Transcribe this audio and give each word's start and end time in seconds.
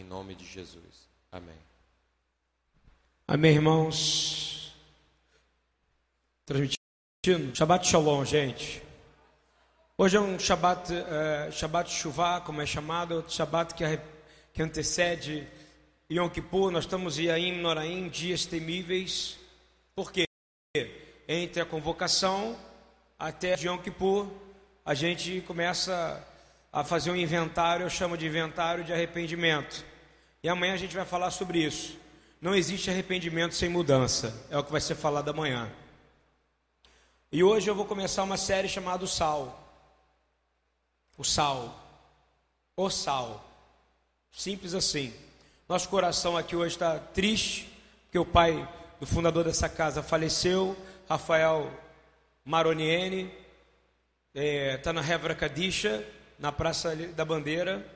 Em 0.00 0.04
nome 0.04 0.34
de 0.34 0.46
Jesus. 0.46 1.10
Amém. 1.30 1.58
Amém, 3.28 3.56
irmãos. 3.56 4.74
Transmitindo. 6.46 7.54
Shabbat 7.54 7.86
Shalom, 7.86 8.24
gente. 8.24 8.82
Hoje 9.98 10.16
é 10.16 10.20
um 10.20 10.38
Shabbat, 10.38 10.90
é, 10.94 11.50
Shabbat 11.50 11.90
Shuvah, 11.92 12.40
como 12.40 12.62
é 12.62 12.66
chamado, 12.66 13.22
Shabbat 13.28 13.74
que, 13.74 13.84
que 14.54 14.62
antecede 14.62 15.46
Yom 16.10 16.30
Kippur. 16.30 16.70
Nós 16.70 16.84
estamos 16.84 17.18
em 17.18 17.24
Yaim, 17.24 17.60
Noraim, 17.60 18.08
dias 18.08 18.46
temíveis. 18.46 19.38
Por 19.94 20.10
quê? 20.10 20.24
Entre 21.28 21.60
a 21.60 21.66
convocação 21.66 22.58
até 23.18 23.54
Yom 23.60 23.76
Kippur, 23.76 24.26
a 24.82 24.94
gente 24.94 25.42
começa 25.42 26.26
a 26.72 26.82
fazer 26.82 27.10
um 27.10 27.16
inventário, 27.16 27.84
eu 27.84 27.90
chamo 27.90 28.16
de 28.16 28.26
inventário 28.26 28.82
de 28.82 28.94
arrependimento. 28.94 29.89
E 30.42 30.48
amanhã 30.48 30.74
a 30.74 30.78
gente 30.78 30.96
vai 30.96 31.04
falar 31.04 31.30
sobre 31.30 31.58
isso. 31.58 31.98
Não 32.40 32.54
existe 32.54 32.88
arrependimento 32.88 33.54
sem 33.54 33.68
mudança, 33.68 34.34
é 34.50 34.56
o 34.56 34.64
que 34.64 34.72
vai 34.72 34.80
ser 34.80 34.94
falado 34.94 35.28
amanhã. 35.28 35.70
E 37.30 37.44
hoje 37.44 37.68
eu 37.68 37.74
vou 37.74 37.84
começar 37.84 38.22
uma 38.22 38.38
série 38.38 38.68
chamada 38.68 39.04
o 39.04 39.08
Sal. 39.08 39.78
O 41.18 41.22
Sal. 41.22 41.78
O 42.74 42.88
Sal. 42.88 43.44
Simples 44.32 44.74
assim. 44.74 45.12
Nosso 45.68 45.88
coração 45.88 46.36
aqui 46.36 46.56
hoje 46.56 46.74
está 46.74 46.98
triste, 46.98 47.70
porque 48.04 48.18
o 48.18 48.24
pai 48.24 48.66
do 48.98 49.06
fundador 49.06 49.44
dessa 49.44 49.68
casa 49.68 50.02
faleceu, 50.02 50.76
Rafael 51.08 51.70
Maroniene, 52.44 53.30
está 54.34 54.42
é, 54.42 54.76
tá 54.78 54.92
na 54.92 55.00
Hevra 55.00 55.34
Kadisha, 55.34 56.04
na 56.38 56.50
Praça 56.50 56.96
da 56.96 57.24
Bandeira, 57.24 57.86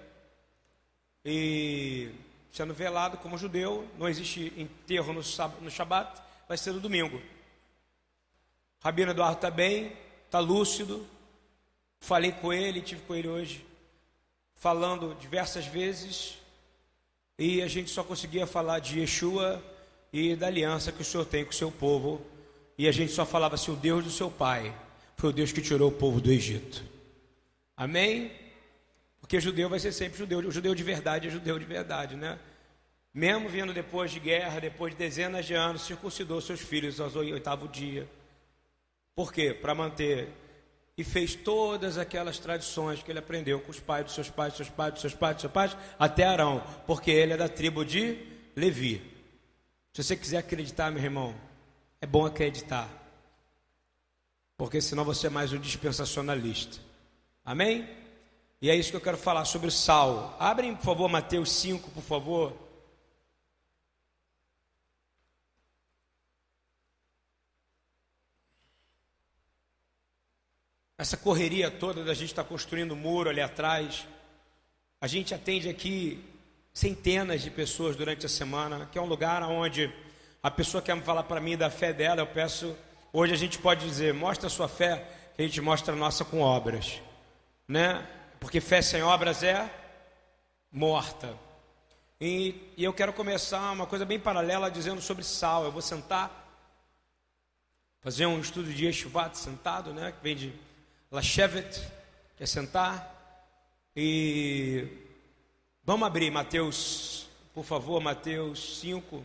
e 1.24 2.10
sendo 2.54 2.72
velado 2.72 3.16
como 3.18 3.36
judeu, 3.36 3.84
não 3.98 4.08
existe 4.08 4.52
enterro 4.56 5.12
no, 5.12 5.20
no 5.60 5.70
Shabat, 5.70 6.22
vai 6.48 6.56
ser 6.56 6.72
no 6.72 6.78
domingo. 6.78 7.20
Rabino 8.80 9.10
Eduardo 9.10 9.34
está 9.34 9.50
bem, 9.50 9.92
está 10.24 10.38
lúcido, 10.38 11.04
falei 11.98 12.30
com 12.30 12.52
ele, 12.52 12.80
tive 12.80 13.00
com 13.02 13.14
ele 13.16 13.26
hoje, 13.26 13.66
falando 14.54 15.16
diversas 15.16 15.66
vezes, 15.66 16.38
e 17.36 17.60
a 17.60 17.66
gente 17.66 17.90
só 17.90 18.04
conseguia 18.04 18.46
falar 18.46 18.78
de 18.78 19.00
Yeshua 19.00 19.60
e 20.12 20.36
da 20.36 20.46
aliança 20.46 20.92
que 20.92 21.02
o 21.02 21.04
Senhor 21.04 21.24
tem 21.24 21.44
com 21.44 21.50
o 21.50 21.54
seu 21.54 21.72
povo, 21.72 22.24
e 22.78 22.86
a 22.86 22.92
gente 22.92 23.10
só 23.10 23.26
falava 23.26 23.56
assim: 23.56 23.72
o 23.72 23.76
Deus 23.76 24.04
do 24.04 24.10
seu 24.12 24.30
pai 24.30 24.72
foi 25.16 25.30
o 25.30 25.32
Deus 25.32 25.50
que 25.50 25.60
tirou 25.60 25.88
o 25.88 25.92
povo 25.92 26.20
do 26.20 26.30
Egito. 26.30 26.84
Amém? 27.76 28.30
Porque 29.24 29.40
judeu 29.40 29.70
vai 29.70 29.78
ser 29.78 29.90
sempre 29.90 30.18
judeu, 30.18 30.40
o 30.40 30.52
judeu 30.52 30.74
de 30.74 30.82
verdade 30.82 31.28
é 31.28 31.30
judeu 31.30 31.58
de 31.58 31.64
verdade, 31.64 32.14
né? 32.14 32.38
Mesmo 33.14 33.48
vindo 33.48 33.72
depois 33.72 34.10
de 34.10 34.20
guerra, 34.20 34.60
depois 34.60 34.92
de 34.92 34.98
dezenas 34.98 35.46
de 35.46 35.54
anos, 35.54 35.86
circuncidou 35.86 36.42
seus 36.42 36.60
filhos 36.60 37.00
aos 37.00 37.16
oitavo 37.16 37.66
dia. 37.66 38.06
Por 39.14 39.32
quê? 39.32 39.54
Para 39.54 39.74
manter. 39.74 40.28
E 40.94 41.02
fez 41.02 41.34
todas 41.34 41.96
aquelas 41.96 42.38
tradições 42.38 43.02
que 43.02 43.10
ele 43.10 43.18
aprendeu 43.18 43.58
com 43.60 43.70
os 43.70 43.80
pais 43.80 44.04
dos 44.04 44.14
seus 44.14 44.28
pais, 44.28 44.52
dos 44.52 44.58
seus 44.58 44.68
pais, 44.68 44.92
dos 44.92 45.00
seus 45.00 45.14
pais, 45.14 45.36
dos 45.36 45.40
seus 45.40 45.52
pais, 45.54 45.76
até 45.98 46.24
Arão, 46.24 46.62
porque 46.86 47.10
ele 47.10 47.32
é 47.32 47.36
da 47.38 47.48
tribo 47.48 47.82
de 47.82 48.18
Levi. 48.54 49.00
Se 49.94 50.04
você 50.04 50.18
quiser 50.18 50.36
acreditar, 50.36 50.90
meu 50.90 51.02
irmão, 51.02 51.34
é 51.98 52.06
bom 52.06 52.26
acreditar. 52.26 52.90
Porque 54.58 54.82
senão 54.82 55.02
você 55.02 55.28
é 55.28 55.30
mais 55.30 55.50
um 55.50 55.58
dispensacionalista. 55.58 56.76
Amém? 57.42 58.03
E 58.64 58.70
é 58.70 58.74
isso 58.74 58.90
que 58.90 58.96
eu 58.96 59.00
quero 59.02 59.18
falar 59.18 59.44
sobre 59.44 59.68
o 59.68 59.70
sal. 59.70 60.34
Abrem, 60.40 60.74
por 60.74 60.84
favor, 60.84 61.06
Mateus 61.06 61.52
5, 61.52 61.90
por 61.90 62.02
favor. 62.02 62.56
Essa 70.96 71.14
correria 71.14 71.70
toda 71.70 72.02
da 72.02 72.14
gente 72.14 72.30
estar 72.30 72.42
tá 72.42 72.48
construindo 72.48 72.96
muro 72.96 73.28
ali 73.28 73.42
atrás. 73.42 74.08
A 74.98 75.06
gente 75.06 75.34
atende 75.34 75.68
aqui 75.68 76.24
centenas 76.72 77.42
de 77.42 77.50
pessoas 77.50 77.94
durante 77.94 78.24
a 78.24 78.30
semana, 78.30 78.88
que 78.90 78.96
é 78.96 79.02
um 79.02 79.04
lugar 79.04 79.42
onde 79.42 79.92
a 80.42 80.50
pessoa 80.50 80.82
quer 80.82 80.98
falar 81.02 81.24
para 81.24 81.38
mim 81.38 81.54
da 81.54 81.68
fé 81.68 81.92
dela, 81.92 82.22
eu 82.22 82.26
peço. 82.26 82.74
Hoje 83.12 83.34
a 83.34 83.36
gente 83.36 83.58
pode 83.58 83.86
dizer, 83.86 84.14
mostra 84.14 84.46
a 84.46 84.50
sua 84.50 84.68
fé, 84.68 85.06
que 85.36 85.42
a 85.42 85.46
gente 85.46 85.60
mostra 85.60 85.92
a 85.92 85.96
nossa 85.98 86.24
com 86.24 86.40
obras, 86.40 86.98
né? 87.68 88.08
Porque 88.40 88.60
fé 88.60 88.82
sem 88.82 89.02
obras 89.02 89.42
é 89.42 89.70
morta. 90.70 91.38
E, 92.20 92.72
e 92.76 92.84
eu 92.84 92.92
quero 92.92 93.12
começar 93.12 93.72
uma 93.72 93.86
coisa 93.86 94.04
bem 94.04 94.18
paralela 94.18 94.70
dizendo 94.70 95.00
sobre 95.00 95.22
sal. 95.24 95.64
Eu 95.64 95.72
vou 95.72 95.82
sentar, 95.82 96.30
fazer 98.00 98.26
um 98.26 98.40
estudo 98.40 98.72
de 98.72 98.86
Yeshivat 98.86 99.36
sentado, 99.36 99.92
né? 99.92 100.12
Que 100.12 100.22
vem 100.22 100.36
de 100.36 100.52
Lashevet, 101.10 101.80
que 102.36 102.42
é 102.42 102.46
sentar. 102.46 103.12
E 103.96 104.88
vamos 105.84 106.06
abrir 106.06 106.30
Mateus, 106.30 107.28
por 107.52 107.64
favor, 107.64 108.00
Mateus 108.00 108.80
5. 108.80 109.24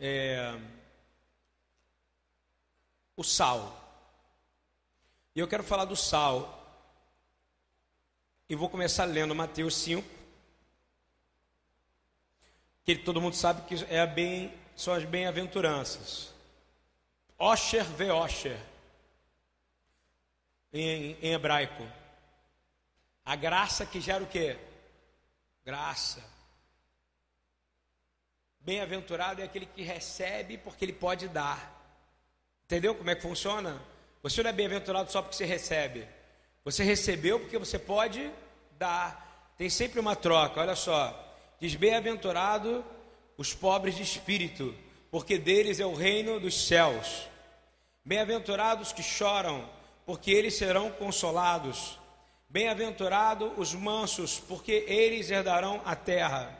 É, 0.00 0.56
o 3.16 3.24
sal. 3.24 3.84
E 5.34 5.40
eu 5.40 5.48
quero 5.48 5.64
falar 5.64 5.84
do 5.84 5.96
sal 5.96 6.57
e 8.48 8.54
vou 8.54 8.68
começar 8.68 9.04
lendo 9.04 9.34
Mateus 9.34 9.76
5. 9.76 10.08
Que 12.84 12.96
todo 12.96 13.20
mundo 13.20 13.36
sabe 13.36 13.62
que 13.62 13.84
é 13.92 14.06
bem, 14.06 14.52
são 14.74 14.94
as 14.94 15.04
bem-aventuranças. 15.04 16.32
Osher 17.38 17.84
ve 17.84 18.10
Osher. 18.10 18.58
Em, 20.72 21.16
em 21.20 21.32
hebraico. 21.32 21.86
A 23.24 23.36
graça 23.36 23.84
que 23.84 24.00
gera 24.00 24.24
o 24.24 24.26
quê? 24.26 24.58
Graça. 25.64 26.24
Bem-aventurado 28.60 29.42
é 29.42 29.44
aquele 29.44 29.66
que 29.66 29.82
recebe 29.82 30.56
porque 30.56 30.84
ele 30.84 30.94
pode 30.94 31.28
dar. 31.28 31.74
Entendeu 32.64 32.94
como 32.94 33.10
é 33.10 33.14
que 33.14 33.22
funciona? 33.22 33.80
Você 34.22 34.42
não 34.42 34.50
é 34.50 34.52
bem-aventurado 34.52 35.10
só 35.12 35.20
porque 35.20 35.36
você 35.36 35.44
recebe. 35.44 36.08
Você 36.68 36.84
recebeu 36.84 37.40
porque 37.40 37.56
você 37.56 37.78
pode 37.78 38.30
dar. 38.78 39.54
Tem 39.56 39.70
sempre 39.70 39.98
uma 39.98 40.14
troca. 40.14 40.60
Olha 40.60 40.76
só. 40.76 41.18
Diz: 41.58 41.74
Bem-aventurado 41.74 42.84
os 43.38 43.54
pobres 43.54 43.96
de 43.96 44.02
espírito, 44.02 44.74
porque 45.10 45.38
deles 45.38 45.80
é 45.80 45.86
o 45.86 45.94
reino 45.94 46.38
dos 46.38 46.66
céus. 46.66 47.26
Bem-aventurados 48.04 48.92
que 48.92 49.02
choram, 49.02 49.66
porque 50.04 50.30
eles 50.30 50.58
serão 50.58 50.90
consolados. 50.90 51.98
Bem-aventurados 52.50 53.50
os 53.56 53.72
mansos, 53.72 54.38
porque 54.38 54.84
eles 54.86 55.30
herdarão 55.30 55.80
a 55.86 55.96
terra. 55.96 56.54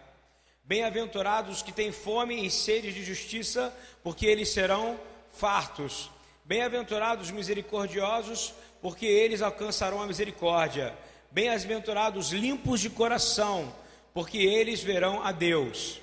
Bem-aventurados 0.65 1.61
que 1.61 1.71
têm 1.71 1.93
fome 1.93 2.47
e 2.47 2.51
sede 2.51 2.95
de 2.95 3.05
justiça, 3.05 3.77
porque 4.03 4.25
eles 4.25 4.49
serão 4.49 4.99
fartos. 5.31 6.11
Bem-aventurados 6.47 7.27
os 7.27 7.31
misericordiosos, 7.31 8.55
porque 8.81 9.07
eles 9.07 9.43
alcançarão 9.43 10.01
a 10.01 10.07
misericórdia. 10.07 10.97
Bem-aventurados 11.31 12.33
limpos 12.33 12.81
de 12.81 12.91
coração, 12.91 13.73
porque 14.15 14.39
eles 14.39 14.83
verão 14.83 15.23
a 15.23 15.33
Deus. 15.33 16.01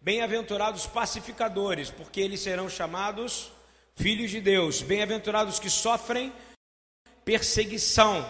Bem-aventurados 0.00 0.86
pacificadores, 0.86 1.90
porque 1.90 2.20
eles 2.20 2.40
serão 2.40 2.68
chamados 2.68 3.50
filhos 3.96 4.30
de 4.30 4.40
Deus. 4.40 4.82
Bem-aventurados 4.82 5.58
que 5.58 5.68
sofrem 5.68 6.32
perseguição 7.24 8.28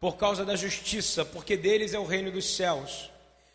por 0.00 0.16
causa 0.16 0.44
da 0.44 0.56
justiça, 0.56 1.24
porque 1.24 1.56
deles 1.56 1.94
é 1.94 1.98
o 1.98 2.04
reino 2.04 2.30
dos 2.30 2.56
céus. 2.56 3.10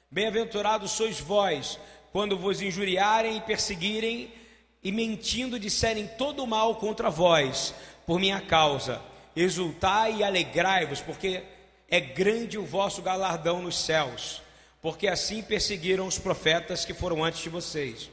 Bem-aventurados 0.09 0.91
sois 0.91 1.19
vós, 1.19 1.79
quando 2.11 2.37
vos 2.37 2.61
injuriarem 2.61 3.37
e 3.37 3.41
perseguirem 3.41 4.33
e 4.81 4.91
mentindo 4.91 5.59
disserem 5.59 6.07
todo 6.17 6.43
o 6.43 6.47
mal 6.47 6.75
contra 6.75 7.09
vós, 7.09 7.75
por 8.07 8.19
minha 8.19 8.41
causa 8.41 9.01
exultai 9.35 10.17
e 10.17 10.23
alegrai-vos, 10.23 11.01
porque 11.01 11.43
é 11.89 11.99
grande 11.99 12.57
o 12.57 12.65
vosso 12.65 13.01
galardão 13.01 13.61
nos 13.61 13.77
céus, 13.77 14.41
porque 14.81 15.07
assim 15.07 15.41
perseguiram 15.41 16.07
os 16.07 16.19
profetas 16.19 16.85
que 16.85 16.93
foram 16.93 17.23
antes 17.23 17.41
de 17.41 17.49
vocês. 17.49 18.09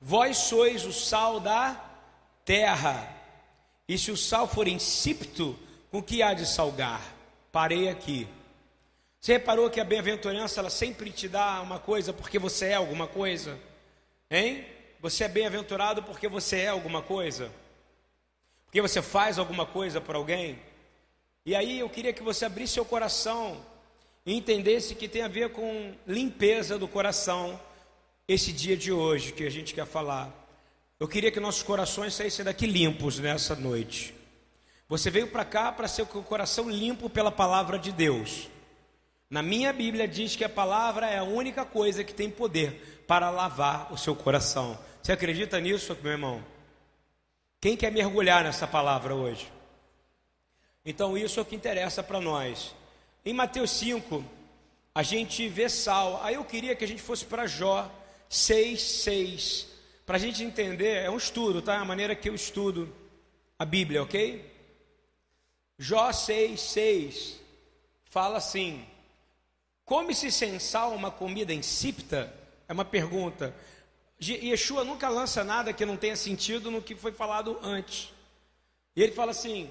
Vós 0.00 0.36
sois 0.36 0.84
o 0.84 0.92
sal 0.92 1.40
da 1.40 1.80
terra, 2.44 3.08
e 3.88 3.98
se 3.98 4.10
o 4.10 4.16
sal 4.16 4.48
for 4.48 4.66
insípido, 4.66 5.58
com 5.90 6.02
que 6.02 6.22
há 6.22 6.32
de 6.32 6.46
salgar? 6.46 7.02
Parei 7.50 7.88
aqui. 7.88 8.26
Você 9.20 9.34
reparou 9.34 9.70
que 9.70 9.80
a 9.80 9.84
bem-aventurança 9.84 10.58
ela 10.58 10.70
sempre 10.70 11.10
te 11.10 11.28
dá 11.28 11.60
uma 11.60 11.78
coisa 11.78 12.12
porque 12.12 12.38
você 12.38 12.66
é 12.66 12.74
alguma 12.74 13.06
coisa? 13.06 13.58
Hein? 14.30 14.66
Você 15.00 15.24
é 15.24 15.28
bem-aventurado 15.28 16.02
porque 16.02 16.26
você 16.26 16.60
é 16.60 16.68
alguma 16.68 17.02
coisa? 17.02 17.52
Porque 18.72 18.80
você 18.80 19.02
faz 19.02 19.38
alguma 19.38 19.66
coisa 19.66 20.00
para 20.00 20.16
alguém. 20.16 20.58
E 21.44 21.54
aí 21.54 21.80
eu 21.80 21.90
queria 21.90 22.10
que 22.10 22.22
você 22.22 22.46
abrisse 22.46 22.72
seu 22.72 22.86
coração 22.86 23.60
e 24.24 24.34
entendesse 24.34 24.94
que 24.94 25.06
tem 25.06 25.20
a 25.20 25.28
ver 25.28 25.50
com 25.50 25.92
limpeza 26.06 26.78
do 26.78 26.88
coração 26.88 27.60
esse 28.26 28.50
dia 28.50 28.74
de 28.74 28.90
hoje 28.90 29.32
que 29.32 29.44
a 29.44 29.50
gente 29.50 29.74
quer 29.74 29.84
falar. 29.84 30.32
Eu 30.98 31.06
queria 31.06 31.30
que 31.30 31.38
nossos 31.38 31.62
corações 31.62 32.14
saíssem 32.14 32.46
daqui 32.46 32.64
limpos 32.64 33.18
nessa 33.18 33.54
noite. 33.54 34.14
Você 34.88 35.10
veio 35.10 35.26
para 35.26 35.44
cá 35.44 35.70
para 35.70 35.86
ser 35.86 36.06
com 36.06 36.20
o 36.20 36.24
coração 36.24 36.70
limpo 36.70 37.10
pela 37.10 37.30
palavra 37.30 37.78
de 37.78 37.92
Deus. 37.92 38.48
Na 39.28 39.42
minha 39.42 39.70
Bíblia 39.70 40.08
diz 40.08 40.34
que 40.34 40.44
a 40.44 40.48
palavra 40.48 41.10
é 41.10 41.18
a 41.18 41.24
única 41.24 41.66
coisa 41.66 42.02
que 42.02 42.14
tem 42.14 42.30
poder 42.30 43.04
para 43.06 43.28
lavar 43.28 43.92
o 43.92 43.98
seu 43.98 44.16
coração. 44.16 44.78
Você 45.02 45.12
acredita 45.12 45.60
nisso, 45.60 45.94
meu 46.02 46.12
irmão? 46.12 46.51
Quem 47.62 47.76
quer 47.76 47.92
mergulhar 47.92 48.42
nessa 48.42 48.66
palavra 48.66 49.14
hoje? 49.14 49.48
Então, 50.84 51.16
isso 51.16 51.38
é 51.38 51.42
o 51.44 51.46
que 51.46 51.54
interessa 51.54 52.02
para 52.02 52.20
nós. 52.20 52.74
Em 53.24 53.32
Mateus 53.32 53.70
5, 53.70 54.24
a 54.92 55.04
gente 55.04 55.48
vê 55.48 55.68
sal. 55.68 56.20
Aí 56.24 56.34
eu 56.34 56.44
queria 56.44 56.74
que 56.74 56.82
a 56.82 56.88
gente 56.88 57.00
fosse 57.00 57.24
para 57.24 57.46
Jó 57.46 57.88
6, 58.28 58.82
6. 58.82 59.68
Para 60.04 60.16
a 60.16 60.18
gente 60.18 60.42
entender, 60.42 61.04
é 61.04 61.08
um 61.08 61.16
estudo, 61.16 61.62
tá? 61.62 61.74
É 61.74 61.76
a 61.76 61.84
maneira 61.84 62.16
que 62.16 62.28
eu 62.28 62.34
estudo 62.34 62.92
a 63.56 63.64
Bíblia, 63.64 64.02
ok? 64.02 64.44
Jó 65.78 66.10
6, 66.10 66.60
6 66.60 67.40
fala 68.06 68.38
assim: 68.38 68.84
Come-se 69.84 70.32
sem 70.32 70.58
sal 70.58 70.92
uma 70.92 71.12
comida 71.12 71.54
insípida? 71.54 72.34
É 72.66 72.72
uma 72.72 72.84
pergunta. 72.84 73.54
Yeshua 74.22 74.84
nunca 74.84 75.08
lança 75.08 75.42
nada 75.42 75.72
que 75.72 75.84
não 75.84 75.96
tenha 75.96 76.16
sentido 76.16 76.70
no 76.70 76.82
que 76.82 76.94
foi 76.94 77.12
falado 77.12 77.58
antes. 77.62 78.12
E 78.94 79.02
ele 79.02 79.12
fala 79.12 79.32
assim: 79.32 79.68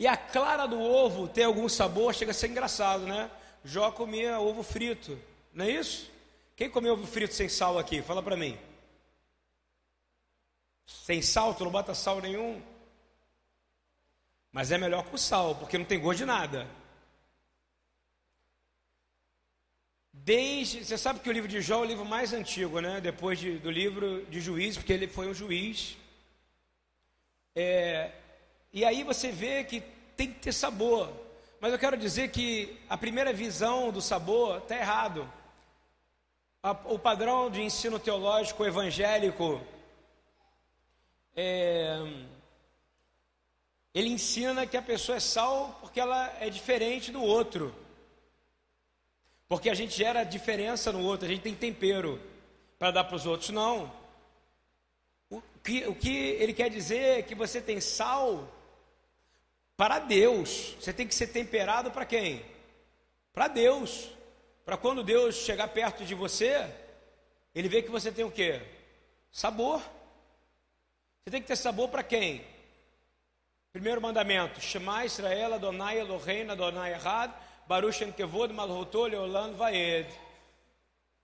e 0.00 0.06
a 0.06 0.16
clara 0.16 0.66
do 0.66 0.80
ovo 0.80 1.28
tem 1.28 1.44
algum 1.44 1.68
sabor, 1.68 2.14
chega 2.14 2.30
a 2.30 2.34
ser 2.34 2.48
engraçado, 2.48 3.04
né? 3.04 3.30
Jó 3.62 3.92
comia 3.92 4.40
ovo 4.40 4.62
frito, 4.62 5.18
não 5.52 5.66
é 5.66 5.70
isso? 5.72 6.10
Quem 6.56 6.70
comeu 6.70 6.94
ovo 6.94 7.06
frito 7.06 7.34
sem 7.34 7.50
sal 7.50 7.78
aqui? 7.78 8.00
Fala 8.00 8.22
para 8.22 8.34
mim. 8.34 8.58
Sem 10.86 11.20
sal, 11.20 11.54
tu 11.54 11.64
não 11.64 11.70
bota 11.70 11.94
sal 11.94 12.18
nenhum. 12.22 12.62
Mas 14.50 14.72
é 14.72 14.78
melhor 14.78 15.04
com 15.04 15.18
sal, 15.18 15.54
porque 15.54 15.76
não 15.76 15.84
tem 15.84 16.00
gosto 16.00 16.20
de 16.20 16.24
nada. 16.24 16.66
Desde, 20.22 20.84
você 20.84 20.98
sabe 20.98 21.20
que 21.20 21.28
o 21.30 21.32
livro 21.32 21.48
de 21.48 21.62
Jó 21.62 21.76
é 21.76 21.78
o 21.78 21.84
livro 21.84 22.04
mais 22.04 22.32
antigo, 22.32 22.78
né? 22.80 23.00
Depois 23.00 23.38
de, 23.38 23.58
do 23.58 23.70
livro 23.70 24.24
de 24.26 24.40
Juízes, 24.40 24.76
porque 24.76 24.92
ele 24.92 25.08
foi 25.08 25.28
um 25.28 25.34
juiz. 25.34 25.96
É, 27.56 28.12
e 28.72 28.84
aí 28.84 29.02
você 29.02 29.32
vê 29.32 29.64
que 29.64 29.82
tem 30.16 30.30
que 30.30 30.40
ter 30.40 30.52
sabor. 30.52 31.10
Mas 31.58 31.72
eu 31.72 31.78
quero 31.78 31.96
dizer 31.96 32.30
que 32.30 32.78
a 32.88 32.98
primeira 32.98 33.32
visão 33.32 33.90
do 33.90 34.02
sabor 34.02 34.58
está 34.58 34.76
errado. 34.76 35.30
O 36.84 36.98
padrão 36.98 37.50
de 37.50 37.62
ensino 37.62 37.98
teológico 37.98 38.66
evangélico 38.66 39.60
é, 41.34 41.98
ele 43.94 44.10
ensina 44.10 44.66
que 44.66 44.76
a 44.76 44.82
pessoa 44.82 45.16
é 45.16 45.20
sal 45.20 45.78
porque 45.80 45.98
ela 45.98 46.36
é 46.38 46.50
diferente 46.50 47.10
do 47.10 47.22
outro. 47.22 47.74
Porque 49.50 49.68
a 49.68 49.74
gente 49.74 49.96
gera 49.96 50.22
diferença 50.22 50.92
no 50.92 51.02
outro, 51.02 51.26
a 51.26 51.28
gente 51.28 51.42
tem 51.42 51.56
tempero 51.56 52.20
para 52.78 52.92
dar 52.92 53.02
para 53.02 53.16
os 53.16 53.26
outros. 53.26 53.50
Não. 53.50 53.92
O 55.28 55.42
que, 55.60 55.88
o 55.88 55.94
que 55.96 56.16
ele 56.38 56.54
quer 56.54 56.70
dizer 56.70 57.18
é 57.18 57.22
que 57.22 57.34
você 57.34 57.60
tem 57.60 57.80
sal 57.80 58.48
para 59.76 59.98
Deus. 59.98 60.76
Você 60.78 60.92
tem 60.92 61.04
que 61.04 61.12
ser 61.16 61.26
temperado 61.26 61.90
para 61.90 62.06
quem? 62.06 62.44
Para 63.32 63.48
Deus. 63.48 64.10
Para 64.64 64.76
quando 64.76 65.02
Deus 65.02 65.34
chegar 65.34 65.66
perto 65.66 66.04
de 66.04 66.14
você, 66.14 66.72
ele 67.52 67.68
vê 67.68 67.82
que 67.82 67.90
você 67.90 68.12
tem 68.12 68.24
o 68.24 68.30
que? 68.30 68.62
Sabor. 69.32 69.82
Você 71.24 71.30
tem 71.32 71.42
que 71.42 71.48
ter 71.48 71.56
sabor 71.56 71.88
para 71.88 72.04
quem? 72.04 72.46
Primeiro 73.72 74.00
mandamento: 74.00 74.60
Shema 74.60 75.04
Israel 75.04 75.54
Adonai 75.54 75.98
Eloheinu 75.98 76.52
Adonai 76.52 76.92
Errad 76.92 77.32
Baruch 77.70 77.98
Shem 77.98 78.10
Kevod 78.10 78.52
Malhotol 78.52 79.06
Leolam 79.06 79.52
Vaed. 79.52 80.08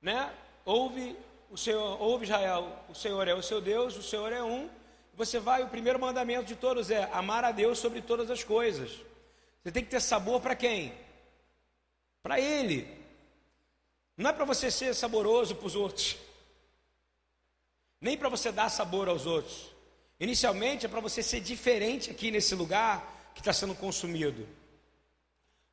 Né? 0.01 0.33
Ouve 0.65 1.17
o 1.51 1.59
Senhor, 1.59 2.01
ouve 2.01 2.23
Israel, 2.23 2.85
o 2.89 2.95
Senhor 2.95 3.27
é 3.27 3.35
o 3.35 3.43
seu 3.43 3.61
Deus, 3.61 3.97
o 3.97 4.03
Senhor 4.03 4.33
é 4.33 4.41
um 4.41 4.71
você 5.13 5.41
vai, 5.41 5.65
o 5.65 5.69
primeiro 5.69 5.99
mandamento 5.99 6.45
de 6.45 6.55
todos 6.55 6.89
é 6.89 7.11
amar 7.13 7.43
a 7.43 7.51
Deus 7.51 7.79
sobre 7.81 8.01
todas 8.01 8.31
as 8.31 8.45
coisas. 8.45 8.93
Você 9.61 9.73
tem 9.73 9.83
que 9.83 9.91
ter 9.91 10.01
sabor 10.01 10.41
para 10.41 10.55
quem? 10.55 10.93
Para 12.23 12.39
Ele. 12.39 12.87
Não 14.17 14.31
é 14.31 14.33
para 14.33 14.45
você 14.45 14.71
ser 14.71 14.95
saboroso 14.95 15.57
para 15.57 15.67
os 15.67 15.75
outros, 15.75 16.17
nem 18.01 18.17
para 18.17 18.29
você 18.29 18.53
dar 18.53 18.69
sabor 18.69 19.09
aos 19.09 19.27
outros. 19.27 19.73
Inicialmente 20.21 20.87
é 20.87 20.89
para 20.89 21.01
você 21.01 21.25
ser 21.25 21.41
diferente 21.41 22.09
aqui 22.09 22.31
nesse 22.31 22.55
lugar 22.55 23.33
que 23.35 23.41
está 23.41 23.53
sendo 23.53 23.75
consumido. 23.75 24.47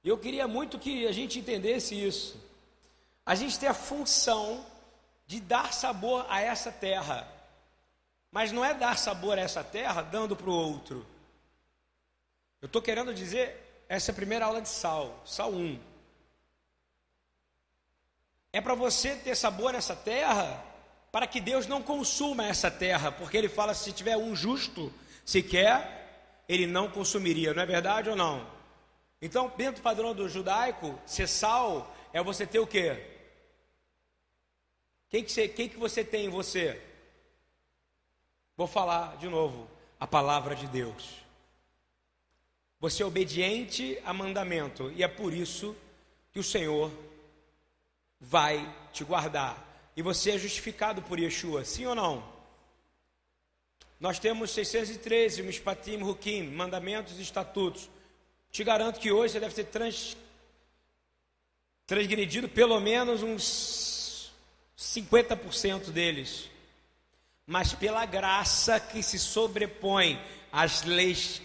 Eu 0.04 0.18
queria 0.18 0.48
muito 0.48 0.78
que 0.78 1.08
a 1.08 1.12
gente 1.12 1.40
entendesse 1.40 1.96
isso. 1.96 2.38
A 3.26 3.36
gente 3.36 3.58
tem 3.58 3.70
a 3.70 3.74
função 3.74 4.66
de 5.26 5.40
dar 5.40 5.72
sabor 5.72 6.26
a 6.30 6.42
essa 6.42 6.72
terra. 6.72 7.28
Mas 8.30 8.52
não 8.52 8.66
é 8.66 8.74
dar 8.74 8.98
sabor 8.98 9.38
a 9.38 9.42
essa 9.42 9.64
terra 9.64 10.02
dando 10.02 10.36
para 10.36 10.50
o 10.50 10.54
outro. 10.54 11.06
Eu 12.62 12.66
estou 12.66 12.82
querendo 12.82 13.14
dizer, 13.14 13.86
essa 13.88 14.12
é 14.12 14.14
a 14.14 14.16
primeira 14.16 14.46
aula 14.46 14.62
de 14.62 14.70
sal, 14.70 15.22
sal 15.26 15.52
1. 15.52 15.80
É 18.52 18.60
para 18.60 18.76
você 18.76 19.16
ter 19.16 19.36
sabor 19.36 19.74
nessa 19.74 19.96
terra, 19.96 20.64
para 21.12 21.28
que 21.28 21.40
Deus 21.40 21.66
não 21.66 21.82
consuma 21.82 22.46
essa 22.46 22.70
terra, 22.70 23.12
porque 23.12 23.38
Ele 23.38 23.50
fala: 23.50 23.74
se 23.74 23.92
tiver 23.92 24.18
um 24.18 24.36
justo 24.36 24.94
sequer, 25.26 26.44
Ele 26.48 26.68
não 26.68 26.90
consumiria, 26.90 27.54
não 27.54 27.64
é 27.64 27.66
verdade 27.66 28.10
ou 28.10 28.16
não? 28.16 28.46
Então, 29.26 29.50
dentro 29.56 29.76
do 29.76 29.82
padrão 29.82 30.14
do 30.14 30.28
judaico, 30.28 31.00
ser 31.06 31.30
sal 31.30 31.96
é 32.12 32.22
você 32.22 32.46
ter 32.46 32.60
o 32.60 32.68
quê? 32.68 33.02
Quem 35.10 35.24
que 35.24 35.32
você, 35.32 35.48
quem 35.48 35.70
que 35.70 35.78
você 35.78 36.04
tem 36.04 36.26
em 36.26 36.30
você? 36.30 36.82
Vou 38.58 38.68
falar 38.68 39.16
de 39.16 39.30
novo 39.30 39.66
a 39.98 40.06
palavra 40.06 40.58
de 40.58 40.68
Deus. 40.68 41.24
Você 42.82 43.02
é 43.02 43.06
obediente 43.06 43.98
a 44.04 44.14
mandamento 44.14 44.92
e 44.92 45.02
é 45.02 45.08
por 45.08 45.34
isso 45.34 45.74
que 46.34 46.40
o 46.40 46.44
Senhor 46.44 46.92
vai 48.20 48.76
te 48.92 49.06
guardar. 49.06 49.92
E 49.96 50.02
você 50.02 50.32
é 50.32 50.38
justificado 50.38 51.02
por 51.02 51.18
Yeshua, 51.18 51.64
sim 51.64 51.86
ou 51.86 51.96
não? 51.96 52.30
Nós 54.02 54.20
temos 54.20 54.52
613 54.52 55.44
Mishpatim 55.44 56.02
Hukim, 56.02 56.50
mandamentos 56.50 57.18
e 57.18 57.22
estatutos. 57.22 57.90
Te 58.54 58.64
garanto 58.64 59.02
que 59.02 59.12
hoje 59.12 59.34
você 59.34 59.40
deve 59.42 59.54
ter 59.54 59.66
trans, 59.66 60.16
transgredido 61.86 62.48
pelo 62.48 62.80
menos 62.80 63.22
uns 63.22 64.32
50% 64.78 65.90
deles 65.90 66.54
mas 67.46 67.74
pela 67.74 68.06
graça 68.06 68.80
que 68.80 69.04
se 69.04 69.20
sobrepõe 69.20 70.20
às 70.52 70.84
leis, 70.84 71.42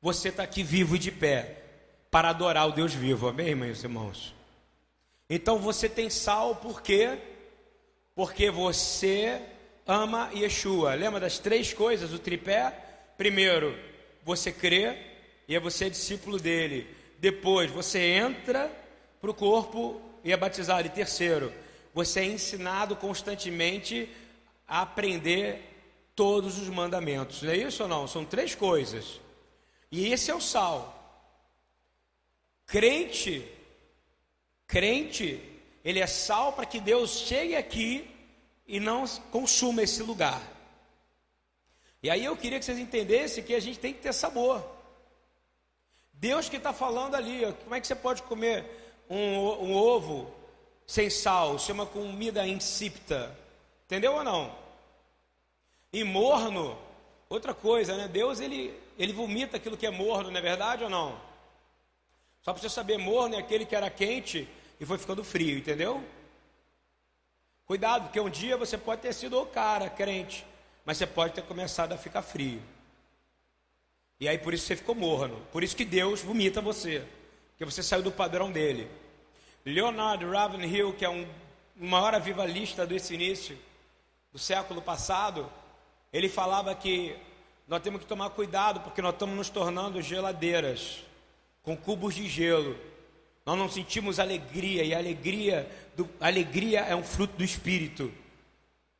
você 0.00 0.30
está 0.30 0.42
aqui 0.42 0.62
vivo 0.62 0.96
e 0.96 0.98
de 0.98 1.12
pé 1.12 1.62
para 2.10 2.30
adorar 2.30 2.66
o 2.66 2.72
Deus 2.72 2.92
vivo, 2.92 3.28
amém, 3.28 3.54
meus 3.54 3.82
irmãos? 3.82 4.34
Então 5.30 5.58
você 5.58 5.88
tem 5.88 6.10
sal, 6.10 6.56
por 6.56 6.82
quê? 6.82 7.18
Porque 8.14 8.50
você 8.50 9.40
ama 9.86 10.30
Yeshua. 10.34 10.94
Lembra 10.94 11.20
das 11.20 11.38
três 11.38 11.72
coisas, 11.72 12.12
o 12.12 12.18
tripé? 12.18 12.70
Primeiro, 13.16 13.78
você 14.24 14.50
crê 14.50 14.96
e 15.48 15.56
é 15.56 15.60
você 15.60 15.88
discípulo 15.88 16.38
dele. 16.38 16.86
Depois, 17.18 17.70
você 17.70 17.98
entra 17.98 18.70
para 19.20 19.30
o 19.30 19.34
corpo 19.34 20.00
e 20.22 20.30
é 20.30 20.36
batizado. 20.36 20.86
E 20.86 20.90
terceiro, 20.90 21.52
você 21.94 22.20
é 22.20 22.24
ensinado 22.26 22.94
constantemente 22.94 24.08
a 24.66 24.82
aprender 24.82 25.64
todos 26.14 26.58
os 26.58 26.68
mandamentos. 26.68 27.42
Não 27.42 27.50
é 27.50 27.56
isso 27.56 27.82
ou 27.82 27.88
não? 27.88 28.06
São 28.06 28.24
três 28.24 28.54
coisas. 28.54 29.20
E 29.90 30.12
esse 30.12 30.30
é 30.30 30.34
o 30.34 30.40
sal. 30.40 30.94
Crente, 32.66 33.48
crente, 34.66 35.40
ele 35.82 35.98
é 35.98 36.06
sal 36.06 36.52
para 36.52 36.66
que 36.66 36.78
Deus 36.78 37.20
chegue 37.20 37.56
aqui 37.56 38.06
e 38.66 38.78
não 38.78 39.06
consuma 39.32 39.82
esse 39.82 40.02
lugar. 40.02 40.42
E 42.02 42.10
aí 42.10 42.22
eu 42.22 42.36
queria 42.36 42.58
que 42.58 42.66
vocês 42.66 42.78
entendessem 42.78 43.42
que 43.42 43.54
a 43.54 43.60
gente 43.60 43.78
tem 43.78 43.94
que 43.94 44.00
ter 44.00 44.12
sabor. 44.12 44.77
Deus 46.20 46.48
que 46.48 46.56
está 46.56 46.72
falando 46.72 47.14
ali, 47.14 47.42
como 47.62 47.74
é 47.76 47.80
que 47.80 47.86
você 47.86 47.94
pode 47.94 48.22
comer 48.24 48.64
um, 49.08 49.16
um 49.16 49.74
ovo 49.74 50.28
sem 50.84 51.08
sal? 51.08 51.58
Chama 51.60 51.86
comida 51.86 52.44
insípida. 52.46 53.36
Entendeu 53.86 54.14
ou 54.14 54.24
não? 54.24 54.52
E 55.92 56.02
morno, 56.02 56.76
outra 57.28 57.54
coisa, 57.54 57.96
né? 57.96 58.08
Deus 58.08 58.40
ele, 58.40 58.78
ele 58.98 59.12
vomita 59.12 59.56
aquilo 59.56 59.76
que 59.76 59.86
é 59.86 59.90
morno, 59.90 60.30
não 60.30 60.38
é 60.38 60.42
verdade 60.42 60.82
ou 60.82 60.90
não? 60.90 61.20
Só 62.42 62.52
para 62.52 62.60
você 62.60 62.68
saber, 62.68 62.98
morno 62.98 63.36
é 63.36 63.38
aquele 63.38 63.64
que 63.64 63.76
era 63.76 63.88
quente 63.88 64.48
e 64.80 64.84
foi 64.84 64.98
ficando 64.98 65.22
frio, 65.22 65.58
entendeu? 65.58 66.02
Cuidado, 67.64 68.04
porque 68.04 68.18
um 68.18 68.30
dia 68.30 68.56
você 68.56 68.76
pode 68.76 69.02
ter 69.02 69.12
sido 69.12 69.40
o 69.40 69.46
cara 69.46 69.88
crente, 69.88 70.44
mas 70.84 70.96
você 70.96 71.06
pode 71.06 71.34
ter 71.34 71.42
começado 71.42 71.92
a 71.92 71.98
ficar 71.98 72.22
frio. 72.22 72.60
E 74.20 74.28
aí 74.28 74.38
por 74.38 74.52
isso 74.52 74.66
você 74.66 74.76
ficou 74.76 74.94
morno. 74.94 75.36
Por 75.52 75.62
isso 75.62 75.76
que 75.76 75.84
Deus 75.84 76.20
vomita 76.22 76.60
você, 76.60 77.04
porque 77.50 77.64
você 77.64 77.82
saiu 77.82 78.02
do 78.02 78.10
padrão 78.10 78.50
dele. 78.50 78.88
Leonard 79.64 80.24
Ravenhill, 80.24 80.92
que 80.94 81.04
é 81.04 81.10
um 81.10 81.26
maior 81.76 82.14
avivalista 82.14 82.86
desse 82.86 83.14
início 83.14 83.56
do 84.32 84.38
século 84.38 84.82
passado, 84.82 85.50
ele 86.12 86.28
falava 86.28 86.74
que 86.74 87.14
nós 87.66 87.82
temos 87.82 88.00
que 88.00 88.06
tomar 88.06 88.30
cuidado 88.30 88.80
porque 88.80 89.02
nós 89.02 89.12
estamos 89.12 89.36
nos 89.36 89.50
tornando 89.50 90.00
geladeiras 90.00 91.04
com 91.62 91.76
cubos 91.76 92.14
de 92.14 92.26
gelo. 92.26 92.76
Nós 93.44 93.58
não 93.58 93.68
sentimos 93.68 94.18
alegria 94.18 94.84
e 94.84 94.94
a 94.94 94.98
alegria, 94.98 95.70
do, 95.96 96.08
alegria 96.20 96.80
é 96.80 96.96
um 96.96 97.02
fruto 97.02 97.36
do 97.36 97.44
espírito. 97.44 98.12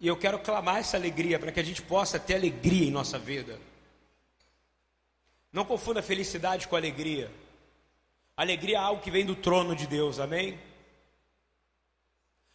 E 0.01 0.07
eu 0.07 0.17
quero 0.17 0.39
clamar 0.39 0.77
essa 0.77 0.97
alegria 0.97 1.39
para 1.39 1.51
que 1.51 1.61
a 1.61 1.65
gente 1.65 1.83
possa 1.83 2.19
ter 2.19 2.35
alegria 2.35 2.87
em 2.87 2.91
nossa 2.91 3.19
vida. 3.19 3.59
Não 5.53 5.65
confunda 5.65 6.03
felicidade 6.03 6.69
com 6.69 6.77
alegria. 6.77 7.31
Alegria 8.37 8.77
é 8.77 8.81
algo 8.81 9.03
que 9.03 9.11
vem 9.11 9.25
do 9.25 9.35
trono 9.35 9.75
de 9.75 9.87
Deus, 9.87 10.19
amém? 10.19 10.61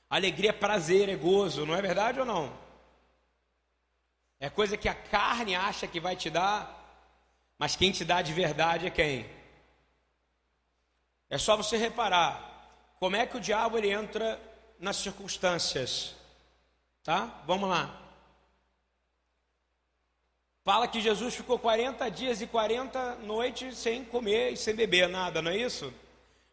Alegria 0.10 0.52
é 0.52 0.54
prazer, 0.54 1.10
é 1.10 1.16
gozo, 1.16 1.66
não 1.66 1.76
é 1.76 1.82
verdade 1.82 2.20
ou 2.20 2.26
não? 2.26 2.56
É 4.40 4.50
coisa 4.50 4.78
que 4.78 4.88
a 4.88 4.94
carne 4.94 5.56
acha 5.56 5.88
que 5.88 6.00
vai 6.00 6.16
te 6.16 6.30
dar, 6.30 6.80
mas 7.58 7.76
quem 7.76 7.92
te 7.92 8.06
dá 8.06 8.22
de 8.22 8.34
verdade 8.34 8.86
é 8.86 8.90
quem? 8.90 9.30
É 11.30 11.38
só 11.38 11.58
você 11.58 11.78
reparar 11.78 12.52
como 13.00 13.16
é 13.16 13.26
que 13.26 13.38
o 13.38 13.42
diabo 13.42 13.78
ele 13.78 13.90
entra 13.90 14.40
nas 14.80 14.98
circunstâncias. 14.98 16.14
Tá? 17.04 17.42
Vamos 17.48 17.70
lá. 17.70 18.03
Fala 20.64 20.88
que 20.88 21.02
Jesus 21.02 21.36
ficou 21.36 21.60
40 21.60 22.10
dias 22.10 22.42
e 22.42 22.48
40 22.48 23.16
noites 23.16 23.78
sem 23.78 24.06
comer 24.06 24.54
e 24.54 24.58
sem 24.58 24.74
beber 24.74 25.10
nada, 25.10 25.42
não 25.42 25.52
é 25.52 25.58
isso? 25.58 25.94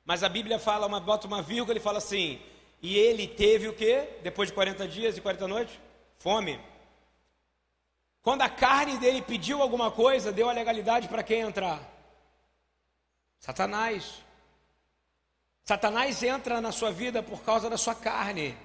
Mas 0.05 0.25
a 0.25 0.29
Bíblia 0.29 0.59
fala, 0.59 0.87
uma, 0.87 0.99
bota 0.99 1.29
uma 1.29 1.41
vírgula 1.41 1.79
e 1.79 1.81
fala 1.81 1.99
assim: 1.99 2.41
e 2.83 2.99
ele 2.99 3.29
teve 3.29 3.69
o 3.69 3.73
que? 3.73 4.09
Depois 4.23 4.49
de 4.49 4.55
40 4.55 4.89
dias 4.89 5.17
e 5.17 5.21
40 5.21 5.47
noites? 5.47 5.79
Fome. 6.19 6.61
Quando 8.23 8.43
a 8.43 8.49
carne 8.49 8.99
dele 8.99 9.23
pediu 9.23 9.63
alguma 9.63 9.91
coisa, 9.91 10.33
deu 10.33 10.49
a 10.49 10.53
legalidade 10.53 11.09
para 11.09 11.23
quem 11.23 11.41
entrar? 11.41 11.81
Satanás. 13.39 14.25
Satanás 15.65 16.23
entra 16.23 16.61
na 16.61 16.73
sua 16.73 16.91
vida 16.91 17.23
por 17.23 17.43
causa 17.43 17.71
da 17.71 17.79
sua 17.79 17.95
carne. 17.95 18.57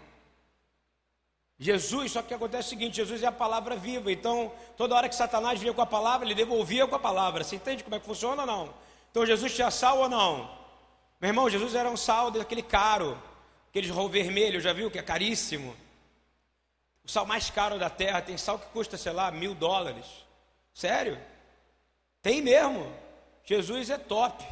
Jesus, 1.57 2.12
só 2.12 2.21
que 2.21 2.33
acontece 2.33 2.67
o 2.67 2.69
seguinte: 2.69 2.97
Jesus 2.97 3.24
é 3.24 3.27
a 3.27 3.31
palavra 3.31 3.75
viva, 3.75 4.12
então 4.12 4.51
toda 4.75 4.95
hora 4.95 5.07
que 5.07 5.15
Satanás 5.15 5.59
vinha 5.59 5.74
com 5.74 5.81
a 5.81 5.85
palavra, 5.85 6.25
ele 6.27 6.35
devolvia 6.35 6.85
com 6.85 6.95
a 6.95 7.00
palavra. 7.00 7.43
Você 7.43 7.55
entende 7.55 7.83
como 7.83 7.95
é 7.95 8.00
que 8.00 8.05
funciona 8.05 8.41
ou 8.41 8.47
não? 8.47 8.74
Então 9.12 9.25
Jesus 9.25 9.53
tinha 9.53 9.71
sal 9.71 10.00
ou 10.00 10.09
não? 10.09 10.50
Meu 11.21 11.29
irmão, 11.29 11.50
Jesus 11.50 11.74
era 11.74 11.89
um 11.89 11.95
sal 11.95 12.29
daquele 12.29 12.62
caro, 12.62 13.17
aquele 13.69 13.89
rol 13.89 14.09
vermelho, 14.09 14.59
já 14.59 14.74
viu 14.74 14.91
que 14.91 15.00
é 15.00 15.03
caríssimo? 15.03 15.75
O 17.05 17.09
sal 17.09 17.25
mais 17.25 17.50
caro 17.50 17.79
da 17.79 17.89
terra 17.89 18.21
tem 18.21 18.38
sal 18.38 18.59
que 18.59 18.65
custa, 18.67 18.97
sei 18.97 19.13
lá, 19.13 19.31
mil 19.31 19.55
dólares. 19.55 20.05
Sério? 20.74 21.17
Tem 22.21 22.41
mesmo. 22.41 22.91
Jesus 23.45 23.89
é 23.89 23.97
top. 23.97 24.43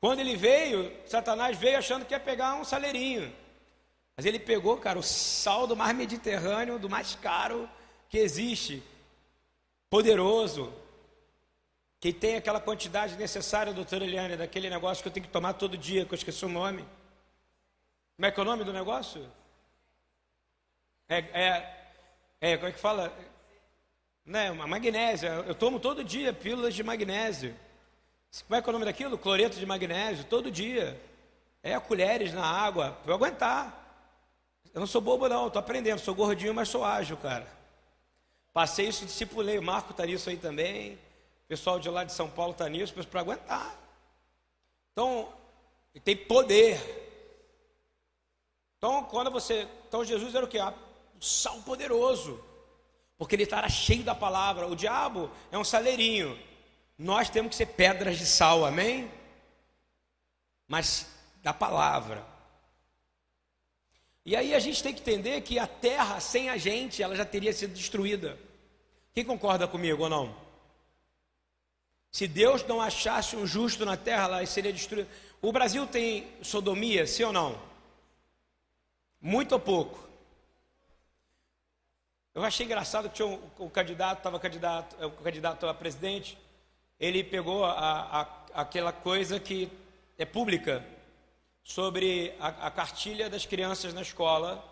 Quando 0.00 0.20
ele 0.20 0.36
veio, 0.36 0.96
Satanás 1.06 1.58
veio 1.58 1.76
achando 1.76 2.06
que 2.06 2.14
ia 2.14 2.20
pegar 2.20 2.54
um 2.54 2.64
saleirinho. 2.64 3.34
Mas 4.18 4.26
ele 4.26 4.40
pegou, 4.40 4.76
cara, 4.78 4.98
o 4.98 5.02
sal 5.02 5.64
do 5.64 5.76
mar 5.76 5.94
Mediterrâneo, 5.94 6.76
do 6.76 6.90
mais 6.90 7.14
caro 7.14 7.70
que 8.08 8.18
existe. 8.18 8.82
Poderoso. 9.88 10.74
Que 12.00 12.12
tem 12.12 12.34
aquela 12.34 12.60
quantidade 12.60 13.14
necessária, 13.14 13.72
doutora 13.72 14.04
Eliane, 14.04 14.36
daquele 14.36 14.68
negócio 14.68 15.04
que 15.04 15.08
eu 15.08 15.12
tenho 15.12 15.24
que 15.24 15.30
tomar 15.30 15.52
todo 15.52 15.78
dia, 15.78 16.04
que 16.04 16.12
eu 16.12 16.16
esqueci 16.16 16.44
o 16.44 16.48
nome. 16.48 16.84
Como 18.16 18.26
é 18.26 18.32
que 18.32 18.40
é 18.40 18.42
o 18.42 18.44
nome 18.44 18.64
do 18.64 18.72
negócio? 18.72 19.24
É, 21.08 21.18
é, 21.18 21.76
é 22.40 22.56
como 22.56 22.70
é 22.70 22.72
que 22.72 22.80
fala? 22.80 23.16
Né, 24.26 24.50
uma 24.50 24.66
magnésia. 24.66 25.28
Eu 25.46 25.54
tomo 25.54 25.78
todo 25.78 26.02
dia 26.02 26.32
pílulas 26.32 26.74
de 26.74 26.82
magnésio. 26.82 27.54
Como 28.48 28.58
é 28.58 28.60
que 28.60 28.68
é 28.68 28.70
o 28.70 28.72
nome 28.72 28.84
daquilo? 28.84 29.16
Cloreto 29.16 29.60
de 29.60 29.64
magnésio, 29.64 30.24
todo 30.24 30.50
dia. 30.50 31.00
É, 31.62 31.78
colheres 31.78 32.34
na 32.34 32.44
água, 32.44 32.98
para 33.04 33.14
aguentar. 33.14 33.87
Eu 34.78 34.80
não 34.80 34.86
sou 34.86 35.00
bobo, 35.00 35.28
não, 35.28 35.48
estou 35.48 35.58
aprendendo. 35.58 35.98
Sou 35.98 36.14
gordinho, 36.14 36.54
mas 36.54 36.68
sou 36.68 36.84
ágil, 36.84 37.16
cara. 37.16 37.44
Passei 38.52 38.86
isso, 38.86 39.04
discipulei. 39.04 39.58
O 39.58 39.62
Marco 39.62 39.90
está 39.90 40.06
nisso 40.06 40.30
aí 40.30 40.36
também. 40.36 40.92
O 40.92 41.48
pessoal 41.48 41.80
de 41.80 41.90
lá 41.90 42.04
de 42.04 42.12
São 42.12 42.30
Paulo 42.30 42.52
está 42.52 42.68
nisso, 42.68 42.94
para 42.94 43.20
aguentar. 43.20 43.76
Então, 44.92 45.32
tem 46.04 46.16
poder. 46.16 46.78
Então, 48.76 49.02
quando 49.02 49.32
você. 49.32 49.66
Então, 49.88 50.04
Jesus 50.04 50.32
era 50.32 50.44
o 50.44 50.48
que? 50.48 50.60
o 50.60 50.72
sal 51.20 51.60
poderoso, 51.62 52.40
porque 53.18 53.34
ele 53.34 53.42
estava 53.42 53.68
cheio 53.68 54.04
da 54.04 54.14
palavra. 54.14 54.68
O 54.68 54.76
diabo 54.76 55.28
é 55.50 55.58
um 55.58 55.64
saleirinho, 55.64 56.38
nós 56.96 57.28
temos 57.28 57.50
que 57.50 57.56
ser 57.56 57.66
pedras 57.66 58.16
de 58.16 58.26
sal, 58.26 58.64
amém? 58.64 59.10
Mas 60.68 61.08
da 61.42 61.52
palavra. 61.52 62.37
E 64.28 64.36
aí 64.36 64.54
a 64.54 64.58
gente 64.58 64.82
tem 64.82 64.92
que 64.92 65.00
entender 65.00 65.40
que 65.40 65.58
a 65.58 65.66
terra 65.66 66.20
sem 66.20 66.50
a 66.50 66.58
gente, 66.58 67.02
ela 67.02 67.16
já 67.16 67.24
teria 67.24 67.50
sido 67.50 67.72
destruída. 67.72 68.38
Quem 69.14 69.24
concorda 69.24 69.66
comigo 69.66 70.02
ou 70.02 70.10
não? 70.10 70.36
Se 72.12 72.28
Deus 72.28 72.62
não 72.66 72.78
achasse 72.78 73.34
um 73.36 73.46
justo 73.46 73.86
na 73.86 73.96
terra, 73.96 74.24
ela 74.24 74.44
seria 74.44 74.70
destruída. 74.70 75.08
O 75.40 75.50
Brasil 75.50 75.86
tem 75.86 76.28
sodomia, 76.42 77.06
sim 77.06 77.22
ou 77.22 77.32
não? 77.32 77.58
Muito 79.18 79.52
ou 79.52 79.58
pouco? 79.58 80.06
Eu 82.34 82.44
achei 82.44 82.66
engraçado 82.66 83.08
que 83.08 83.14
tinha 83.14 83.28
um, 83.28 83.40
o 83.56 83.70
candidato, 83.70 84.18
estava 84.18 84.38
candidato, 84.38 85.06
o 85.06 85.22
candidato 85.22 85.66
a 85.66 85.72
presidente, 85.72 86.36
ele 87.00 87.24
pegou 87.24 87.64
a, 87.64 87.70
a, 87.72 88.60
aquela 88.60 88.92
coisa 88.92 89.40
que 89.40 89.70
é 90.18 90.26
pública 90.26 90.84
sobre 91.68 92.34
a, 92.40 92.48
a 92.48 92.70
cartilha 92.70 93.28
das 93.28 93.44
crianças 93.44 93.92
na 93.92 94.00
escola 94.00 94.64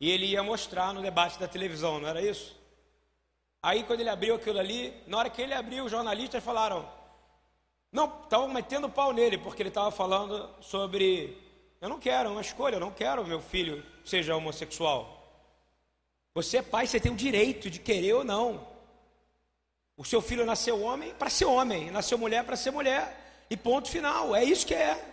e 0.00 0.10
ele 0.10 0.26
ia 0.26 0.42
mostrar 0.42 0.92
no 0.92 1.00
debate 1.00 1.38
da 1.38 1.46
televisão, 1.46 2.00
não 2.00 2.08
era 2.08 2.20
isso? 2.20 2.60
Aí 3.62 3.84
quando 3.84 4.00
ele 4.00 4.08
abriu 4.08 4.34
aquilo 4.34 4.58
ali, 4.58 4.92
na 5.06 5.18
hora 5.18 5.30
que 5.30 5.40
ele 5.40 5.54
abriu, 5.54 5.84
os 5.84 5.92
jornalistas 5.92 6.42
falaram, 6.42 6.90
não, 7.92 8.06
estavam 8.24 8.48
metendo 8.48 8.88
pau 8.88 9.12
nele, 9.12 9.38
porque 9.38 9.62
ele 9.62 9.68
estava 9.68 9.92
falando 9.92 10.50
sobre, 10.60 11.38
eu 11.80 11.88
não 11.88 12.00
quero, 12.00 12.30
é 12.30 12.32
uma 12.32 12.40
escolha, 12.40 12.74
eu 12.74 12.80
não 12.80 12.90
quero 12.90 13.24
meu 13.24 13.40
filho 13.40 13.80
seja 14.04 14.34
homossexual. 14.34 15.20
Você 16.34 16.56
é 16.56 16.62
pai, 16.62 16.88
você 16.88 16.98
tem 16.98 17.12
o 17.12 17.16
direito 17.16 17.70
de 17.70 17.78
querer 17.78 18.14
ou 18.14 18.24
não. 18.24 18.66
O 19.96 20.04
seu 20.04 20.20
filho 20.20 20.44
nasceu 20.44 20.82
homem 20.82 21.14
para 21.14 21.30
ser 21.30 21.44
homem, 21.44 21.92
nasceu 21.92 22.18
mulher 22.18 22.42
para 22.42 22.56
ser 22.56 22.72
mulher. 22.72 23.46
E 23.48 23.56
ponto 23.56 23.88
final. 23.88 24.34
É 24.34 24.42
isso 24.42 24.66
que 24.66 24.74
é. 24.74 25.11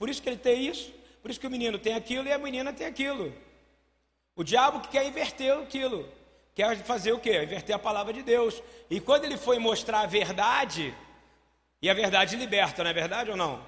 Por 0.00 0.08
isso 0.08 0.22
que 0.22 0.30
ele 0.30 0.38
tem 0.38 0.66
isso. 0.66 0.90
Por 1.20 1.30
isso 1.30 1.38
que 1.38 1.46
o 1.46 1.50
menino 1.50 1.78
tem 1.78 1.92
aquilo 1.92 2.26
e 2.26 2.32
a 2.32 2.38
menina 2.38 2.72
tem 2.72 2.86
aquilo. 2.86 3.34
O 4.34 4.42
diabo 4.42 4.80
que 4.80 4.88
quer 4.88 5.04
inverter 5.06 5.52
aquilo. 5.58 6.08
Quer 6.54 6.82
fazer 6.84 7.12
o 7.12 7.20
quê? 7.20 7.42
Inverter 7.42 7.76
a 7.76 7.78
palavra 7.78 8.10
de 8.10 8.22
Deus. 8.22 8.62
E 8.88 8.98
quando 8.98 9.26
ele 9.26 9.36
foi 9.36 9.58
mostrar 9.58 10.00
a 10.00 10.06
verdade, 10.06 10.94
e 11.82 11.90
a 11.90 11.92
verdade 11.92 12.34
liberta, 12.34 12.82
não 12.82 12.90
é 12.90 12.94
verdade 12.94 13.30
ou 13.30 13.36
não? 13.36 13.62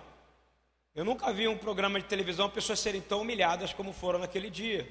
Eu 0.94 1.04
nunca 1.04 1.30
vi 1.34 1.46
um 1.46 1.58
programa 1.58 2.00
de 2.00 2.06
televisão 2.06 2.48
pessoas 2.48 2.80
serem 2.80 3.02
tão 3.02 3.20
humilhadas 3.20 3.74
como 3.74 3.92
foram 3.92 4.18
naquele 4.18 4.48
dia. 4.48 4.90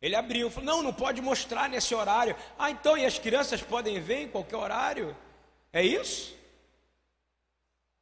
Ele 0.00 0.16
abriu, 0.16 0.50
falou: 0.50 0.74
não, 0.74 0.82
não 0.82 0.94
pode 0.94 1.20
mostrar 1.20 1.68
nesse 1.68 1.94
horário. 1.94 2.34
Ah, 2.58 2.70
então, 2.70 2.96
e 2.96 3.04
as 3.04 3.18
crianças 3.18 3.60
podem 3.60 4.00
ver 4.00 4.22
em 4.22 4.28
qualquer 4.28 4.56
horário? 4.56 5.14
É 5.70 5.82
isso? 5.84 6.34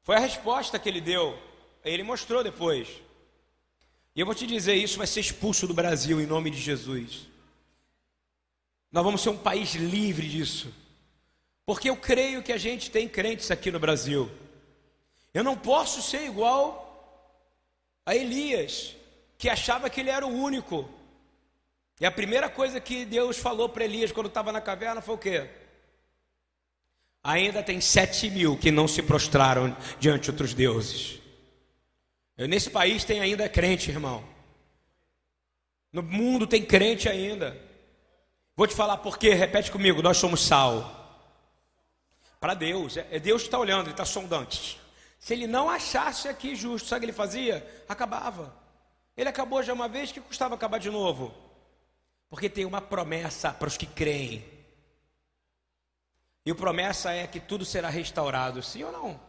Foi 0.05 0.15
a 0.15 0.21
resposta 0.21 0.79
que 0.79 0.89
ele 0.89 1.01
deu. 1.01 1.50
Ele 1.85 2.03
mostrou 2.03 2.43
depois. 2.43 2.89
E 4.15 4.21
eu 4.21 4.27
vou 4.27 4.35
te 4.35 4.47
dizer: 4.47 4.75
isso 4.75 4.99
vai 4.99 5.07
ser 5.07 5.21
expulso 5.21 5.67
do 5.67 5.75
Brasil 5.75 6.21
em 6.21 6.27
nome 6.27 6.51
de 6.51 6.59
Jesus. 6.59 7.29
Nós 8.91 9.05
vamos 9.05 9.21
ser 9.21 9.31
um 9.31 9.37
país 9.37 9.75
livre 9.75 10.29
disso. 10.29 10.73
Porque 11.65 11.89
eu 11.89 11.97
creio 11.97 12.43
que 12.43 12.53
a 12.53 12.59
gente 12.59 12.91
tem 12.91 13.09
crentes 13.09 13.51
aqui 13.51 13.71
no 13.71 13.79
Brasil. 13.79 14.31
Eu 15.33 15.45
não 15.45 15.57
posso 15.57 16.03
ser 16.03 16.27
igual 16.27 16.87
a 18.05 18.17
Elias, 18.17 18.97
que 19.39 19.49
achava 19.49 19.89
que 19.89 20.01
ele 20.01 20.11
era 20.11 20.27
o 20.27 20.35
único. 20.35 20.89
E 22.01 22.07
a 22.07 22.11
primeira 22.11 22.49
coisa 22.49 22.81
que 22.81 23.05
Deus 23.05 23.39
falou 23.39 23.69
para 23.69 23.85
Elias 23.85 24.11
quando 24.11 24.27
estava 24.27 24.51
na 24.51 24.61
caverna 24.61 25.01
foi 25.01 25.15
o 25.15 25.19
quê? 25.19 25.49
ainda 27.23 27.63
tem 27.63 27.81
sete 27.81 28.31
mil 28.31 28.57
que 28.57 28.71
não 28.71 28.89
se 28.89 29.03
prostraram 29.03 29.77
diante 29.99 30.25
de 30.25 30.31
outros 30.31 30.55
deuses. 30.55 31.20
Nesse 32.47 32.71
país 32.71 33.05
tem 33.05 33.21
ainda 33.21 33.49
crente, 33.49 33.91
irmão. 33.91 34.25
No 35.93 36.03
mundo 36.03 36.47
tem 36.47 36.65
crente 36.65 37.09
ainda. 37.09 37.61
Vou 38.57 38.67
te 38.67 38.75
falar 38.75 38.99
por 38.99 39.19
quê, 39.19 39.35
repete 39.35 39.71
comigo: 39.71 40.03
nós 40.03 40.17
somos 40.17 40.41
sal. 40.47 40.97
Para 42.39 42.55
Deus, 42.55 42.97
é, 42.97 43.07
é 43.11 43.19
Deus 43.19 43.43
que 43.43 43.49
está 43.49 43.59
olhando, 43.59 43.87
Ele 43.87 43.91
está 43.91 44.05
sondando. 44.05 44.49
Se 45.21 45.35
ele 45.35 45.47
não 45.47 45.69
achasse 45.69 46.29
aqui 46.29 46.57
justo, 46.57 46.89
sabe 46.89 46.99
o 46.99 47.01
que 47.01 47.07
ele 47.07 47.13
fazia? 47.13 47.85
Acabava. 47.87 48.57
Ele 49.15 49.29
acabou 49.29 49.63
já 49.63 49.75
uma 49.75 49.87
vez, 49.87 50.11
que 50.11 50.21
custava 50.21 50.55
acabar 50.55 50.79
de 50.79 50.91
novo? 50.91 51.35
Porque 52.31 52.49
tem 52.49 52.65
uma 52.65 52.81
promessa 52.81 53.53
para 53.53 53.69
os 53.69 53.77
que 53.77 53.85
creem. 53.85 54.43
E 56.47 56.51
a 56.51 56.55
promessa 56.55 57.13
é 57.13 57.27
que 57.27 57.39
tudo 57.39 57.67
será 57.67 57.91
restaurado, 57.91 58.63
sim 58.63 58.83
ou 58.83 58.91
não? 58.91 59.21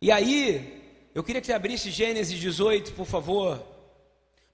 E 0.00 0.12
aí, 0.12 1.10
eu 1.14 1.24
queria 1.24 1.40
que 1.40 1.46
você 1.46 1.52
abrisse 1.52 1.90
Gênesis 1.90 2.38
18, 2.38 2.92
por 2.92 3.06
favor, 3.06 3.64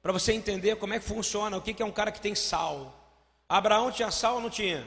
para 0.03 0.13
você 0.13 0.33
entender 0.33 0.77
como 0.77 0.95
é 0.95 0.99
que 0.99 1.05
funciona, 1.05 1.57
o 1.57 1.63
que 1.63 1.83
é 1.83 1.87
um 1.87 1.93
cara 1.93 2.11
que 2.11 2.21
tem 2.21 2.35
sal. 2.35 3.01
Abraão 3.49 3.93
tinha 3.93 4.11
sal 4.11 4.37
ou 4.37 4.41
não 4.41 4.51
tinha? 4.51 4.87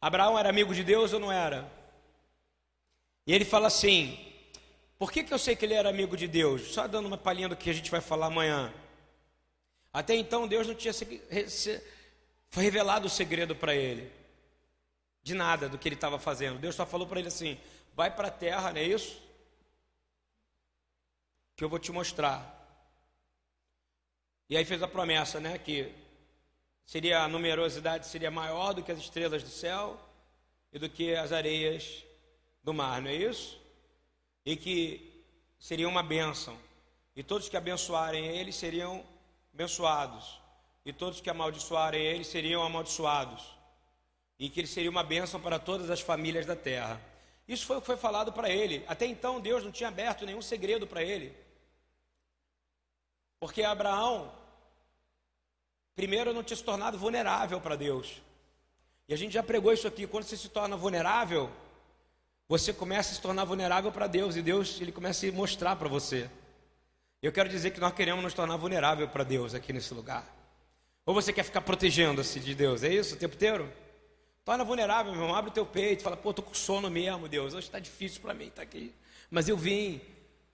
Abraão 0.00 0.38
era 0.38 0.48
amigo 0.48 0.74
de 0.74 0.82
Deus 0.82 1.12
ou 1.12 1.20
não 1.20 1.30
era? 1.30 1.70
E 3.26 3.34
ele 3.34 3.44
fala 3.44 3.68
assim: 3.68 4.18
por 4.98 5.12
que, 5.12 5.22
que 5.22 5.32
eu 5.32 5.38
sei 5.38 5.54
que 5.54 5.64
ele 5.64 5.74
era 5.74 5.88
amigo 5.88 6.16
de 6.16 6.26
Deus? 6.26 6.72
Só 6.72 6.86
dando 6.86 7.06
uma 7.06 7.18
palhinha 7.18 7.48
do 7.48 7.56
que 7.56 7.70
a 7.70 7.72
gente 7.72 7.90
vai 7.90 8.00
falar 8.00 8.26
amanhã. 8.26 8.72
Até 9.92 10.14
então 10.14 10.48
Deus 10.48 10.66
não 10.66 10.74
tinha 10.74 10.92
foi 12.48 12.62
revelado 12.62 13.06
o 13.06 13.10
segredo 13.10 13.54
para 13.54 13.74
ele. 13.74 14.10
De 15.22 15.34
nada 15.34 15.68
do 15.68 15.78
que 15.78 15.88
ele 15.88 15.94
estava 15.94 16.18
fazendo. 16.18 16.58
Deus 16.58 16.74
só 16.74 16.84
falou 16.84 17.06
para 17.06 17.18
ele 17.18 17.28
assim: 17.28 17.58
vai 17.94 18.14
para 18.14 18.28
a 18.28 18.30
terra, 18.30 18.72
não 18.72 18.80
é 18.80 18.84
isso? 18.84 19.20
Que 21.56 21.64
eu 21.64 21.68
vou 21.68 21.78
te 21.78 21.92
mostrar. 21.92 22.58
E 24.48 24.56
aí 24.56 24.64
fez 24.64 24.82
a 24.82 24.88
promessa, 24.88 25.40
né? 25.40 25.58
Que 25.58 25.94
seria 26.84 27.22
a 27.22 27.28
numerosidade 27.28 28.06
seria 28.06 28.30
maior 28.30 28.74
do 28.74 28.82
que 28.82 28.92
as 28.92 28.98
estrelas 28.98 29.42
do 29.42 29.48
céu 29.48 29.98
e 30.72 30.78
do 30.78 30.88
que 30.88 31.14
as 31.14 31.32
areias 31.32 32.04
do 32.62 32.72
mar, 32.72 33.00
não 33.00 33.10
é 33.10 33.14
isso? 33.14 33.60
E 34.44 34.56
que 34.56 35.24
seria 35.58 35.88
uma 35.88 36.02
bênção. 36.02 36.58
E 37.14 37.22
todos 37.22 37.48
que 37.48 37.56
abençoarem 37.56 38.26
ele 38.26 38.52
seriam 38.52 39.04
abençoados. 39.52 40.40
E 40.84 40.92
todos 40.92 41.20
que 41.20 41.30
amaldiçoarem 41.30 42.02
ele 42.02 42.24
seriam 42.24 42.62
amaldiçoados. 42.62 43.42
E 44.38 44.50
que 44.50 44.60
ele 44.60 44.66
seria 44.66 44.90
uma 44.90 45.04
bênção 45.04 45.40
para 45.40 45.58
todas 45.58 45.90
as 45.90 46.00
famílias 46.00 46.46
da 46.46 46.56
terra. 46.56 47.00
Isso 47.52 47.66
foi 47.66 47.76
o 47.76 47.80
que 47.80 47.86
foi 47.86 47.98
falado 47.98 48.32
para 48.32 48.48
ele. 48.48 48.82
Até 48.88 49.04
então 49.04 49.38
Deus 49.38 49.62
não 49.62 49.70
tinha 49.70 49.90
aberto 49.90 50.24
nenhum 50.24 50.40
segredo 50.40 50.86
para 50.86 51.02
ele. 51.02 51.36
Porque 53.38 53.62
Abraão, 53.62 54.32
primeiro, 55.94 56.32
não 56.32 56.42
tinha 56.42 56.56
se 56.56 56.64
tornado 56.64 56.96
vulnerável 56.96 57.60
para 57.60 57.76
Deus. 57.76 58.22
E 59.06 59.12
a 59.12 59.18
gente 59.18 59.32
já 59.34 59.42
pregou 59.42 59.70
isso 59.70 59.86
aqui. 59.86 60.06
Quando 60.06 60.24
você 60.24 60.36
se 60.36 60.48
torna 60.48 60.78
vulnerável, 60.78 61.50
você 62.48 62.72
começa 62.72 63.12
a 63.12 63.14
se 63.16 63.20
tornar 63.20 63.44
vulnerável 63.44 63.92
para 63.92 64.06
Deus. 64.06 64.34
E 64.34 64.40
Deus 64.40 64.80
ele 64.80 64.90
começa 64.90 65.28
a 65.28 65.32
mostrar 65.32 65.76
para 65.76 65.88
você. 65.88 66.30
Eu 67.20 67.32
quero 67.32 67.50
dizer 67.50 67.72
que 67.72 67.80
nós 67.80 67.92
queremos 67.92 68.24
nos 68.24 68.32
tornar 68.32 68.56
vulnerável 68.56 69.06
para 69.08 69.24
Deus 69.24 69.54
aqui 69.54 69.74
nesse 69.74 69.92
lugar. 69.92 70.24
Ou 71.04 71.12
você 71.12 71.34
quer 71.34 71.42
ficar 71.42 71.60
protegendo-se 71.60 72.40
de 72.40 72.54
Deus? 72.54 72.82
É 72.82 72.88
isso 72.88 73.14
o 73.14 73.18
tempo 73.18 73.34
inteiro? 73.34 73.70
Torna 74.44 74.64
vulnerável, 74.64 75.12
meu 75.12 75.22
irmão. 75.22 75.36
Abre 75.36 75.50
o 75.50 75.54
teu 75.54 75.64
peito. 75.64 76.02
Fala, 76.02 76.16
pô, 76.16 76.34
tô 76.34 76.42
com 76.42 76.54
sono 76.54 76.90
mesmo, 76.90 77.28
Deus. 77.28 77.54
Hoje 77.54 77.66
está 77.66 77.78
difícil 77.78 78.20
para 78.20 78.34
mim, 78.34 78.50
tá 78.50 78.62
aqui. 78.62 78.94
Mas 79.30 79.48
eu 79.48 79.56
vim. 79.56 80.00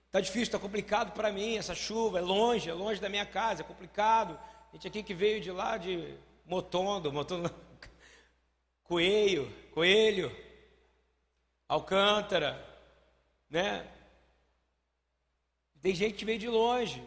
Está 0.05 0.21
difícil, 0.21 0.43
está 0.43 0.59
complicado 0.59 1.11
para 1.13 1.31
mim. 1.31 1.57
Essa 1.57 1.73
chuva 1.73 2.19
é 2.19 2.21
longe, 2.21 2.69
é 2.69 2.73
longe 2.73 3.01
da 3.01 3.09
minha 3.09 3.25
casa, 3.25 3.61
é 3.61 3.65
complicado. 3.65 4.39
A 4.71 4.75
gente 4.75 4.87
aqui 4.87 5.03
que 5.03 5.13
veio 5.13 5.41
de 5.41 5.51
lá 5.51 5.77
de 5.77 6.15
Motondo, 6.45 7.11
Motondo, 7.11 7.53
Coelho, 8.83 9.51
Coelho, 9.71 10.35
Alcântara, 11.67 12.63
né? 13.49 13.87
Tem 15.81 15.95
gente 15.95 16.15
que 16.15 16.25
veio 16.25 16.39
de 16.39 16.47
longe. 16.47 17.01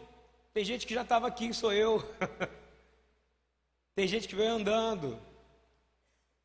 Tem 0.53 0.63
gente 0.63 0.85
que 0.85 0.93
já 0.93 1.01
estava 1.01 1.27
aqui, 1.27 1.53
sou 1.53 1.71
eu. 1.71 2.03
Tem 3.95 4.07
gente 4.07 4.27
que 4.27 4.35
veio 4.35 4.51
andando. 4.51 5.19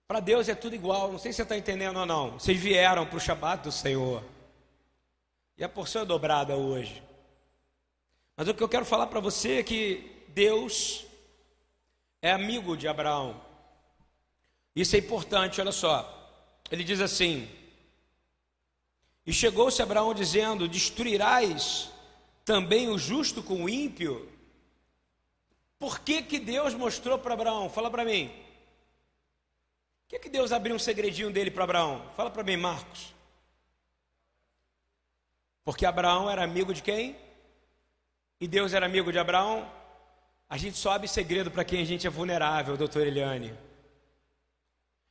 Para 0.09 0.21
Deus 0.21 0.49
é 0.49 0.55
tudo 0.55 0.75
igual. 0.75 1.13
Não 1.13 1.19
sei 1.19 1.33
se 1.33 1.37
você 1.37 1.43
está 1.43 1.59
entendendo 1.59 1.99
ou 1.99 2.07
não. 2.07 2.39
Vocês 2.39 2.59
vieram 2.59 3.05
para 3.05 3.19
o 3.19 3.21
Shabat 3.21 3.65
do 3.65 3.71
Senhor. 3.71 4.25
E 5.59 5.63
a 5.63 5.69
porção 5.69 6.01
é 6.01 6.07
dobrada 6.07 6.57
hoje. 6.57 7.03
Mas 8.35 8.49
o 8.49 8.55
que 8.55 8.63
eu 8.63 8.69
quero 8.71 8.87
falar 8.87 9.09
para 9.09 9.21
você 9.21 9.59
é 9.59 9.63
que 9.63 10.25
Deus 10.29 11.05
é 12.23 12.33
amigo 12.33 12.75
de 12.75 12.89
Abraão. 12.89 13.39
Isso 14.75 14.97
é 14.97 14.99
importante, 14.99 15.61
olha 15.61 15.73
só. 15.73 16.15
Ele 16.71 16.85
diz 16.85 17.03
assim: 17.03 17.47
E 19.27 19.33
chegou-se 19.33 19.83
Abraão 19.83 20.15
dizendo: 20.15 20.67
Destruirás 20.67 21.91
também 22.47 22.89
o 22.89 22.97
justo 22.97 23.43
com 23.43 23.65
o 23.65 23.69
ímpio? 23.69 24.27
Por 25.79 26.01
que, 26.01 26.23
que 26.23 26.39
Deus 26.39 26.73
mostrou 26.73 27.19
para 27.19 27.35
Abraão? 27.35 27.69
Fala 27.69 27.91
para 27.91 28.07
mim. 28.07 28.48
Que, 30.09 30.19
que 30.19 30.31
Deus 30.31 30.53
abriu 30.53 30.75
um 30.75 30.79
segredinho 30.79 31.31
dele 31.31 31.51
para 31.51 31.65
Abraão? 31.65 32.03
Fala 32.17 32.31
para 32.31 32.43
mim, 32.43 32.57
Marcos. 32.57 33.15
Porque 35.63 35.85
Abraão 35.85 36.31
era 36.31 36.43
amigo 36.43 36.73
de 36.73 36.83
quem? 36.83 37.15
E 38.41 38.49
Deus 38.49 38.73
era 38.73 38.87
amigo 38.87 39.13
de 39.13 39.19
Abraão? 39.19 39.71
A 40.49 40.57
gente 40.57 40.79
só 40.79 40.93
abre 40.93 41.07
segredo 41.07 41.51
para 41.51 41.63
quem 41.63 41.83
a 41.83 41.85
gente 41.85 42.07
é 42.07 42.11
vulnerável, 42.11 42.75
doutor 42.75 43.07
Eliane. 43.07 43.55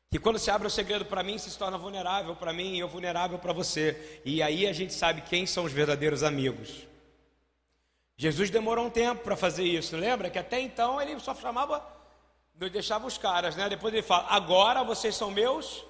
Que 0.10 0.18
quando 0.18 0.40
se 0.40 0.50
abre 0.50 0.66
o 0.66 0.72
segredo 0.72 1.06
para 1.06 1.22
mim, 1.22 1.38
se 1.38 1.56
torna 1.56 1.78
vulnerável 1.78 2.36
para 2.36 2.52
mim 2.52 2.76
e 2.76 2.80
eu 2.80 2.88
vulnerável 2.88 3.38
para 3.38 3.54
você. 3.54 4.22
E 4.26 4.42
aí 4.42 4.66
a 4.66 4.74
gente 4.74 4.94
sabe 4.94 5.22
quem 5.22 5.46
são 5.46 5.66
os 5.66 5.72
verdadeiros 5.72 6.24
amigos. 6.24 6.88
Jesus 8.16 8.50
demorou 8.50 8.88
um 8.88 8.90
tempo 8.90 9.24
para 9.24 9.36
fazer 9.36 9.64
isso, 9.64 9.96
lembra? 9.96 10.28
Que 10.32 10.40
até 10.40 10.60
então 10.60 11.00
ele 11.00 11.20
só 11.20 11.36
chamava 11.36 11.86
deixava 12.58 13.06
os 13.06 13.18
caras, 13.18 13.56
né? 13.56 13.70
Depois 13.70 13.94
ele 13.94 14.04
fala: 14.04 14.28
agora 14.30 14.84
vocês 14.84 15.16
são 15.16 15.30
meus 15.30 15.86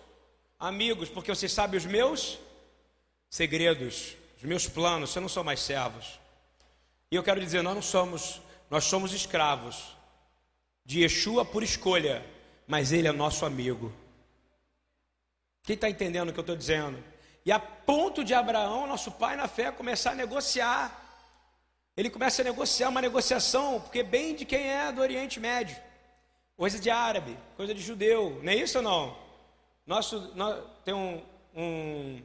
amigos, 0.60 1.10
porque 1.10 1.34
vocês 1.34 1.51
sabem 1.51 1.77
os 1.77 1.86
meus 1.86 2.38
segredos, 3.30 4.15
os 4.38 4.43
meus 4.43 4.67
planos, 4.67 5.12
vocês 5.12 5.21
não 5.21 5.30
são 5.30 5.43
mais 5.43 5.62
servos. 5.62 6.19
E 7.10 7.15
eu 7.15 7.23
quero 7.23 7.39
dizer, 7.39 7.62
nós 7.62 7.73
não 7.73 7.82
somos, 7.82 8.41
nós 8.69 8.84
somos 8.84 9.13
escravos 9.13 9.95
de 10.84 11.01
Yeshua 11.01 11.45
por 11.45 11.63
escolha, 11.63 12.25
mas 12.67 12.91
ele 12.91 13.08
é 13.08 13.12
nosso 13.12 13.45
amigo. 13.45 13.93
Quem 15.63 15.75
está 15.75 15.89
entendendo 15.89 16.30
o 16.30 16.34
que 16.34 16.39
eu 16.39 16.41
estou 16.41 16.56
dizendo? 16.56 17.01
E 17.45 17.51
a 17.51 17.60
ponto 17.60 18.25
de 18.25 18.34
Abraão, 18.34 18.88
nosso 18.88 19.12
pai 19.12 19.38
na 19.38 19.47
fé, 19.47 19.71
começar 19.71 20.12
a 20.12 20.15
negociar. 20.15 21.03
Ele 21.95 22.10
começa 22.10 22.41
a 22.41 22.45
negociar 22.45 22.89
uma 22.89 23.01
negociação, 23.01 23.80
porque 23.80 24.03
bem 24.03 24.36
de 24.36 24.43
quem 24.43 24.69
é 24.69 24.91
do 24.91 25.01
Oriente 25.01 25.39
Médio 25.39 25.87
coisa 26.58 26.80
de 26.80 26.89
árabe, 26.89 27.38
coisa 27.56 27.74
de 27.74 27.82
judeu, 27.82 28.41
não 28.43 28.52
é 28.52 28.56
isso 28.56 28.80
ou 28.80 28.84
não? 28.84 29.17
Nosso, 29.86 30.32
nós, 30.36 30.62
tem 30.84 30.93
um, 30.93 31.22
um, 31.56 32.22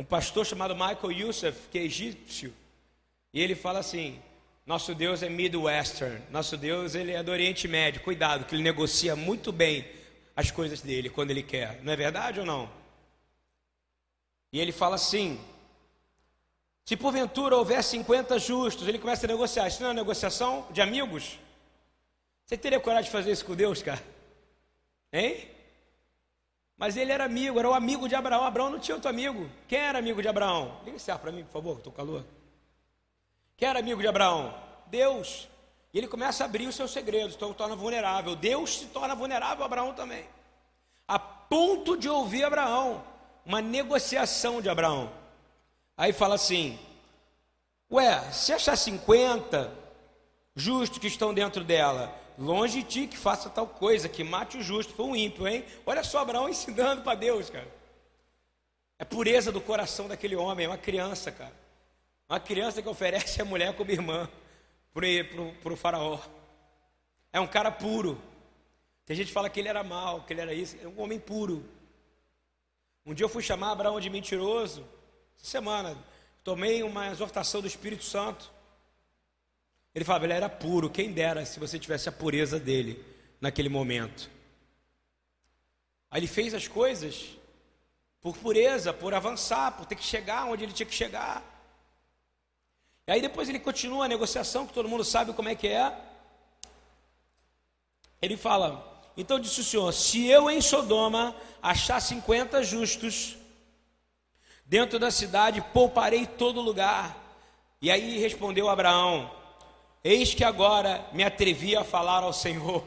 um 0.00 0.04
pastor 0.04 0.44
chamado 0.44 0.74
Michael 0.74 1.12
Youssef, 1.12 1.68
que 1.70 1.78
é 1.78 1.84
egípcio, 1.84 2.52
e 3.32 3.40
ele 3.40 3.54
fala 3.54 3.78
assim: 3.78 4.20
nosso 4.66 4.94
Deus 4.94 5.22
é 5.22 5.28
Midwestern, 5.28 6.20
nosso 6.30 6.56
Deus 6.56 6.94
ele 6.94 7.12
é 7.12 7.22
do 7.22 7.30
Oriente 7.30 7.68
Médio, 7.68 8.02
cuidado, 8.02 8.44
que 8.44 8.54
ele 8.54 8.62
negocia 8.62 9.14
muito 9.14 9.52
bem 9.52 9.88
as 10.34 10.50
coisas 10.50 10.80
dele 10.80 11.08
quando 11.08 11.30
ele 11.30 11.42
quer, 11.42 11.80
não 11.82 11.92
é 11.92 11.96
verdade 11.96 12.40
ou 12.40 12.46
não? 12.46 12.68
E 14.52 14.58
ele 14.60 14.72
fala 14.72 14.96
assim: 14.96 15.40
se 16.84 16.96
porventura 16.96 17.56
houver 17.56 17.82
50 17.82 18.38
justos, 18.40 18.88
ele 18.88 18.98
começa 18.98 19.24
a 19.24 19.28
negociar, 19.28 19.68
isso 19.68 19.82
não 19.82 19.90
é 19.90 19.94
negociação 19.94 20.66
de 20.72 20.80
amigos? 20.80 21.38
Você 22.48 22.56
teria 22.56 22.80
coragem 22.80 23.04
de 23.04 23.10
fazer 23.10 23.30
isso 23.30 23.44
com 23.44 23.54
Deus, 23.54 23.82
cara? 23.82 24.02
Hein? 25.12 25.50
Mas 26.78 26.96
ele 26.96 27.12
era 27.12 27.24
amigo, 27.24 27.58
era 27.58 27.68
o 27.68 27.74
amigo 27.74 28.08
de 28.08 28.14
Abraão. 28.14 28.42
Abraão 28.42 28.70
não 28.70 28.78
tinha 28.78 28.94
outro 28.94 29.10
amigo. 29.10 29.50
Quem 29.68 29.78
era 29.78 29.98
amigo 29.98 30.22
de 30.22 30.28
Abraão? 30.28 30.80
Liga 30.82 30.96
esse 30.96 31.10
ar 31.10 31.18
para 31.18 31.30
mim, 31.30 31.44
por 31.44 31.52
favor, 31.52 31.76
estou 31.76 31.92
calor. 31.92 32.24
Quem 33.54 33.68
era 33.68 33.80
amigo 33.80 34.00
de 34.00 34.08
Abraão? 34.08 34.54
Deus. 34.86 35.46
E 35.92 35.98
ele 35.98 36.08
começa 36.08 36.42
a 36.42 36.46
abrir 36.46 36.66
os 36.66 36.74
seus 36.74 36.90
segredos, 36.90 37.36
então 37.36 37.52
torna 37.52 37.76
vulnerável. 37.76 38.34
Deus 38.34 38.78
se 38.78 38.86
torna 38.86 39.14
vulnerável, 39.14 39.62
Abraão 39.62 39.92
também. 39.92 40.24
A 41.06 41.18
ponto 41.18 41.98
de 41.98 42.08
ouvir 42.08 42.44
Abraão, 42.44 43.04
uma 43.44 43.60
negociação 43.60 44.62
de 44.62 44.70
Abraão. 44.70 45.12
Aí 45.98 46.14
fala 46.14 46.36
assim: 46.36 46.78
Ué, 47.92 48.32
se 48.32 48.54
achar 48.54 48.74
50 48.74 49.70
justos 50.56 50.98
que 50.98 51.08
estão 51.08 51.34
dentro 51.34 51.62
dela, 51.62 52.26
longe 52.38 52.82
de 52.82 52.88
ti 52.88 53.06
que 53.06 53.16
faça 53.16 53.50
tal 53.50 53.66
coisa, 53.66 54.08
que 54.08 54.22
mate 54.22 54.56
o 54.56 54.62
justo, 54.62 54.92
foi 54.92 55.06
um 55.06 55.16
ímpio, 55.16 55.46
hein? 55.46 55.64
Olha 55.84 56.04
só 56.04 56.20
Abraão 56.20 56.48
ensinando 56.48 57.02
para 57.02 57.18
Deus, 57.18 57.50
cara. 57.50 57.68
É 58.98 59.04
pureza 59.04 59.50
do 59.52 59.60
coração 59.60 60.08
daquele 60.08 60.36
homem, 60.36 60.66
é 60.66 60.68
uma 60.68 60.78
criança, 60.78 61.30
cara. 61.32 61.54
Uma 62.28 62.40
criança 62.40 62.80
que 62.80 62.88
oferece 62.88 63.40
a 63.42 63.44
mulher 63.44 63.74
como 63.74 63.90
irmã 63.90 64.28
para 64.92 65.72
o 65.72 65.76
faraó. 65.76 66.18
É 67.32 67.40
um 67.40 67.46
cara 67.46 67.70
puro. 67.70 68.20
Tem 69.06 69.16
gente 69.16 69.28
que 69.28 69.32
fala 69.32 69.48
que 69.48 69.60
ele 69.60 69.68
era 69.68 69.82
mal, 69.82 70.22
que 70.22 70.32
ele 70.32 70.40
era 70.40 70.52
isso. 70.52 70.76
É 70.82 70.86
um 70.86 71.00
homem 71.00 71.18
puro. 71.18 71.64
Um 73.06 73.14
dia 73.14 73.24
eu 73.24 73.28
fui 73.28 73.42
chamar 73.42 73.72
Abraão 73.72 73.98
de 74.00 74.10
mentiroso. 74.10 74.84
Essa 75.36 75.46
semana, 75.46 75.96
tomei 76.44 76.82
uma 76.82 77.08
exortação 77.08 77.60
do 77.60 77.66
Espírito 77.66 78.04
Santo. 78.04 78.50
Ele 79.98 80.04
falava, 80.04 80.26
ele 80.26 80.32
era 80.32 80.48
puro. 80.48 80.88
Quem 80.88 81.10
dera 81.12 81.44
se 81.44 81.58
você 81.58 81.76
tivesse 81.76 82.08
a 82.08 82.12
pureza 82.12 82.60
dele 82.60 83.04
naquele 83.40 83.68
momento. 83.68 84.30
Aí 86.08 86.20
ele 86.20 86.28
fez 86.28 86.54
as 86.54 86.68
coisas 86.68 87.30
por 88.20 88.36
pureza, 88.36 88.92
por 88.92 89.12
avançar, 89.12 89.72
por 89.72 89.86
ter 89.86 89.96
que 89.96 90.04
chegar 90.04 90.44
onde 90.44 90.62
ele 90.62 90.72
tinha 90.72 90.86
que 90.86 90.94
chegar. 90.94 91.42
E 93.08 93.10
aí 93.10 93.20
depois 93.20 93.48
ele 93.48 93.58
continua 93.58 94.04
a 94.04 94.08
negociação, 94.08 94.68
que 94.68 94.72
todo 94.72 94.88
mundo 94.88 95.02
sabe 95.02 95.32
como 95.32 95.48
é 95.48 95.56
que 95.56 95.66
é. 95.66 95.92
Ele 98.22 98.36
fala: 98.36 99.02
Então 99.16 99.40
disse 99.40 99.62
o 99.62 99.64
Senhor: 99.64 99.92
Se 99.92 100.28
eu 100.28 100.48
em 100.48 100.60
Sodoma 100.60 101.34
achar 101.60 102.00
50 102.00 102.62
justos, 102.62 103.36
dentro 104.64 104.96
da 104.96 105.10
cidade 105.10 105.60
pouparei 105.74 106.24
todo 106.24 106.60
lugar. 106.60 107.16
E 107.82 107.90
aí 107.90 108.16
respondeu 108.18 108.68
Abraão: 108.68 109.37
Eis 110.02 110.34
que 110.34 110.44
agora 110.44 111.06
me 111.12 111.24
atrevi 111.24 111.76
a 111.76 111.84
falar 111.84 112.22
ao 112.22 112.32
Senhor. 112.32 112.84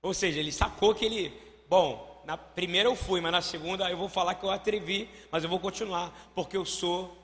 Ou 0.00 0.14
seja, 0.14 0.40
ele 0.40 0.52
sacou 0.52 0.94
que 0.94 1.04
ele, 1.04 1.32
bom, 1.68 2.22
na 2.24 2.36
primeira 2.36 2.88
eu 2.88 2.96
fui, 2.96 3.20
mas 3.20 3.32
na 3.32 3.42
segunda 3.42 3.90
eu 3.90 3.96
vou 3.96 4.08
falar 4.08 4.34
que 4.34 4.44
eu 4.44 4.50
atrevi, 4.50 5.08
mas 5.30 5.44
eu 5.44 5.50
vou 5.50 5.60
continuar, 5.60 6.12
porque 6.34 6.56
eu 6.56 6.64
sou 6.64 7.22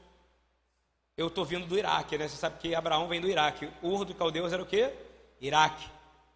eu 1.18 1.26
estou 1.26 1.44
vindo 1.44 1.66
do 1.66 1.76
Iraque, 1.76 2.16
né? 2.16 2.28
Você 2.28 2.36
sabe 2.36 2.60
que 2.60 2.76
Abraão 2.76 3.08
vem 3.08 3.20
do 3.20 3.28
Iraque. 3.28 3.68
Ur 3.82 4.04
do 4.04 4.14
Caldeus 4.14 4.52
era 4.52 4.62
o 4.62 4.66
quê? 4.66 4.94
Iraque. 5.40 5.84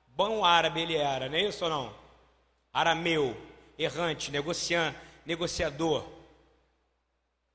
Bom 0.08 0.44
árabe 0.44 0.80
ele 0.80 0.96
era, 0.96 1.28
não 1.28 1.36
é 1.36 1.42
isso 1.42 1.62
ou 1.62 1.70
não? 1.70 1.94
Arameu, 2.72 3.36
errante, 3.78 4.32
negociante, 4.32 4.98
negociador. 5.24 6.04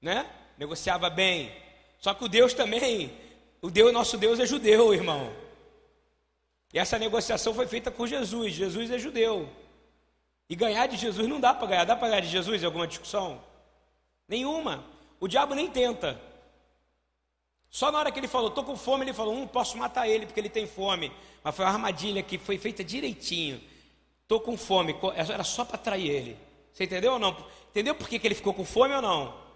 Né? 0.01 0.25
Negociava 0.57 1.09
bem. 1.09 1.53
Só 1.99 2.13
que 2.13 2.23
o 2.23 2.29
Deus 2.29 2.53
também, 2.53 3.11
o 3.61 3.69
Deus, 3.69 3.91
nosso 3.91 4.17
Deus 4.17 4.39
é 4.39 4.45
judeu, 4.45 4.93
irmão. 4.93 5.33
E 6.73 6.79
essa 6.79 6.99
negociação 6.99 7.53
foi 7.53 7.67
feita 7.67 7.89
com 7.89 8.05
Jesus. 8.05 8.53
Jesus 8.53 8.91
é 8.91 8.99
judeu. 8.99 9.49
E 10.49 10.55
ganhar 10.55 10.87
de 10.87 10.97
Jesus 10.97 11.27
não 11.27 11.39
dá 11.39 11.53
para 11.53 11.67
ganhar. 11.67 11.85
Dá 11.85 11.95
para 11.95 12.09
ganhar 12.09 12.21
de 12.21 12.29
Jesus 12.29 12.63
alguma 12.63 12.87
discussão? 12.87 13.41
Nenhuma. 14.27 14.83
O 15.19 15.27
diabo 15.27 15.55
nem 15.55 15.69
tenta. 15.69 16.19
Só 17.69 17.91
na 17.91 17.99
hora 17.99 18.11
que 18.11 18.19
ele 18.19 18.27
falou, 18.27 18.49
estou 18.49 18.63
com 18.63 18.77
fome, 18.77 19.03
ele 19.03 19.13
falou, 19.13 19.33
hum, 19.33 19.47
posso 19.47 19.77
matar 19.77 20.07
ele 20.07 20.25
porque 20.25 20.39
ele 20.39 20.49
tem 20.49 20.67
fome. 20.67 21.11
Mas 21.43 21.55
foi 21.55 21.65
uma 21.65 21.71
armadilha 21.71 22.23
que 22.23 22.37
foi 22.37 22.57
feita 22.57 22.83
direitinho. 22.83 23.61
Estou 24.23 24.39
com 24.39 24.57
fome, 24.57 24.95
era 25.15 25.43
só 25.43 25.63
para 25.63 25.75
atrair 25.75 26.09
ele. 26.09 26.37
Você 26.73 26.83
entendeu 26.83 27.13
ou 27.13 27.19
não? 27.19 27.35
Entendeu 27.69 27.95
por 27.95 28.07
que, 28.07 28.19
que 28.19 28.27
ele 28.27 28.35
ficou 28.35 28.53
com 28.53 28.65
fome 28.65 28.93
ou 28.93 29.01
não? 29.01 29.46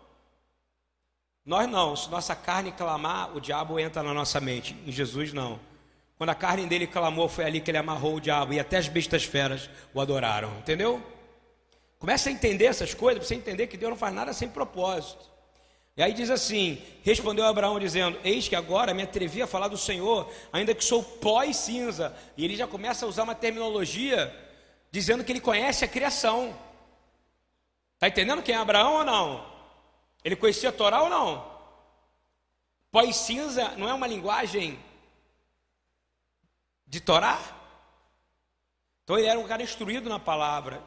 Nós 1.46 1.68
não, 1.68 1.96
se 1.96 2.10
nossa 2.10 2.36
carne 2.36 2.72
clamar, 2.72 3.36
o 3.36 3.42
diabo 3.42 3.80
entra 3.80 4.04
na 4.04 4.14
nossa 4.14 4.40
mente. 4.40 4.76
Em 4.86 4.92
Jesus, 4.92 5.34
não. 5.34 5.60
Quando 6.18 6.30
a 6.30 6.36
carne 6.36 6.68
dele 6.68 6.86
clamou, 6.86 7.28
foi 7.28 7.46
ali 7.46 7.60
que 7.60 7.72
ele 7.72 7.80
amarrou 7.80 8.16
o 8.16 8.22
diabo 8.22 8.54
e 8.54 8.60
até 8.60 8.78
as 8.78 8.88
bestas 8.88 9.24
feras 9.24 9.68
o 9.92 10.00
adoraram. 10.00 10.56
Entendeu? 10.60 11.02
Começa 11.98 12.30
a 12.30 12.32
entender 12.32 12.66
essas 12.66 12.94
coisas, 12.94 13.26
você 13.26 13.34
entender 13.34 13.66
que 13.68 13.76
Deus 13.76 13.90
não 13.90 13.98
faz 13.98 14.14
nada 14.14 14.32
sem 14.34 14.48
propósito. 14.48 15.32
E 15.98 16.04
aí 16.04 16.14
diz 16.14 16.30
assim: 16.30 16.80
Respondeu 17.04 17.46
Abraão, 17.46 17.80
dizendo: 17.80 18.20
Eis 18.24 18.48
que 18.48 18.56
agora 18.56 18.94
me 18.94 19.02
atrevi 19.02 19.42
a 19.42 19.48
falar 19.48 19.68
do 19.68 19.78
Senhor, 19.78 20.32
ainda 20.54 20.76
que 20.76 20.84
sou 20.84 21.04
pó 21.04 21.44
e 21.44 21.54
cinza. 21.54 22.16
E 22.38 22.46
ele 22.46 22.56
já 22.56 22.68
começa 22.68 23.06
a 23.06 23.10
usar 23.10 23.24
uma 23.24 23.36
terminologia 23.36 24.32
dizendo 24.92 25.24
que 25.24 25.32
ele 25.32 25.42
conhece 25.42 25.84
a 25.84 25.88
criação. 25.88 26.56
Está 27.96 28.08
entendendo 28.08 28.44
quem 28.44 28.54
é 28.54 28.58
Abraão 28.58 29.00
ou 29.00 29.04
não? 29.04 29.51
Ele 30.24 30.36
conhecia 30.36 30.70
a 30.70 30.74
Torá 30.74 31.02
ou 31.04 31.10
não? 31.10 31.50
Pó 32.92 33.02
e 33.04 33.14
cinza 33.14 33.70
não 33.78 33.88
é 33.88 33.94
uma 33.94 34.08
linguagem 34.08 34.78
de 36.86 37.00
Torá? 37.00 37.40
Então 39.04 39.18
ele 39.18 39.28
era 39.28 39.40
um 39.40 39.48
cara 39.48 39.64
instruído 39.64 40.10
na 40.10 40.20
palavra. 40.20 40.84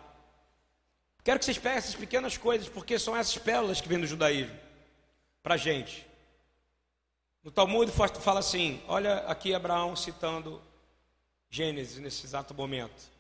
Quero 1.24 1.38
que 1.38 1.44
vocês 1.44 1.58
peguem 1.58 1.78
essas 1.78 1.94
pequenas 1.94 2.36
coisas, 2.36 2.68
porque 2.68 2.98
são 2.98 3.16
essas 3.16 3.38
pérolas 3.38 3.80
que 3.80 3.88
vêm 3.88 4.00
do 4.00 4.06
judaísmo 4.06 4.58
para 5.42 5.54
a 5.54 5.58
gente. 5.58 6.06
No 7.42 7.50
Talmud 7.50 7.90
fala 7.92 8.40
assim: 8.40 8.82
olha 8.86 9.18
aqui 9.26 9.54
Abraão 9.54 9.96
citando 9.96 10.60
Gênesis 11.50 11.98
nesse 11.98 12.24
exato 12.24 12.54
momento. 12.54 13.10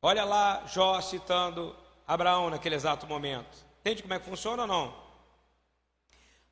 Olha 0.00 0.24
lá 0.24 0.66
Jó 0.66 1.00
citando 1.00 1.74
Abraão 2.06 2.50
naquele 2.50 2.74
exato 2.74 3.06
momento. 3.06 3.64
Entende 3.84 4.00
como 4.00 4.14
é 4.14 4.18
que 4.18 4.24
funciona 4.24 4.62
ou 4.62 4.66
não? 4.66 4.96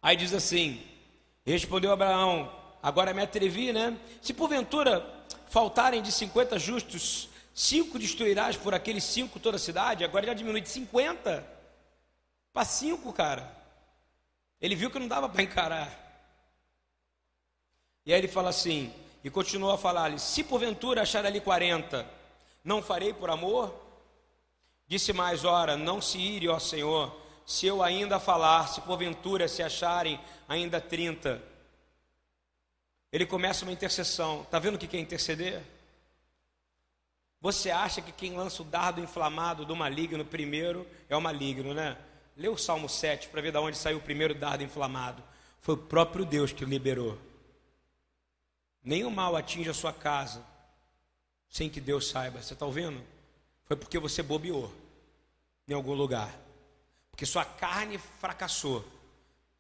Aí 0.03 0.15
diz 0.15 0.35
assim: 0.35 0.87
Respondeu 1.47 1.91
Abraão: 1.91 2.53
Agora 2.83 3.15
me 3.15 3.23
atrevi, 3.23 3.73
né? 3.73 3.99
Se 4.21 4.35
porventura 4.35 5.25
faltarem 5.49 6.03
de 6.03 6.13
50 6.13 6.59
justos, 6.59 7.31
cinco 7.55 7.99
destruirás 7.99 8.59
por 8.59 8.75
aqueles 8.75 9.03
cinco 9.05 9.41
toda 9.41 9.57
a 9.57 9.59
cidade. 9.59 10.05
Agora 10.05 10.27
já 10.27 10.35
diminui 10.35 10.61
de 10.61 10.69
50 10.69 11.43
para 12.53 12.65
cinco, 12.67 13.11
cara. 13.15 13.51
Ele 14.61 14.77
viu 14.77 14.91
que 14.91 14.99
não 14.99 15.09
dava 15.09 15.27
para 15.27 15.43
encarar. 15.43 15.91
E 18.05 18.13
aí 18.13 18.21
ele 18.21 18.29
fala 18.29 18.51
assim, 18.51 18.93
e 19.25 19.31
continua 19.31 19.77
a 19.77 19.79
falar-lhe: 19.79 20.19
Se 20.19 20.45
porventura 20.45 21.01
achar 21.01 21.25
ali 21.25 21.41
40, 21.41 22.07
não 22.63 22.83
farei 22.83 23.15
por 23.15 23.31
amor? 23.31 23.75
Disse 24.87 25.15
mais: 25.15 25.47
Ora, 25.47 25.79
não 25.79 25.99
se 26.03 26.19
ire, 26.19 26.51
ó 26.51 26.59
Senhor, 26.59 27.22
se 27.47 27.67
eu 27.67 27.83
ainda 27.83 28.21
falar, 28.21 28.69
se 28.69 28.81
porventura 28.81 29.49
se 29.49 29.63
acharem 29.63 30.21
ainda 30.49 30.81
30. 30.81 31.43
Ele 33.13 33.27
começa 33.27 33.65
uma 33.65 33.73
intercessão. 33.73 34.43
Está 34.43 34.59
vendo 34.59 34.77
o 34.77 34.79
que 34.79 34.97
é 34.97 35.01
interceder? 35.01 35.63
Você 37.41 37.71
acha 37.71 38.01
que 38.01 38.13
quem 38.13 38.35
lança 38.35 38.63
o 38.63 38.65
dardo 38.65 39.01
inflamado 39.01 39.65
do 39.65 39.75
maligno 39.75 40.25
primeiro 40.25 40.87
é 41.09 41.17
o 41.17 41.21
maligno, 41.21 41.75
né? 41.75 41.99
Lê 42.37 42.49
o 42.49 42.57
Salmo 42.57 42.89
7 42.89 43.29
para 43.29 43.43
ver 43.43 43.53
de 43.53 43.59
onde 43.59 43.77
saiu 43.77 43.99
o 43.99 44.03
primeiro 44.03 44.35
dardo 44.35 44.63
inflamado. 44.63 45.23
Foi 45.61 45.75
o 45.75 45.79
próprio 45.79 46.25
Deus 46.25 46.53
que 46.53 46.65
liberou. 46.65 47.19
Nenhum 48.83 49.11
mal 49.11 49.37
atinge 49.37 49.69
a 49.69 49.75
sua 49.75 49.93
casa 49.93 50.45
sem 51.49 51.69
que 51.69 51.81
Deus 51.81 52.09
saiba. 52.09 52.41
Você 52.41 52.55
está 52.55 52.65
ouvindo? 52.65 53.03
Foi 53.65 53.77
porque 53.77 53.99
você 53.99 54.23
bobeou 54.23 54.73
em 55.69 55.75
algum 55.75 55.95
lugar. 55.95 56.33
Porque 57.13 57.25
sua 57.25 57.45
carne 57.45 57.99
fracassou. 58.21 58.85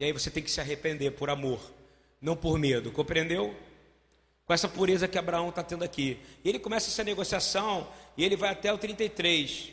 E 0.01 0.05
aí 0.05 0.12
você 0.12 0.31
tem 0.31 0.43
que 0.43 0.51
se 0.51 0.61
arrepender 0.61 1.12
por 1.12 1.31
amor, 1.31 1.61
não 2.21 2.35
por 2.35 2.59
medo. 2.59 2.91
Compreendeu? 2.91 3.55
Com 4.45 4.53
essa 4.53 4.69
pureza 4.69 5.07
que 5.07 5.17
Abraão 5.17 5.51
está 5.51 5.62
tendo 5.62 5.85
aqui. 5.85 6.19
E 6.43 6.49
ele 6.49 6.59
começa 6.59 6.88
essa 6.88 7.05
negociação 7.05 7.87
e 8.17 8.25
ele 8.25 8.35
vai 8.35 8.51
até 8.51 8.73
o 8.73 8.79
33, 8.79 9.71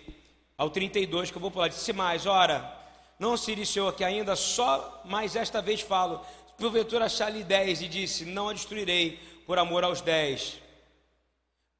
ao 0.55 0.69
32, 0.69 1.31
que 1.31 1.37
eu 1.37 1.41
vou 1.41 1.49
pular. 1.49 1.69
Disse 1.69 1.91
mais: 1.91 2.27
Ora, 2.27 2.77
não 3.17 3.35
se 3.35 3.51
iniciou 3.51 3.91
que 3.91 4.03
ainda 4.03 4.35
só 4.35 5.01
mais 5.05 5.35
esta 5.35 5.61
vez 5.61 5.81
falo. 5.81 6.23
Porventura 6.59 7.05
achar-lhe 7.05 7.43
dez 7.43 7.81
e 7.81 7.87
disse: 7.87 8.25
Não 8.25 8.49
a 8.49 8.53
destruirei 8.53 9.17
por 9.47 9.57
amor 9.57 9.83
aos 9.83 10.01
dez. 10.01 10.59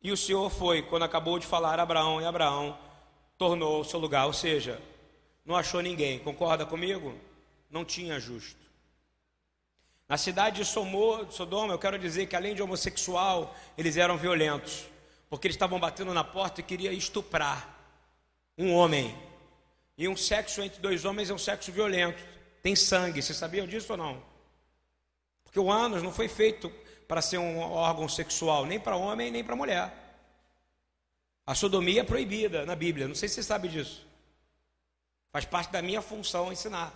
E 0.02 0.12
o 0.12 0.18
Senhor 0.18 0.50
foi, 0.50 0.82
quando 0.82 1.04
acabou 1.04 1.38
de 1.38 1.46
falar 1.46 1.80
Abraão, 1.80 2.22
e 2.22 2.26
Abraão 2.26 2.78
tornou 3.38 3.82
o 3.82 3.86
seu 3.86 4.00
lugar, 4.00 4.26
ou 4.26 4.34
seja, 4.34 4.82
não 5.50 5.56
achou 5.56 5.82
ninguém. 5.82 6.20
Concorda 6.20 6.64
comigo? 6.64 7.16
Não 7.72 7.84
tinha 7.84 8.20
justo. 8.20 8.60
Na 10.08 10.16
cidade 10.16 10.64
de 10.64 10.66
Sodoma, 10.66 11.74
eu 11.74 11.80
quero 11.80 11.98
dizer 11.98 12.28
que 12.28 12.36
além 12.36 12.54
de 12.54 12.62
homossexual, 12.62 13.56
eles 13.76 13.98
eram 13.98 14.16
violentos, 14.16 14.86
porque 15.28 15.48
eles 15.48 15.56
estavam 15.56 15.80
batendo 15.80 16.14
na 16.14 16.24
porta 16.24 16.62
e 16.62 16.64
queriam 16.64 16.94
estuprar 16.94 17.68
um 18.56 18.74
homem. 18.76 19.18
E 19.98 20.08
um 20.08 20.16
sexo 20.16 20.62
entre 20.62 20.80
dois 20.80 21.04
homens 21.04 21.32
é 21.32 21.34
um 21.34 21.40
sexo 21.40 21.72
violento. 21.72 22.24
Tem 22.62 22.76
sangue. 22.76 23.20
Você 23.20 23.34
sabia 23.34 23.66
disso 23.66 23.94
ou 23.94 23.98
não? 23.98 24.22
Porque 25.44 25.60
o 25.60 25.72
ânus 25.72 26.04
não 26.04 26.12
foi 26.12 26.28
feito 26.28 26.72
para 27.08 27.24
ser 27.24 27.40
um 27.40 27.58
órgão 27.60 28.08
sexual, 28.08 28.68
nem 28.68 28.80
para 28.80 28.96
homem 28.96 29.32
nem 29.32 29.44
para 29.44 29.56
mulher. 29.56 29.92
A 31.44 31.56
sodomia 31.56 32.02
é 32.02 32.04
proibida 32.04 32.68
na 32.68 32.76
Bíblia. 32.76 33.08
Não 33.08 33.16
sei 33.16 33.28
se 33.28 33.36
você 33.36 33.44
sabe 33.44 33.68
disso. 33.68 34.09
Faz 35.32 35.46
parte 35.46 35.72
da 35.72 35.82
minha 35.82 36.02
função 36.02 36.52
ensinar. 36.52 36.94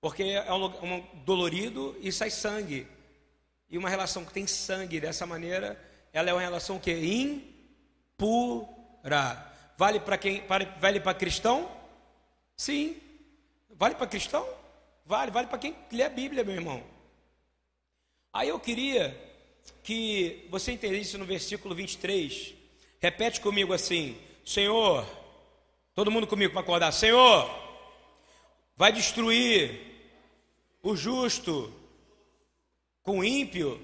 Porque 0.00 0.22
é 0.22 0.52
um, 0.52 0.66
um 0.66 1.00
dolorido 1.24 1.96
e 2.00 2.12
sai 2.12 2.30
sangue. 2.30 2.86
E 3.70 3.78
uma 3.78 3.88
relação 3.88 4.24
que 4.24 4.32
tem 4.32 4.46
sangue 4.46 5.00
dessa 5.00 5.26
maneira 5.26 5.78
ela 6.14 6.30
é 6.30 6.32
uma 6.32 6.40
relação 6.40 6.78
que 6.78 6.92
impura. 8.22 9.52
Vale 9.76 9.98
para 9.98 10.16
quem? 10.16 10.46
Vale 10.46 11.00
para 11.00 11.12
cristão? 11.12 11.68
Sim. 12.56 12.96
Vale 13.70 13.96
para 13.96 14.06
cristão? 14.06 14.48
Vale, 15.04 15.32
vale 15.32 15.48
para 15.48 15.58
quem 15.58 15.74
lê 15.90 16.04
a 16.04 16.08
Bíblia, 16.08 16.44
meu 16.44 16.54
irmão. 16.54 16.80
Aí 18.32 18.48
eu 18.48 18.60
queria 18.60 19.20
que 19.82 20.46
você 20.50 20.70
entendesse 20.70 21.18
no 21.18 21.24
versículo 21.24 21.74
23. 21.74 22.54
Repete 23.00 23.40
comigo 23.40 23.72
assim: 23.72 24.16
Senhor, 24.46 25.04
todo 25.94 26.10
mundo 26.10 26.26
comigo 26.26 26.52
para 26.52 26.60
acordar. 26.60 26.92
Senhor, 26.92 27.48
vai 28.76 28.92
destruir 28.92 29.80
o 30.82 30.96
justo 30.96 31.72
com 33.02 33.20
o 33.20 33.24
ímpio. 33.24 33.80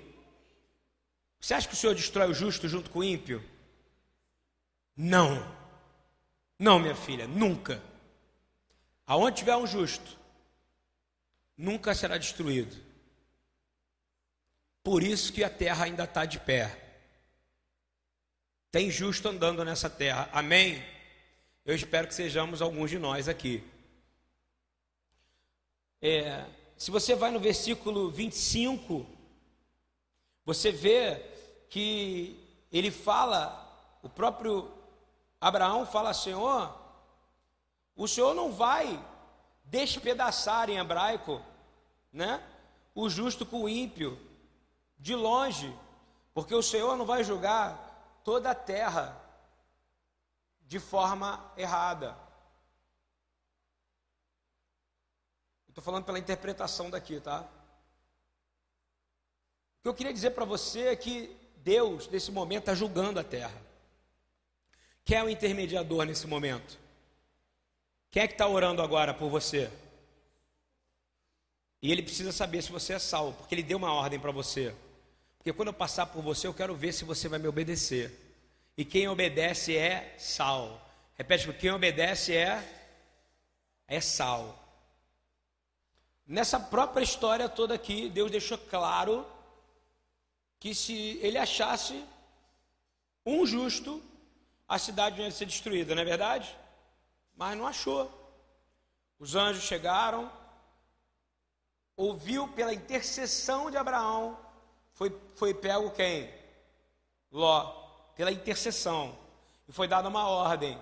Você 1.41 1.55
acha 1.55 1.69
que 1.69 1.75
o 1.75 1.77
Senhor 1.77 1.95
destrói 1.95 2.29
o 2.31 2.35
justo 2.35 2.69
junto 2.69 2.91
com 2.91 2.99
o 2.99 3.05
ímpio? 3.05 3.43
Não. 4.97 5.59
Não, 6.59 6.79
minha 6.79 6.95
filha, 6.95 7.27
nunca. 7.27 7.83
Aonde 9.07 9.39
tiver 9.39 9.57
um 9.57 9.67
justo, 9.67 10.17
nunca 11.57 11.95
será 11.95 12.19
destruído. 12.19 12.77
Por 14.83 15.03
isso 15.03 15.33
que 15.33 15.43
a 15.43 15.51
terra 15.51 15.85
ainda 15.85 16.05
está 16.05 16.25
de 16.25 16.39
pé. 16.39 16.77
Tem 18.71 18.91
justo 18.91 19.29
andando 19.29 19.65
nessa 19.65 19.91
terra. 19.91 20.29
Amém? 20.33 20.85
Eu 21.71 21.77
espero 21.77 22.09
que 22.09 22.15
sejamos 22.15 22.61
alguns 22.61 22.91
de 22.91 22.99
nós 22.99 23.29
aqui. 23.29 23.63
É, 26.03 26.45
se 26.77 26.91
você 26.91 27.15
vai 27.15 27.31
no 27.31 27.39
versículo 27.39 28.11
25, 28.11 29.07
você 30.45 30.73
vê 30.73 31.25
que 31.69 32.37
ele 32.73 32.91
fala, 32.91 33.73
o 34.03 34.09
próprio 34.09 34.69
Abraão 35.41 35.87
fala: 35.87 36.13
Senhor, 36.13 36.77
o 37.95 38.09
Senhor 38.09 38.35
não 38.35 38.51
vai 38.51 39.01
despedaçar 39.63 40.69
em 40.71 40.79
hebraico, 40.79 41.41
né? 42.13 42.43
O 42.97 43.09
justo 43.09 43.47
com 43.47 43.63
o 43.63 43.69
ímpio, 43.69 44.19
de 44.99 45.15
longe, 45.15 45.73
porque 46.35 46.53
o 46.53 46.65
Senhor 46.65 46.97
não 46.97 47.07
vai 47.07 47.23
julgar 47.23 48.21
toda 48.25 48.51
a 48.51 48.57
terra 48.57 49.30
de 50.71 50.79
forma 50.79 51.53
errada. 51.57 52.17
Estou 55.69 55.83
falando 55.83 56.05
pela 56.05 56.17
interpretação 56.17 56.89
daqui, 56.89 57.19
tá? 57.19 57.41
O 59.81 59.83
que 59.83 59.89
eu 59.89 59.95
queria 59.95 60.13
dizer 60.13 60.31
para 60.31 60.45
você 60.45 60.83
é 60.83 60.95
que 60.95 61.37
Deus, 61.57 62.07
nesse 62.07 62.31
momento, 62.31 62.61
está 62.61 62.75
julgando 62.77 63.19
a 63.19 63.25
terra. 63.25 63.61
Quem 65.05 65.19
é 65.19 65.25
o 65.25 65.29
intermediador 65.29 66.05
nesse 66.05 66.29
momento? 66.29 66.79
Quem 68.09 68.23
é 68.23 68.29
que 68.29 68.35
está 68.35 68.47
orando 68.47 68.81
agora 68.81 69.13
por 69.13 69.29
você? 69.29 69.69
E 71.83 71.91
ele 71.91 72.05
precisa 72.05 72.31
saber 72.31 72.63
se 72.63 72.71
você 72.71 72.93
é 72.93 73.01
salvo, 73.01 73.39
porque 73.39 73.57
ele 73.57 73.65
deu 73.65 73.79
uma 73.79 73.93
ordem 73.93 74.21
para 74.21 74.31
você. 74.31 74.73
Porque 75.37 75.53
quando 75.53 75.69
eu 75.69 75.75
passar 75.75 76.07
por 76.07 76.23
você, 76.23 76.47
eu 76.47 76.55
quero 76.55 76.77
ver 76.77 76.93
se 76.93 77.05
você 77.05 77.29
vai 77.29 77.41
me 77.41 77.49
obedecer. 77.49 78.30
E 78.77 78.85
quem 78.85 79.09
obedece 79.09 79.77
é 79.77 80.15
sal. 80.19 80.81
Repete, 81.17 81.53
quem 81.55 81.71
obedece 81.71 82.35
é 82.37 82.77
é 83.87 84.01
sal. 84.01 84.57
Nessa 86.25 86.61
própria 86.61 87.03
história 87.03 87.49
toda 87.49 87.75
aqui, 87.75 88.09
Deus 88.09 88.31
deixou 88.31 88.57
claro 88.57 89.27
que 90.61 90.73
se 90.75 91.19
ele 91.21 91.37
achasse 91.37 92.05
um 93.27 93.45
justo, 93.45 94.01
a 94.69 94.79
cidade 94.79 95.21
ia 95.21 95.31
ser 95.33 95.47
destruída, 95.47 95.95
não 95.95 96.03
é 96.03 96.05
verdade? 96.05 96.57
Mas 97.37 97.59
não 97.59 97.67
achou. 97.67 98.09
Os 99.19 99.35
anjos 99.35 99.65
chegaram, 99.65 100.31
ouviu 101.97 102.47
pela 102.49 102.73
intercessão 102.73 103.71
de 103.71 103.77
Abraão, 103.77 104.39
foi, 104.93 105.19
foi 105.35 105.53
pego 105.53 105.91
quem? 105.91 106.33
Ló, 107.33 107.80
pela 108.17 108.31
intercessão, 108.31 109.17
e 109.69 109.73
foi 109.73 109.87
dada 109.89 110.09
uma 110.09 110.27
ordem. 110.29 110.77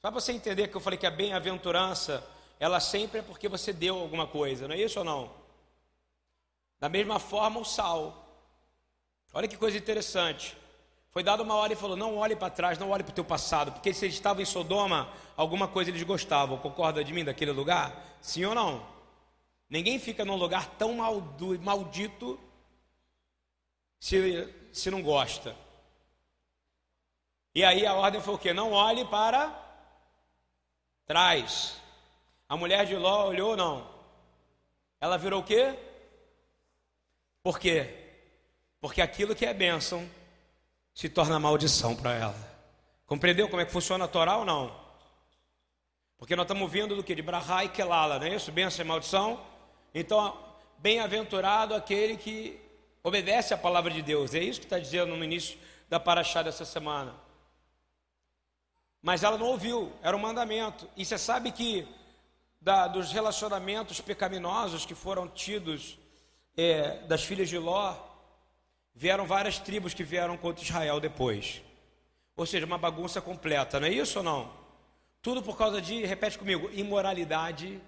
Só 0.00 0.10
para 0.10 0.20
você 0.20 0.32
entender 0.32 0.68
que 0.68 0.76
eu 0.76 0.80
falei 0.80 0.98
que 0.98 1.06
a 1.06 1.10
bem-aventurança, 1.10 2.26
ela 2.58 2.80
sempre 2.80 3.20
é 3.20 3.22
porque 3.22 3.48
você 3.48 3.72
deu 3.72 3.98
alguma 3.98 4.26
coisa, 4.26 4.66
não 4.66 4.74
é 4.74 4.78
isso 4.78 4.98
ou 4.98 5.04
não? 5.04 5.30
Da 6.80 6.88
mesma 6.88 7.18
forma, 7.18 7.60
o 7.60 7.64
sal. 7.64 8.26
Olha 9.32 9.46
que 9.46 9.56
coisa 9.56 9.78
interessante. 9.78 10.56
Foi 11.12 11.22
dada 11.22 11.42
uma 11.42 11.54
hora 11.54 11.72
e 11.72 11.76
falou: 11.76 11.96
não 11.96 12.16
olhe 12.16 12.34
para 12.34 12.50
trás, 12.50 12.78
não 12.78 12.90
olhe 12.90 13.04
para 13.04 13.12
o 13.12 13.14
teu 13.14 13.24
passado, 13.24 13.70
porque 13.70 13.94
se 13.94 14.06
eles 14.06 14.16
estavam 14.16 14.42
em 14.42 14.46
Sodoma, 14.46 15.08
alguma 15.36 15.68
coisa 15.68 15.90
eles 15.90 16.02
gostavam. 16.02 16.58
Concorda 16.58 17.04
de 17.04 17.12
mim 17.12 17.24
daquele 17.24 17.52
lugar? 17.52 18.18
Sim 18.20 18.44
ou 18.46 18.54
não? 18.54 18.84
Ninguém 19.68 19.98
fica 19.98 20.24
num 20.24 20.36
lugar 20.36 20.66
tão 20.76 20.96
maldito 21.60 22.38
se, 24.00 24.52
se 24.72 24.90
não 24.90 25.02
gosta. 25.02 25.56
E 27.54 27.64
aí 27.64 27.86
a 27.86 27.94
ordem 27.94 28.20
foi 28.20 28.34
o 28.34 28.38
quê? 28.38 28.52
Não 28.52 28.72
olhe 28.72 29.04
para 29.04 29.52
trás. 31.06 31.76
A 32.48 32.56
mulher 32.56 32.86
de 32.86 32.96
Ló 32.96 33.28
olhou 33.28 33.50
ou 33.50 33.56
não? 33.56 33.90
Ela 35.00 35.18
virou 35.18 35.40
o 35.40 35.44
quê? 35.44 35.74
Por 37.42 37.58
quê? 37.58 37.94
Porque 38.80 39.02
aquilo 39.02 39.34
que 39.34 39.44
é 39.44 39.52
bênção 39.52 40.08
se 40.94 41.08
torna 41.08 41.38
maldição 41.38 41.94
para 41.94 42.14
ela. 42.14 42.52
Compreendeu 43.06 43.48
como 43.48 43.60
é 43.60 43.64
que 43.64 43.72
funciona 43.72 44.04
a 44.04 44.08
Torá 44.08 44.36
ou 44.36 44.44
não? 44.44 44.74
Porque 46.16 46.36
nós 46.36 46.44
estamos 46.44 46.70
vindo 46.70 46.94
do 46.94 47.02
que? 47.02 47.14
De 47.14 47.22
Brahá 47.22 47.64
e 47.64 47.68
Kelala, 47.68 48.18
não 48.18 48.26
é 48.26 48.34
isso? 48.34 48.52
Bênção 48.52 48.84
e 48.84 48.88
maldição. 48.88 49.44
Então, 49.94 50.38
bem-aventurado 50.78 51.74
aquele 51.74 52.16
que 52.16 52.58
obedece 53.02 53.52
à 53.52 53.58
palavra 53.58 53.90
de 53.90 54.02
Deus. 54.02 54.34
É 54.34 54.38
isso 54.38 54.60
que 54.60 54.66
está 54.66 54.78
dizendo 54.78 55.16
no 55.16 55.24
início 55.24 55.58
da 55.88 55.98
paraxá 55.98 56.42
dessa 56.42 56.64
semana. 56.64 57.14
Mas 59.02 59.22
ela 59.24 59.36
não 59.36 59.46
ouviu, 59.46 59.92
era 60.02 60.16
um 60.16 60.20
mandamento. 60.20 60.88
E 60.96 61.04
você 61.04 61.18
sabe 61.18 61.50
que 61.50 61.86
da, 62.60 62.86
dos 62.86 63.12
relacionamentos 63.12 64.00
pecaminosos 64.00 64.86
que 64.86 64.94
foram 64.94 65.28
tidos 65.28 65.98
é, 66.56 66.98
das 67.06 67.24
filhas 67.24 67.48
de 67.48 67.58
Ló, 67.58 68.12
Vieram 68.94 69.26
várias 69.26 69.58
tribos 69.58 69.94
que 69.94 70.04
vieram 70.04 70.36
contra 70.36 70.62
Israel 70.62 71.00
depois. 71.00 71.62
Ou 72.36 72.46
seja, 72.46 72.66
uma 72.66 72.78
bagunça 72.78 73.20
completa, 73.20 73.80
não 73.80 73.86
é 73.86 73.90
isso 73.90 74.18
ou 74.18 74.24
não? 74.24 74.52
Tudo 75.20 75.42
por 75.42 75.56
causa 75.56 75.80
de, 75.80 76.04
repete 76.04 76.38
comigo, 76.38 76.70
imoralidade. 76.72 77.80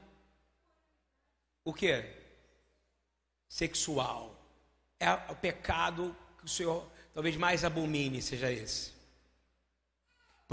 O 1.65 1.73
que? 1.73 2.05
Sexual. 3.49 4.35
É 4.99 5.13
o 5.31 5.35
pecado 5.35 6.17
que 6.39 6.45
o 6.45 6.49
Senhor 6.49 6.87
talvez 7.13 7.37
mais 7.37 7.65
abomine, 7.65 8.23
seja 8.23 8.51
esse. 8.51 8.93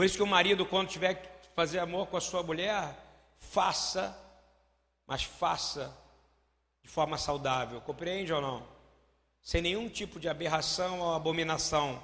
Por 0.02 0.06
isso 0.06 0.18
que 0.18 0.24
o 0.24 0.26
marido, 0.26 0.66
quando 0.66 0.90
tiver 0.90 1.14
que 1.14 1.30
fazer 1.54 1.78
amor 1.78 2.08
com 2.08 2.18
a 2.18 2.22
sua 2.22 2.42
mulher, 2.42 2.98
faça, 3.38 4.18
mas 5.06 5.22
faça 5.22 5.96
de 6.82 6.90
forma 6.90 7.20
saudável. 7.20 7.80
Compreende 7.82 8.34
ou 8.34 8.42
não? 8.42 8.68
sem 9.44 9.62
nenhum 9.62 9.88
tipo 9.88 10.20
de 10.20 10.28
aberração 10.28 11.02
ou 11.02 11.14
abominação. 11.14 12.02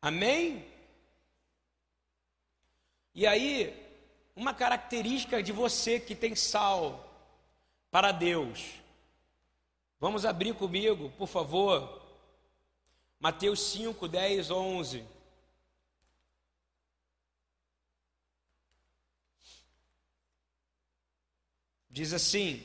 Amém? 0.00 0.64
E 3.16 3.26
aí, 3.26 3.74
uma 4.36 4.54
característica 4.54 5.42
de 5.42 5.50
você 5.50 5.98
que 5.98 6.14
tem 6.14 6.36
sal 6.36 7.04
para 7.90 8.12
Deus. 8.12 8.74
Vamos 9.98 10.24
abrir 10.24 10.54
comigo, 10.54 11.10
por 11.18 11.26
favor. 11.26 12.00
Mateus 13.18 13.60
5, 13.60 14.06
10, 14.06 14.52
11. 14.52 15.13
Diz 21.94 22.12
assim: 22.12 22.60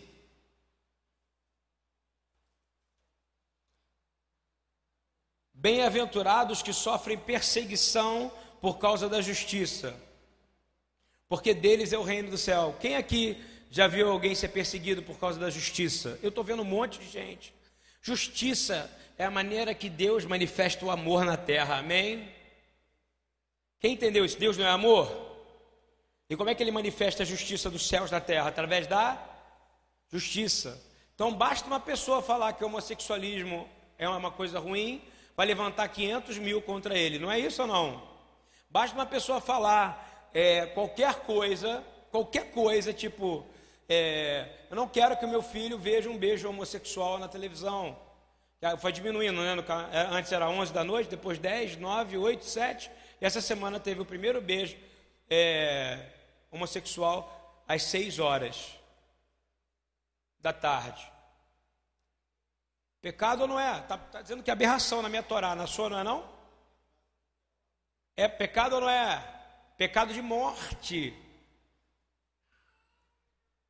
Bem-aventurados 5.53 6.63
que 6.63 6.73
sofrem 6.73 7.15
perseguição 7.15 8.33
por 8.59 8.79
causa 8.79 9.07
da 9.07 9.21
justiça, 9.21 9.95
porque 11.27 11.53
deles 11.53 11.93
é 11.93 11.97
o 11.99 12.01
reino 12.01 12.31
do 12.31 12.39
céu. 12.39 12.75
Quem 12.79 12.95
aqui 12.95 13.39
já 13.69 13.85
viu 13.85 14.09
alguém 14.09 14.33
ser 14.33 14.47
perseguido 14.47 15.03
por 15.03 15.19
causa 15.19 15.39
da 15.39 15.51
justiça? 15.51 16.17
Eu 16.23 16.29
estou 16.29 16.43
vendo 16.43 16.63
um 16.63 16.65
monte 16.65 16.97
de 16.97 17.07
gente. 17.07 17.53
Justiça 18.01 18.89
é 19.15 19.25
a 19.25 19.29
maneira 19.29 19.75
que 19.75 19.91
Deus 19.91 20.25
manifesta 20.25 20.83
o 20.83 20.89
amor 20.89 21.23
na 21.23 21.37
terra, 21.37 21.77
amém? 21.77 22.33
Quem 23.79 23.93
entendeu 23.93 24.25
isso? 24.25 24.39
Deus 24.39 24.57
não 24.57 24.65
é 24.65 24.71
amor? 24.71 25.28
E 26.29 26.37
como 26.37 26.49
é 26.49 26.53
que 26.53 26.61
ele 26.61 26.71
manifesta 26.71 27.23
a 27.23 27.25
justiça 27.25 27.71
dos 27.71 27.87
céus 27.87 28.11
na 28.11 28.21
terra? 28.21 28.49
Através 28.49 28.85
da 28.85 29.17
justiça. 30.11 30.79
Então 31.15 31.33
basta 31.33 31.65
uma 31.67 31.79
pessoa 31.79 32.21
falar 32.21 32.53
que 32.53 32.63
o 32.63 32.67
homossexualismo 32.67 33.67
é 33.97 34.07
uma 34.07 34.29
coisa 34.29 34.59
ruim, 34.59 35.01
para 35.35 35.45
levantar 35.45 35.87
500 35.87 36.37
mil 36.37 36.61
contra 36.61 36.97
ele. 36.97 37.17
Não 37.17 37.31
é 37.31 37.39
isso 37.39 37.61
ou 37.61 37.67
não? 37.67 38.03
Basta 38.69 38.95
uma 38.95 39.05
pessoa 39.05 39.41
falar 39.41 40.29
é, 40.33 40.67
qualquer 40.67 41.15
coisa, 41.21 41.83
qualquer 42.11 42.51
coisa, 42.51 42.93
tipo, 42.93 43.45
é, 43.87 44.47
eu 44.69 44.75
não 44.75 44.87
quero 44.87 45.17
que 45.17 45.25
o 45.25 45.29
meu 45.29 45.41
filho 45.41 45.77
veja 45.79 46.09
um 46.09 46.17
beijo 46.17 46.47
homossexual 46.47 47.17
na 47.17 47.27
televisão. 47.27 47.97
Foi 48.79 48.91
diminuindo, 48.91 49.41
né? 49.41 49.55
É, 49.91 50.01
antes 50.11 50.31
era 50.31 50.47
11 50.47 50.71
da 50.73 50.83
noite, 50.83 51.09
depois 51.09 51.39
10, 51.39 51.77
9, 51.77 52.17
8, 52.17 52.45
7. 52.45 52.91
E 53.19 53.25
essa 53.25 53.41
semana 53.41 53.79
teve 53.79 54.01
o 54.01 54.05
primeiro 54.05 54.39
beijo 54.41 54.77
é, 55.29 55.99
homossexual 56.51 57.63
às 57.67 57.83
6 57.83 58.19
horas 58.19 58.79
da 60.39 60.53
tarde. 60.53 61.11
Pecado 63.01 63.41
ou 63.41 63.47
não 63.47 63.59
é? 63.59 63.79
Está 63.79 63.97
tá 63.97 64.21
dizendo 64.21 64.43
que 64.43 64.49
é 64.49 64.53
aberração 64.53 65.01
na 65.01 65.09
minha 65.09 65.23
Torá, 65.23 65.55
na 65.55 65.67
sua 65.67 65.89
não 65.89 65.99
é 65.99 66.03
não? 66.03 66.29
É 68.15 68.27
pecado 68.27 68.73
ou 68.75 68.81
não 68.81 68.89
é? 68.89 69.23
Pecado 69.77 70.13
de 70.13 70.21
morte. 70.21 71.13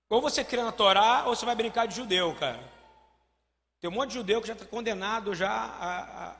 Ou 0.09 0.21
você 0.21 0.43
crê 0.43 0.63
na 0.63 0.71
Torá, 0.71 1.25
ou 1.27 1.35
você 1.35 1.45
vai 1.45 1.53
brincar 1.53 1.85
de 1.85 1.95
judeu, 1.95 2.35
cara. 2.35 2.59
Tem 3.79 3.89
um 3.89 3.93
monte 3.93 4.09
de 4.09 4.15
judeu 4.15 4.41
que 4.41 4.47
já 4.47 4.53
está 4.53 4.65
condenado 4.65 5.35
já 5.35 5.51
a, 5.51 6.29
a, 6.29 6.35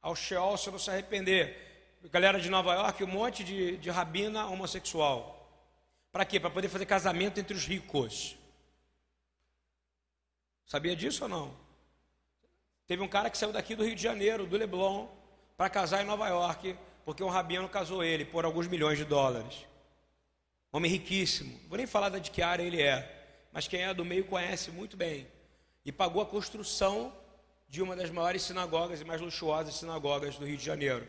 ao 0.00 0.14
Sheol 0.14 0.56
se 0.56 0.70
não 0.70 0.78
se 0.78 0.88
arrepender. 0.88 1.98
Galera 2.04 2.40
de 2.40 2.48
Nova 2.48 2.74
York, 2.74 3.02
um 3.02 3.08
monte 3.08 3.42
de, 3.42 3.76
de 3.78 3.90
rabina 3.90 4.46
homossexual. 4.46 5.45
Para 6.16 6.24
quê? 6.24 6.40
Para 6.40 6.48
poder 6.48 6.70
fazer 6.70 6.86
casamento 6.86 7.38
entre 7.38 7.54
os 7.54 7.66
ricos. 7.66 8.38
Sabia 10.64 10.96
disso 10.96 11.24
ou 11.24 11.28
não? 11.28 11.54
Teve 12.86 13.02
um 13.02 13.06
cara 13.06 13.28
que 13.28 13.36
saiu 13.36 13.52
daqui 13.52 13.76
do 13.76 13.84
Rio 13.84 13.94
de 13.94 14.02
Janeiro, 14.02 14.46
do 14.46 14.56
Leblon, 14.56 15.08
para 15.58 15.68
casar 15.68 16.02
em 16.02 16.06
Nova 16.06 16.26
York, 16.26 16.74
porque 17.04 17.22
um 17.22 17.28
rabino 17.28 17.68
casou 17.68 18.02
ele 18.02 18.24
por 18.24 18.46
alguns 18.46 18.66
milhões 18.66 18.96
de 18.96 19.04
dólares. 19.04 19.66
Homem 20.72 20.90
riquíssimo. 20.90 21.60
Vou 21.68 21.76
nem 21.76 21.86
falar 21.86 22.08
de 22.08 22.30
que 22.30 22.40
área 22.40 22.62
ele 22.62 22.80
é, 22.80 23.46
mas 23.52 23.68
quem 23.68 23.82
é 23.82 23.92
do 23.92 24.02
meio 24.02 24.24
conhece 24.24 24.70
muito 24.70 24.96
bem. 24.96 25.28
E 25.84 25.92
pagou 25.92 26.22
a 26.22 26.26
construção 26.26 27.14
de 27.68 27.82
uma 27.82 27.94
das 27.94 28.08
maiores 28.08 28.40
sinagogas 28.40 29.02
e 29.02 29.04
mais 29.04 29.20
luxuosas 29.20 29.74
sinagogas 29.74 30.38
do 30.38 30.46
Rio 30.46 30.56
de 30.56 30.64
Janeiro. 30.64 31.06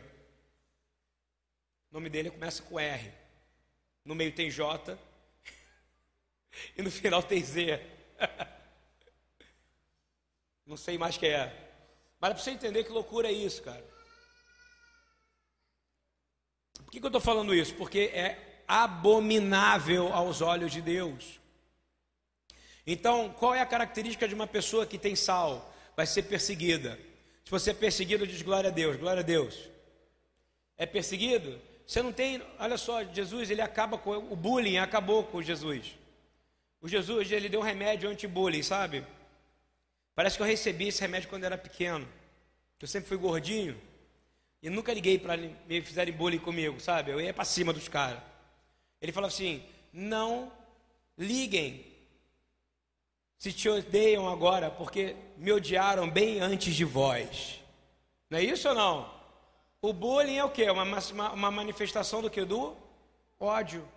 O 1.90 1.94
nome 1.94 2.10
dele 2.10 2.30
começa 2.30 2.62
com 2.62 2.78
R. 2.78 3.17
No 4.04 4.14
meio 4.14 4.32
tem 4.32 4.50
J 4.50 4.98
e 6.76 6.82
no 6.82 6.90
final 6.90 7.22
tem 7.22 7.42
Z. 7.42 7.80
Não 10.66 10.76
sei 10.76 10.98
mais 10.98 11.16
quem 11.16 11.30
é. 11.30 11.46
Mas 12.20 12.30
é 12.30 12.34
para 12.34 12.42
você 12.42 12.50
entender 12.50 12.84
que 12.84 12.90
loucura 12.90 13.28
é 13.28 13.32
isso, 13.32 13.62
cara. 13.62 13.84
Por 16.84 16.90
que, 16.92 17.00
que 17.00 17.06
eu 17.06 17.08
estou 17.08 17.20
falando 17.20 17.54
isso? 17.54 17.74
Porque 17.74 18.10
é 18.14 18.62
abominável 18.66 20.12
aos 20.12 20.40
olhos 20.40 20.72
de 20.72 20.82
Deus. 20.82 21.38
Então, 22.86 23.30
qual 23.38 23.54
é 23.54 23.60
a 23.60 23.66
característica 23.66 24.26
de 24.26 24.34
uma 24.34 24.46
pessoa 24.46 24.86
que 24.86 24.98
tem 24.98 25.14
sal? 25.14 25.74
Vai 25.94 26.06
ser 26.06 26.22
perseguida. 26.22 26.98
Se 27.44 27.50
você 27.50 27.70
é 27.70 27.74
perseguido, 27.74 28.26
diz 28.26 28.42
glória 28.42 28.68
a 28.68 28.72
Deus, 28.72 28.96
glória 28.96 29.20
a 29.20 29.24
Deus. 29.24 29.70
É 30.76 30.86
perseguido? 30.86 31.60
Você 31.88 32.02
não 32.02 32.12
tem, 32.12 32.42
olha 32.58 32.76
só, 32.76 33.02
Jesus, 33.02 33.50
ele 33.50 33.62
acaba 33.62 33.96
com 33.96 34.10
o 34.10 34.36
bullying, 34.36 34.76
acabou 34.76 35.24
com 35.24 35.40
Jesus. 35.40 35.96
O 36.82 36.86
Jesus, 36.86 37.32
ele 37.32 37.48
deu 37.48 37.60
um 37.60 37.62
remédio 37.62 38.10
anti-bullying, 38.10 38.62
sabe? 38.62 39.06
Parece 40.14 40.36
que 40.36 40.42
eu 40.42 40.46
recebi 40.46 40.88
esse 40.88 41.00
remédio 41.00 41.30
quando 41.30 41.44
era 41.44 41.56
pequeno. 41.56 42.06
Eu 42.78 42.86
sempre 42.86 43.08
fui 43.08 43.16
gordinho. 43.16 43.80
E 44.62 44.68
nunca 44.68 44.92
liguei 44.92 45.18
para 45.18 45.38
me 45.38 45.80
fizerem 45.80 46.12
bullying 46.12 46.38
comigo, 46.38 46.78
sabe? 46.78 47.10
Eu 47.10 47.22
ia 47.22 47.32
para 47.32 47.46
cima 47.46 47.72
dos 47.72 47.88
caras. 47.88 48.20
Ele 49.00 49.10
falou 49.10 49.28
assim: 49.28 49.64
não 49.90 50.52
liguem 51.16 51.86
se 53.38 53.50
te 53.50 53.66
odeiam 53.66 54.28
agora, 54.28 54.70
porque 54.70 55.16
me 55.38 55.52
odiaram 55.52 56.10
bem 56.10 56.38
antes 56.38 56.74
de 56.74 56.84
vós. 56.84 57.62
Não 58.28 58.38
é 58.38 58.42
isso 58.42 58.68
ou 58.68 58.74
não? 58.74 59.17
O 59.80 59.92
bullying 59.92 60.36
é 60.36 60.44
o 60.44 60.50
quê? 60.50 60.68
Uma, 60.70 60.82
uma, 60.82 61.32
uma 61.32 61.50
manifestação 61.50 62.20
do 62.20 62.28
que? 62.28 62.44
Do 62.44 62.76
ódio. 63.38 63.88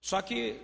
Só 0.00 0.22
que 0.22 0.60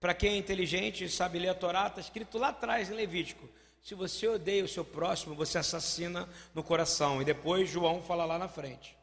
para 0.00 0.14
quem 0.14 0.32
é 0.32 0.36
inteligente 0.36 1.04
e 1.04 1.08
sabe 1.10 1.38
ler 1.38 1.50
a 1.50 1.54
Torá, 1.54 1.86
está 1.86 2.00
escrito 2.00 2.38
lá 2.38 2.48
atrás 2.48 2.90
em 2.90 2.94
Levítico: 2.94 3.46
se 3.82 3.94
você 3.94 4.26
odeia 4.26 4.64
o 4.64 4.68
seu 4.68 4.84
próximo, 4.84 5.34
você 5.34 5.58
assassina 5.58 6.26
no 6.54 6.62
coração. 6.62 7.20
E 7.20 7.24
depois 7.24 7.68
João 7.68 8.02
fala 8.02 8.24
lá 8.24 8.38
na 8.38 8.48
frente. 8.48 8.96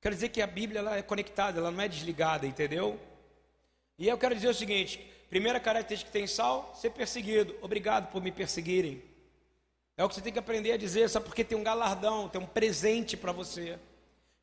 Quero 0.00 0.14
dizer 0.14 0.28
que 0.28 0.40
a 0.40 0.46
Bíblia 0.46 0.78
ela 0.78 0.96
é 0.96 1.02
conectada, 1.02 1.58
ela 1.58 1.70
não 1.70 1.80
é 1.80 1.88
desligada, 1.88 2.46
entendeu? 2.46 3.00
E 3.98 4.08
eu 4.08 4.16
quero 4.16 4.36
dizer 4.36 4.48
o 4.48 4.54
seguinte: 4.54 4.98
primeira 5.28 5.58
característica 5.58 6.10
que 6.10 6.16
tem 6.16 6.28
sal, 6.28 6.72
ser 6.76 6.90
perseguido. 6.90 7.56
Obrigado 7.60 8.10
por 8.12 8.22
me 8.22 8.30
perseguirem. 8.30 9.02
É 10.02 10.04
o 10.04 10.08
que 10.08 10.16
você 10.16 10.20
tem 10.20 10.32
que 10.32 10.38
aprender 10.40 10.72
a 10.72 10.76
dizer, 10.76 11.08
sabe? 11.08 11.26
Porque 11.26 11.44
tem 11.44 11.56
um 11.56 11.62
galardão, 11.62 12.28
tem 12.28 12.40
um 12.40 12.46
presente 12.46 13.16
para 13.16 13.30
você 13.30 13.78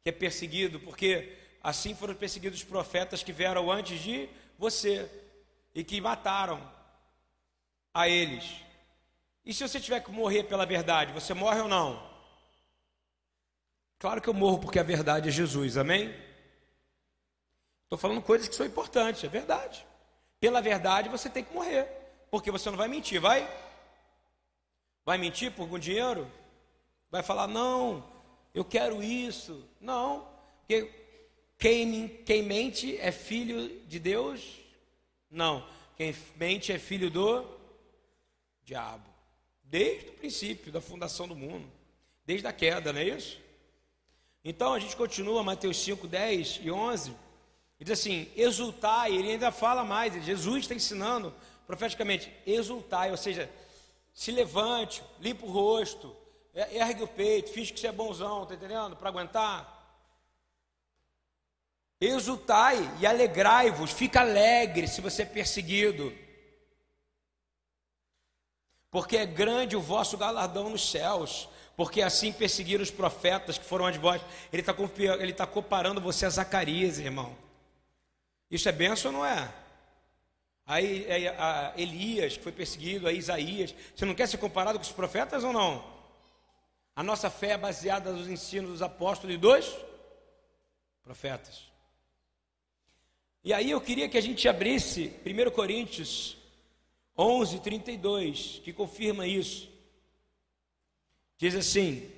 que 0.02 0.10
é 0.10 0.12
perseguido, 0.14 0.80
porque 0.80 1.36
assim 1.62 1.94
foram 1.94 2.16
perseguidos 2.16 2.60
os 2.60 2.64
profetas 2.64 3.24
que 3.24 3.34
vieram 3.34 3.70
antes 3.70 4.00
de 4.00 4.30
você 4.58 5.12
e 5.76 5.84
que 5.84 6.00
mataram 6.00 6.66
a 7.94 8.08
eles. 8.08 8.46
E 9.46 9.54
se 9.54 9.68
você 9.68 9.82
tiver 9.82 10.00
que 10.00 10.10
morrer 10.10 10.44
pela 10.44 10.66
verdade, 10.66 11.12
você 11.12 11.34
morre 11.34 11.60
ou 11.60 11.68
não? 11.68 12.10
Claro 14.00 14.22
que 14.22 14.30
eu 14.30 14.34
morro 14.34 14.60
porque 14.60 14.80
a 14.80 14.84
verdade 14.84 15.28
é 15.28 15.32
Jesus, 15.34 15.76
amém? 15.76 16.16
Estou 17.84 18.00
falando 18.00 18.22
coisas 18.22 18.48
que 18.48 18.56
são 18.56 18.66
importantes, 18.66 19.26
é 19.26 19.28
verdade. 19.28 19.86
Pela 20.40 20.62
verdade 20.62 21.10
você 21.10 21.30
tem 21.30 21.44
que 21.44 21.54
morrer, 21.54 21.86
porque 22.32 22.50
você 22.50 22.70
não 22.70 22.78
vai 22.78 22.88
mentir, 22.88 23.20
vai? 23.20 23.46
Vai 25.10 25.18
mentir 25.18 25.52
por 25.52 25.64
algum 25.64 25.80
dinheiro? 25.80 26.32
Vai 27.10 27.24
falar, 27.24 27.48
não, 27.48 28.06
eu 28.54 28.64
quero 28.64 29.02
isso. 29.02 29.66
Não, 29.82 30.28
porque 30.60 30.88
quem, 31.58 32.08
quem 32.24 32.44
mente 32.44 32.96
é 33.02 33.12
filho 33.12 33.82
de 33.88 33.98
Deus 33.98 34.60
não, 35.32 35.68
quem 35.98 36.16
mente 36.36 36.72
é 36.72 36.78
filho 36.78 37.10
do 37.10 37.44
diabo. 38.64 39.10
Desde 39.64 40.10
o 40.10 40.14
princípio 40.14 40.72
da 40.72 40.80
fundação 40.80 41.28
do 41.28 41.36
mundo, 41.36 41.68
desde 42.24 42.46
a 42.46 42.54
queda, 42.54 42.94
não 42.94 43.02
é 43.02 43.06
isso? 43.06 43.42
Então 44.46 44.76
a 44.76 44.80
gente 44.80 44.96
continua, 44.96 45.42
Mateus 45.42 45.78
5, 45.78 46.08
10 46.08 46.60
e 46.62 46.70
11, 46.70 47.16
e 47.80 47.84
diz 47.84 48.00
assim: 48.00 48.28
exultai, 48.36 49.16
ele 49.16 49.32
ainda 49.32 49.52
fala 49.52 49.84
mais, 49.84 50.24
Jesus 50.24 50.66
está 50.66 50.76
ensinando 50.76 51.34
profeticamente: 51.66 52.32
exultai, 52.46 53.10
ou 53.10 53.18
seja, 53.18 53.50
se 54.14 54.32
levante, 54.32 55.04
limpa 55.20 55.46
o 55.46 55.52
rosto, 55.52 56.16
ergue 56.54 57.04
o 57.04 57.08
peito, 57.08 57.52
finge 57.52 57.72
que 57.72 57.80
você 57.80 57.88
é 57.88 57.92
bonzão, 57.92 58.44
está 58.44 58.56
entendendo? 58.56 58.96
Para 58.96 59.10
aguentar. 59.10 59.78
Exultai 62.02 62.78
e 63.00 63.06
alegrai-vos, 63.06 63.92
fica 63.92 64.22
alegre 64.22 64.88
se 64.88 65.02
você 65.02 65.24
é 65.24 65.26
perseguido, 65.26 66.16
porque 68.90 69.18
é 69.18 69.26
grande 69.26 69.76
o 69.76 69.82
vosso 69.82 70.18
galardão 70.18 70.70
nos 70.70 70.90
céus, 70.90 71.50
porque 71.76 72.02
assim 72.02 72.32
perseguiram 72.32 72.84
os 72.84 72.92
profetas 72.92 73.58
que 73.58 73.66
foram 73.66 73.90
de 73.92 74.00
vós. 74.00 74.22
Ele 74.52 74.62
está 74.62 75.46
tá 75.46 75.52
comparando 75.52 76.02
você 76.02 76.26
a 76.26 76.30
Zacarias, 76.30 77.00
irmão. 77.00 77.38
Isso 78.50 78.68
é 78.68 78.72
benção 78.72 79.12
ou 79.12 79.18
não 79.20 79.26
é? 79.26 79.54
Aí 80.70 81.28
a 81.30 81.74
Elias, 81.76 82.38
que 82.38 82.44
foi 82.44 82.52
perseguido, 82.52 83.08
a 83.08 83.12
Isaías. 83.12 83.74
Você 83.96 84.06
não 84.06 84.14
quer 84.14 84.28
ser 84.28 84.38
comparado 84.38 84.78
com 84.78 84.86
os 84.86 84.92
profetas 84.92 85.44
ou 85.44 85.52
não? 85.52 85.84
A 86.96 87.02
nossa 87.02 87.28
fé 87.28 87.54
é 87.54 87.58
baseada 87.58 88.12
nos 88.12 88.28
ensinos 88.28 88.70
dos 88.70 88.82
apóstolos 88.84 89.36
e 89.36 89.40
dos 89.40 89.66
profetas. 91.04 91.72
E 93.44 93.52
aí 93.52 93.72
eu 93.72 93.82
queria 93.82 94.08
que 94.08 94.16
a 94.16 94.22
gente 94.22 94.48
abrisse 94.48 95.12
1 95.26 95.50
Coríntios 95.50 96.38
11, 97.18 97.62
32, 97.62 98.62
que 98.64 98.72
confirma 98.72 99.26
isso. 99.26 99.68
Diz 101.36 101.56
assim: 101.56 102.12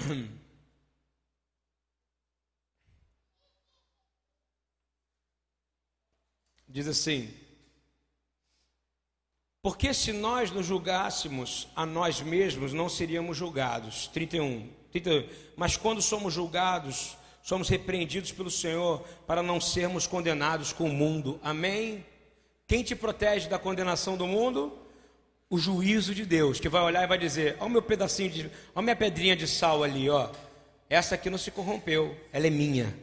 Diz 6.68 6.86
assim: 6.86 7.34
porque 9.62 9.92
se 9.92 10.10
nós 10.10 10.50
nos 10.50 10.64
julgássemos 10.64 11.68
a 11.76 11.84
nós 11.84 12.22
mesmos, 12.22 12.72
não 12.72 12.88
seríamos 12.88 13.36
julgados. 13.36 14.06
31. 14.06 14.70
31. 14.90 15.28
Mas 15.54 15.76
quando 15.76 16.00
somos 16.00 16.32
julgados, 16.32 17.14
somos 17.42 17.68
repreendidos 17.68 18.32
pelo 18.32 18.50
Senhor 18.50 19.00
para 19.26 19.42
não 19.42 19.60
sermos 19.60 20.06
condenados 20.06 20.72
com 20.72 20.84
o 20.84 20.92
mundo. 20.92 21.38
Amém? 21.42 22.06
Quem 22.66 22.82
te 22.82 22.96
protege 22.96 23.50
da 23.50 23.58
condenação 23.58 24.16
do 24.16 24.26
mundo? 24.26 24.78
O 25.50 25.58
juízo 25.58 26.14
de 26.14 26.24
Deus, 26.24 26.60
que 26.60 26.68
vai 26.68 26.80
olhar 26.80 27.02
e 27.02 27.08
vai 27.08 27.18
dizer: 27.18 27.56
Olha 27.58 27.66
o 27.66 27.70
meu 27.70 27.82
pedacinho 27.82 28.30
de. 28.30 28.42
Olha 28.42 28.52
a 28.76 28.82
minha 28.82 28.94
pedrinha 28.94 29.34
de 29.34 29.48
sal 29.48 29.82
ali, 29.82 30.08
ó. 30.08 30.30
Essa 30.88 31.16
aqui 31.16 31.28
não 31.28 31.36
se 31.36 31.50
corrompeu, 31.50 32.16
ela 32.32 32.46
é 32.46 32.50
minha. 32.50 32.96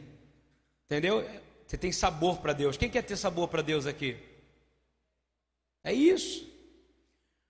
Entendeu? 0.85 1.29
Você 1.65 1.77
tem 1.77 1.91
sabor 1.91 2.37
para 2.37 2.53
Deus. 2.53 2.77
Quem 2.77 2.89
quer 2.89 3.03
ter 3.03 3.17
sabor 3.17 3.49
para 3.49 3.61
Deus 3.61 3.85
aqui? 3.85 4.15
É 5.83 5.91
isso. 5.91 6.47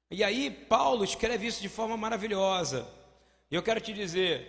E 0.10 0.24
aí, 0.24 0.50
Paulo 0.50 1.04
escreve 1.04 1.46
isso 1.46 1.62
de 1.62 1.70
forma 1.70 1.96
maravilhosa. 1.96 2.88
E 3.52 3.56
eu 3.56 3.62
quero 3.62 3.80
te 3.80 3.94
dizer: 3.94 4.48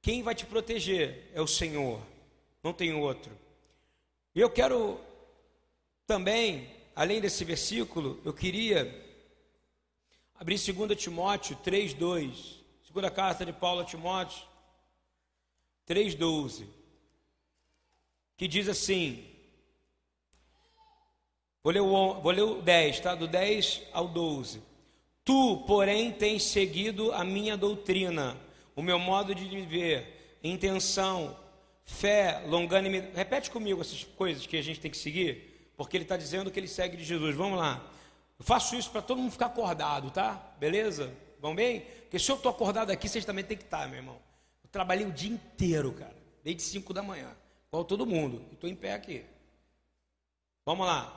quem 0.00 0.22
vai 0.22 0.34
te 0.34 0.46
proteger 0.46 1.30
é 1.34 1.42
o 1.42 1.46
Senhor, 1.46 2.00
não 2.64 2.72
tem 2.72 2.94
outro. 2.94 3.32
E 4.34 4.40
eu 4.40 4.48
quero 4.48 4.98
também, 6.06 6.70
além 6.96 7.20
desse 7.20 7.44
versículo, 7.44 8.18
eu 8.24 8.32
queria 8.32 9.07
abrir 10.38 10.58
2 10.58 10.96
Timóteo 10.96 11.56
3,2. 11.64 12.58
Segunda 12.86 13.10
carta 13.10 13.44
de 13.44 13.52
Paulo 13.52 13.80
a 13.80 13.84
Timóteo 13.84 14.40
3,12. 15.88 16.66
Que 18.36 18.46
diz 18.46 18.68
assim. 18.68 19.24
Vou 21.62 21.72
ler, 21.72 21.80
o, 21.80 22.14
vou 22.20 22.32
ler 22.32 22.42
o 22.42 22.62
10, 22.62 23.00
tá? 23.00 23.14
Do 23.14 23.26
10 23.26 23.82
ao 23.92 24.08
12. 24.08 24.62
Tu, 25.24 25.64
porém, 25.66 26.12
tens 26.12 26.44
seguido 26.44 27.12
a 27.12 27.24
minha 27.24 27.56
doutrina, 27.56 28.34
o 28.74 28.80
meu 28.80 28.98
modo 28.98 29.34
de 29.34 29.44
viver, 29.44 30.38
intenção, 30.42 31.36
fé, 31.84 32.42
longânime. 32.46 33.10
Repete 33.14 33.50
comigo 33.50 33.82
essas 33.82 34.04
coisas 34.04 34.46
que 34.46 34.56
a 34.56 34.62
gente 34.62 34.80
tem 34.80 34.90
que 34.90 34.96
seguir, 34.96 35.72
porque 35.76 35.96
ele 35.96 36.04
está 36.04 36.16
dizendo 36.16 36.50
que 36.50 36.58
ele 36.58 36.68
segue 36.68 36.96
de 36.96 37.04
Jesus. 37.04 37.34
Vamos 37.34 37.58
lá. 37.58 37.87
Eu 38.38 38.44
faço 38.44 38.76
isso 38.76 38.90
para 38.90 39.02
todo 39.02 39.18
mundo 39.18 39.32
ficar 39.32 39.46
acordado, 39.46 40.10
tá? 40.10 40.54
Beleza? 40.58 41.12
Vão 41.40 41.54
bem? 41.54 41.80
Porque 42.02 42.18
se 42.18 42.30
eu 42.30 42.36
estou 42.36 42.50
acordado 42.50 42.90
aqui, 42.90 43.08
vocês 43.08 43.24
também 43.24 43.44
têm 43.44 43.56
que 43.56 43.64
estar, 43.64 43.80
tá, 43.80 43.86
meu 43.88 43.96
irmão. 43.96 44.18
Eu 44.62 44.70
trabalhei 44.70 45.06
o 45.06 45.12
dia 45.12 45.30
inteiro, 45.30 45.92
cara, 45.92 46.16
desde 46.44 46.62
5 46.62 46.92
da 46.92 47.02
manhã, 47.02 47.36
igual 47.68 47.84
todo 47.84 48.06
mundo. 48.06 48.44
Estou 48.52 48.68
em 48.68 48.76
pé 48.76 48.94
aqui. 48.94 49.24
Vamos 50.64 50.86
lá. 50.86 51.14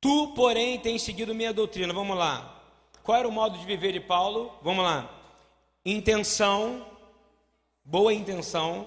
Tu, 0.00 0.28
porém, 0.34 0.78
tens 0.78 1.02
seguido 1.02 1.34
minha 1.34 1.52
doutrina. 1.52 1.92
Vamos 1.92 2.16
lá. 2.16 2.58
Qual 3.02 3.18
era 3.18 3.28
o 3.28 3.32
modo 3.32 3.58
de 3.58 3.66
viver 3.66 3.92
de 3.92 4.00
Paulo? 4.00 4.58
Vamos 4.62 4.84
lá. 4.84 5.10
Intenção, 5.84 6.86
boa 7.84 8.12
intenção, 8.12 8.86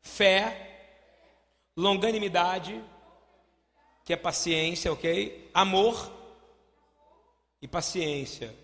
fé, 0.00 0.86
longanimidade, 1.76 2.82
que 4.04 4.12
é 4.12 4.16
paciência, 4.16 4.92
ok? 4.92 5.50
Amor 5.54 6.12
e 7.60 7.66
paciência. 7.66 8.54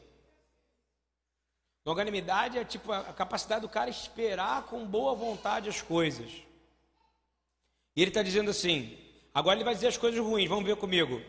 Longanimidade 1.84 2.58
é 2.58 2.64
tipo 2.64 2.92
a 2.92 3.12
capacidade 3.12 3.62
do 3.62 3.68
cara 3.68 3.88
esperar 3.90 4.64
com 4.64 4.86
boa 4.86 5.14
vontade 5.14 5.68
as 5.68 5.80
coisas. 5.80 6.30
E 7.96 8.02
ele 8.02 8.10
está 8.10 8.22
dizendo 8.22 8.50
assim: 8.50 8.98
agora 9.34 9.56
ele 9.56 9.64
vai 9.64 9.74
dizer 9.74 9.88
as 9.88 9.96
coisas 9.96 10.20
ruins, 10.20 10.48
vamos 10.48 10.64
ver 10.64 10.76
comigo 10.76 11.20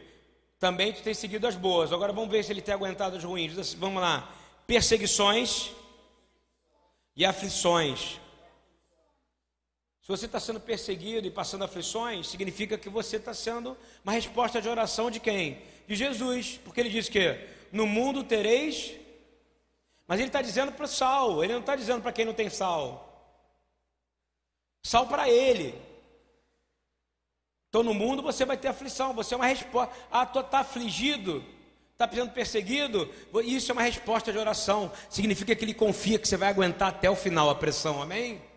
também 0.62 0.93
tu 0.93 1.01
tem 1.01 1.16
seguido 1.16 1.47
as 1.47 1.55
boas. 1.55 1.91
Agora 1.91 2.14
vamos 2.14 2.30
ver 2.30 2.43
se 2.43 2.51
ele 2.51 2.62
tem 2.62 2.76
aguentado 2.76 3.18
as 3.18 3.24
ruins. 3.24 3.57
Assim, 3.57 3.76
vamos 3.78 3.99
lá. 3.99 4.32
Perseguições 4.68 5.72
e 7.16 7.26
aflições. 7.26 8.20
Você 10.12 10.26
está 10.26 10.41
sendo 10.41 10.59
perseguido 10.59 11.26
e 11.26 11.32
passando 11.32 11.64
aflições, 11.64 12.28
significa 12.28 12.78
que 12.78 12.89
você 12.89 13.16
está 13.16 13.34
sendo 13.34 13.78
uma 14.03 14.12
resposta 14.12 14.62
de 14.62 14.68
oração 14.68 15.09
de 15.09 15.22
quem? 15.22 15.62
De 15.88 15.95
Jesus. 15.95 16.59
Porque 16.66 16.82
ele 16.82 16.89
diz 16.89 17.07
que 17.07 17.39
no 17.72 17.88
mundo 17.88 18.22
tereis. 18.22 18.91
Mas 20.05 20.20
ele 20.20 20.28
está 20.28 20.41
dizendo 20.41 20.74
para 20.74 20.84
o 20.84 20.88
sal, 20.88 21.41
ele 21.41 21.53
não 21.53 21.62
está 21.62 21.78
dizendo 21.78 22.01
para 22.01 22.12
quem 22.12 22.26
não 22.26 22.34
tem 22.34 22.49
sal. 22.49 23.07
Sal 24.84 25.07
para 25.07 25.30
ele. 25.30 25.74
Então 27.70 27.82
no 27.82 27.93
mundo 27.93 28.22
você 28.22 28.43
vai 28.43 28.57
ter 28.57 28.68
aflição, 28.68 29.14
você 29.14 29.34
é 29.34 29.38
uma 29.38 29.47
resposta. 29.47 29.95
Ah, 30.12 30.26
tu 30.26 30.41
está 30.41 30.59
afligido, 30.59 31.41
está 31.93 32.05
sendo 32.12 32.32
perseguido, 32.32 33.09
isso 33.45 33.72
é 33.72 33.74
uma 33.74 33.84
resposta 33.84 34.30
de 34.30 34.38
oração. 34.38 34.91
Significa 35.09 35.55
que 35.55 35.64
ele 35.64 35.74
confia 35.74 36.20
que 36.20 36.28
você 36.28 36.36
vai 36.36 36.49
aguentar 36.49 36.89
até 36.89 37.09
o 37.09 37.16
final 37.16 37.49
a 37.49 37.55
pressão, 37.55 38.01
amém? 38.01 38.51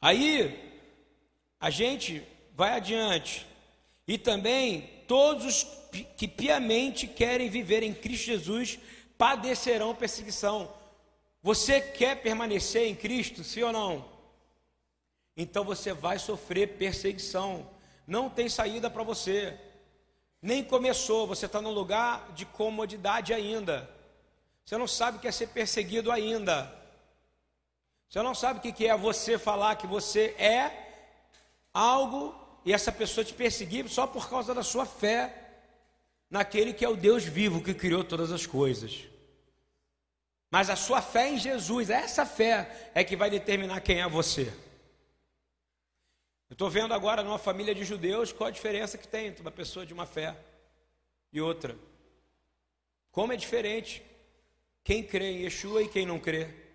Aí 0.00 0.58
a 1.58 1.70
gente 1.70 2.22
vai 2.54 2.72
adiante. 2.72 3.46
E 4.06 4.16
também 4.16 4.88
todos 5.06 5.44
os 5.44 5.66
que 6.16 6.28
piamente 6.28 7.06
querem 7.06 7.48
viver 7.48 7.82
em 7.82 7.92
Cristo 7.92 8.26
Jesus 8.26 8.78
padecerão 9.18 9.94
perseguição. 9.94 10.72
Você 11.42 11.80
quer 11.80 12.22
permanecer 12.22 12.86
em 12.86 12.94
Cristo, 12.94 13.42
sim 13.42 13.62
ou 13.62 13.72
não? 13.72 14.20
então 15.36 15.64
você 15.64 15.92
vai 15.94 16.18
sofrer 16.18 16.76
perseguição. 16.76 17.66
Não 18.06 18.28
tem 18.28 18.48
saída 18.48 18.90
para 18.90 19.02
você. 19.02 19.58
Nem 20.42 20.62
começou, 20.62 21.26
você 21.26 21.46
está 21.46 21.60
num 21.62 21.70
lugar 21.70 22.32
de 22.32 22.44
comodidade 22.44 23.32
ainda. 23.32 23.88
Você 24.64 24.76
não 24.76 24.86
sabe 24.86 25.16
o 25.16 25.20
que 25.20 25.28
é 25.28 25.32
ser 25.32 25.48
perseguido 25.48 26.10
ainda. 26.12 26.74
Você 28.10 28.20
não 28.22 28.34
sabe 28.34 28.58
o 28.58 28.72
que 28.72 28.88
é 28.88 28.96
você 28.96 29.38
falar 29.38 29.76
que 29.76 29.86
você 29.86 30.34
é 30.36 30.88
algo 31.72 32.34
e 32.64 32.72
essa 32.72 32.90
pessoa 32.90 33.24
te 33.24 33.32
perseguir 33.32 33.88
só 33.88 34.04
por 34.04 34.28
causa 34.28 34.52
da 34.52 34.64
sua 34.64 34.84
fé 34.84 35.62
naquele 36.28 36.72
que 36.72 36.84
é 36.84 36.88
o 36.88 36.96
Deus 36.96 37.22
vivo 37.22 37.62
que 37.62 37.72
criou 37.72 38.02
todas 38.02 38.32
as 38.32 38.44
coisas. 38.44 39.04
Mas 40.50 40.68
a 40.68 40.74
sua 40.74 41.00
fé 41.00 41.28
em 41.28 41.38
Jesus, 41.38 41.88
essa 41.88 42.26
fé 42.26 42.90
é 42.96 43.04
que 43.04 43.14
vai 43.14 43.30
determinar 43.30 43.80
quem 43.80 44.00
é 44.00 44.08
você. 44.08 44.52
Eu 46.48 46.54
estou 46.54 46.68
vendo 46.68 46.92
agora 46.92 47.22
numa 47.22 47.38
família 47.38 47.72
de 47.72 47.84
judeus 47.84 48.32
qual 48.32 48.48
a 48.48 48.52
diferença 48.52 48.98
que 48.98 49.06
tem 49.06 49.28
entre 49.28 49.40
uma 49.40 49.52
pessoa 49.52 49.86
de 49.86 49.94
uma 49.94 50.04
fé 50.04 50.36
e 51.32 51.40
outra. 51.40 51.78
Como 53.12 53.32
é 53.32 53.36
diferente 53.36 54.02
quem 54.82 55.00
crê 55.00 55.30
em 55.30 55.42
Yeshua 55.42 55.84
e 55.84 55.88
quem 55.88 56.04
não 56.04 56.18
crê. 56.18 56.69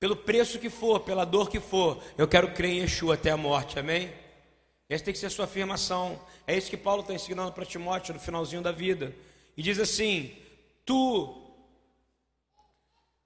Pelo 0.00 0.16
preço 0.16 0.58
que 0.58 0.70
for, 0.70 1.00
pela 1.00 1.26
dor 1.26 1.50
que 1.50 1.60
for, 1.60 2.02
eu 2.16 2.26
quero 2.26 2.54
crer 2.54 2.70
em 2.70 2.80
Yeshua 2.80 3.14
até 3.14 3.30
a 3.30 3.36
morte, 3.36 3.78
amém? 3.78 4.10
Essa 4.88 5.04
tem 5.04 5.12
que 5.12 5.20
ser 5.20 5.26
a 5.26 5.30
sua 5.30 5.44
afirmação. 5.44 6.18
É 6.46 6.56
isso 6.56 6.70
que 6.70 6.76
Paulo 6.76 7.02
está 7.02 7.12
ensinando 7.12 7.52
para 7.52 7.66
Timóteo 7.66 8.14
no 8.14 8.18
finalzinho 8.18 8.62
da 8.62 8.72
vida. 8.72 9.14
E 9.54 9.62
diz 9.62 9.78
assim: 9.78 10.34
Tu. 10.86 11.36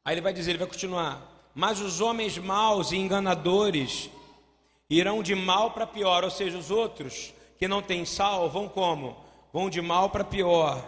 Aí 0.04 0.14
ele 0.14 0.20
vai 0.20 0.32
dizer, 0.32 0.50
ele 0.50 0.58
vai 0.58 0.66
continuar. 0.66 1.50
Mas 1.54 1.80
os 1.80 2.00
homens 2.00 2.36
maus 2.38 2.90
e 2.90 2.96
enganadores 2.96 4.10
irão 4.90 5.22
de 5.22 5.36
mal 5.36 5.70
para 5.70 5.86
pior, 5.86 6.24
ou 6.24 6.30
seja, 6.30 6.58
os 6.58 6.72
outros 6.72 7.32
que 7.56 7.68
não 7.68 7.80
têm 7.80 8.04
sal 8.04 8.50
vão 8.50 8.68
como? 8.68 9.16
Vão 9.52 9.70
de 9.70 9.80
mal 9.80 10.10
para 10.10 10.24
pior, 10.24 10.84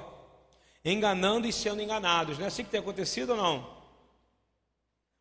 enganando 0.84 1.46
e 1.46 1.52
sendo 1.52 1.80
enganados. 1.80 2.38
Não 2.38 2.44
é 2.44 2.48
assim 2.48 2.64
que 2.64 2.70
tem 2.70 2.80
acontecido 2.80 3.30
ou 3.30 3.36
não? 3.36 3.75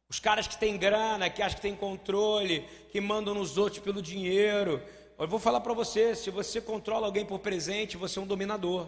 Os 0.10 0.20
caras 0.20 0.47
que 0.47 0.58
têm 0.58 0.78
grana, 0.78 1.30
que 1.30 1.41
acham 1.41 1.56
que 1.56 1.62
têm 1.62 1.76
controle, 1.76 2.62
que 2.91 3.01
mandam 3.01 3.34
nos 3.34 3.58
outros 3.58 3.80
pelo 3.80 4.01
dinheiro. 4.01 4.82
Eu 5.18 5.28
vou 5.28 5.39
falar 5.39 5.62
para 5.62 5.74
você: 5.74 6.16
se 6.16 6.30
você 6.30 6.62
controla 6.62 7.08
alguém 7.08 7.26
por 7.26 7.39
presente, 7.39 7.97
você 7.97 8.20
é 8.20 8.22
um 8.22 8.28
dominador. 8.28 8.88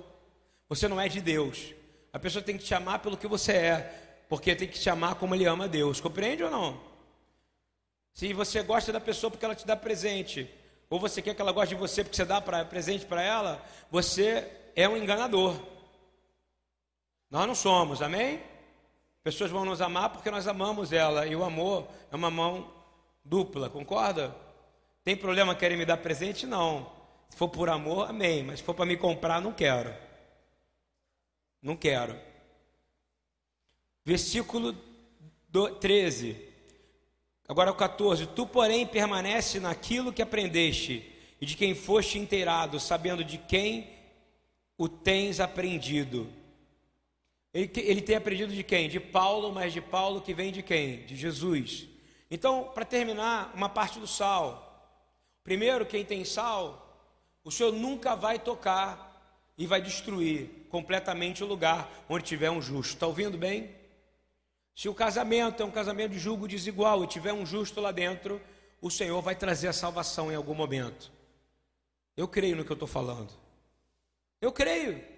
Você 0.70 0.88
não 0.88 1.00
é 1.00 1.08
de 1.08 1.22
Deus. 1.22 1.74
A 2.14 2.20
pessoa 2.20 2.44
tem 2.44 2.58
que 2.58 2.64
te 2.64 2.74
amar 2.74 3.00
pelo 3.00 3.18
que 3.18 3.28
você 3.28 3.52
é 3.54 4.04
porque 4.30 4.56
tem 4.56 4.68
que 4.68 4.80
te 4.80 4.90
amar 4.90 5.16
como 5.16 5.34
ele 5.36 5.46
ama 5.46 5.68
Deus. 5.68 6.00
Compreende 6.00 6.44
ou 6.44 6.52
não? 6.52 6.80
Se 8.14 8.34
você 8.34 8.62
gosta 8.62 8.92
da 8.92 9.00
pessoa 9.00 9.32
porque 9.32 9.46
ela 9.46 9.56
te 9.56 9.66
dá 9.66 9.76
presente, 9.76 10.50
ou 10.90 11.00
você 11.00 11.22
quer 11.22 11.36
que 11.36 11.42
ela 11.42 11.52
goste 11.52 11.76
de 11.76 11.80
você 11.80 12.04
porque 12.04 12.16
você 12.16 12.26
dá 12.26 12.42
pra, 12.42 12.66
presente 12.66 13.06
para 13.06 13.22
ela, 13.22 13.64
você 13.90 14.52
é 14.76 14.88
um 14.88 14.98
enganador. 14.98 15.56
Nós 17.30 17.48
não 17.48 17.56
somos, 17.56 18.02
amém? 18.02 18.42
Pessoas 19.28 19.52
vão 19.52 19.66
nos 19.66 19.82
amar 19.82 20.10
porque 20.10 20.32
nós 20.32 20.48
amamos 20.48 20.94
ela, 20.94 21.28
e 21.28 21.36
o 21.36 21.44
amor 21.44 21.86
é 22.10 22.16
uma 22.16 22.32
mão 22.32 22.72
dupla, 23.26 23.70
concorda? 23.70 24.34
Tem 25.04 25.18
problema 25.18 25.54
querer 25.54 25.76
me 25.76 25.84
dar 25.84 25.98
presente? 25.98 26.48
Não. 26.48 26.90
Se 27.28 27.36
for 27.36 27.50
por 27.50 27.68
amor, 27.68 28.10
amém. 28.10 28.42
Mas 28.42 28.60
se 28.60 28.66
for 28.66 28.74
para 28.74 28.86
me 28.86 28.96
comprar, 28.96 29.42
não 29.42 29.52
quero. 29.52 29.94
Não 31.62 31.76
quero. 31.76 32.18
Versículo 34.06 34.74
13. 35.82 36.42
Agora 37.50 37.70
o 37.70 37.76
14. 37.76 38.28
Tu, 38.28 38.48
porém, 38.48 38.88
permanece 38.88 39.60
naquilo 39.60 40.14
que 40.14 40.22
aprendeste 40.22 41.06
e 41.42 41.46
de 41.46 41.58
quem 41.58 41.76
foste 41.76 42.18
inteirado, 42.18 42.80
sabendo 42.80 43.26
de 43.26 43.38
quem 43.38 43.90
o 44.78 44.88
tens 44.88 45.42
aprendido. 45.42 46.32
Ele, 47.58 48.02
tem 48.02 48.16
aprendido 48.16 48.54
de 48.54 48.62
quem? 48.64 48.88
De 48.88 49.00
Paulo, 49.00 49.52
mas 49.52 49.74
de 49.74 49.82
Paulo 49.82 50.22
que 50.22 50.32
vem 50.32 50.52
de 50.52 50.62
quem? 50.62 51.04
De 51.08 51.16
Jesus. 51.16 51.88
Então, 52.30 52.66
para 52.66 52.86
terminar, 52.86 53.52
uma 53.56 53.68
parte 53.68 54.00
do 54.00 54.06
sal. 54.06 54.64
Primeiro, 55.44 55.84
quem 55.84 56.06
tem 56.06 56.24
sal, 56.24 57.02
o 57.44 57.50
Senhor 57.50 57.74
nunca 57.74 58.16
vai 58.16 58.38
tocar 58.38 59.42
e 59.58 59.66
vai 59.66 59.82
destruir 59.82 60.68
completamente 60.70 61.44
o 61.44 61.48
lugar 61.48 61.90
onde 62.08 62.26
tiver 62.26 62.52
um 62.52 62.62
justo. 62.62 62.94
Está 62.94 63.08
ouvindo 63.08 63.40
bem? 63.40 63.76
Se 64.76 64.88
o 64.88 64.94
casamento 64.94 65.64
é 65.64 65.66
um 65.66 65.72
casamento 65.72 66.12
de 66.12 66.20
julgo 66.20 66.48
desigual 66.48 67.04
e 67.04 67.08
tiver 67.08 67.34
um 67.34 67.44
justo 67.44 67.82
lá 67.82 67.92
dentro, 67.92 68.40
o 68.80 68.92
Senhor 68.92 69.20
vai 69.20 69.36
trazer 69.36 69.68
a 69.68 69.74
salvação 69.74 70.32
em 70.32 70.36
algum 70.36 70.54
momento. 70.54 71.12
Eu 72.16 72.28
creio 72.28 72.56
no 72.56 72.64
que 72.64 72.72
eu 72.72 72.76
estou 72.76 72.88
falando. 72.88 73.34
Eu 74.40 74.52
creio. 74.52 75.17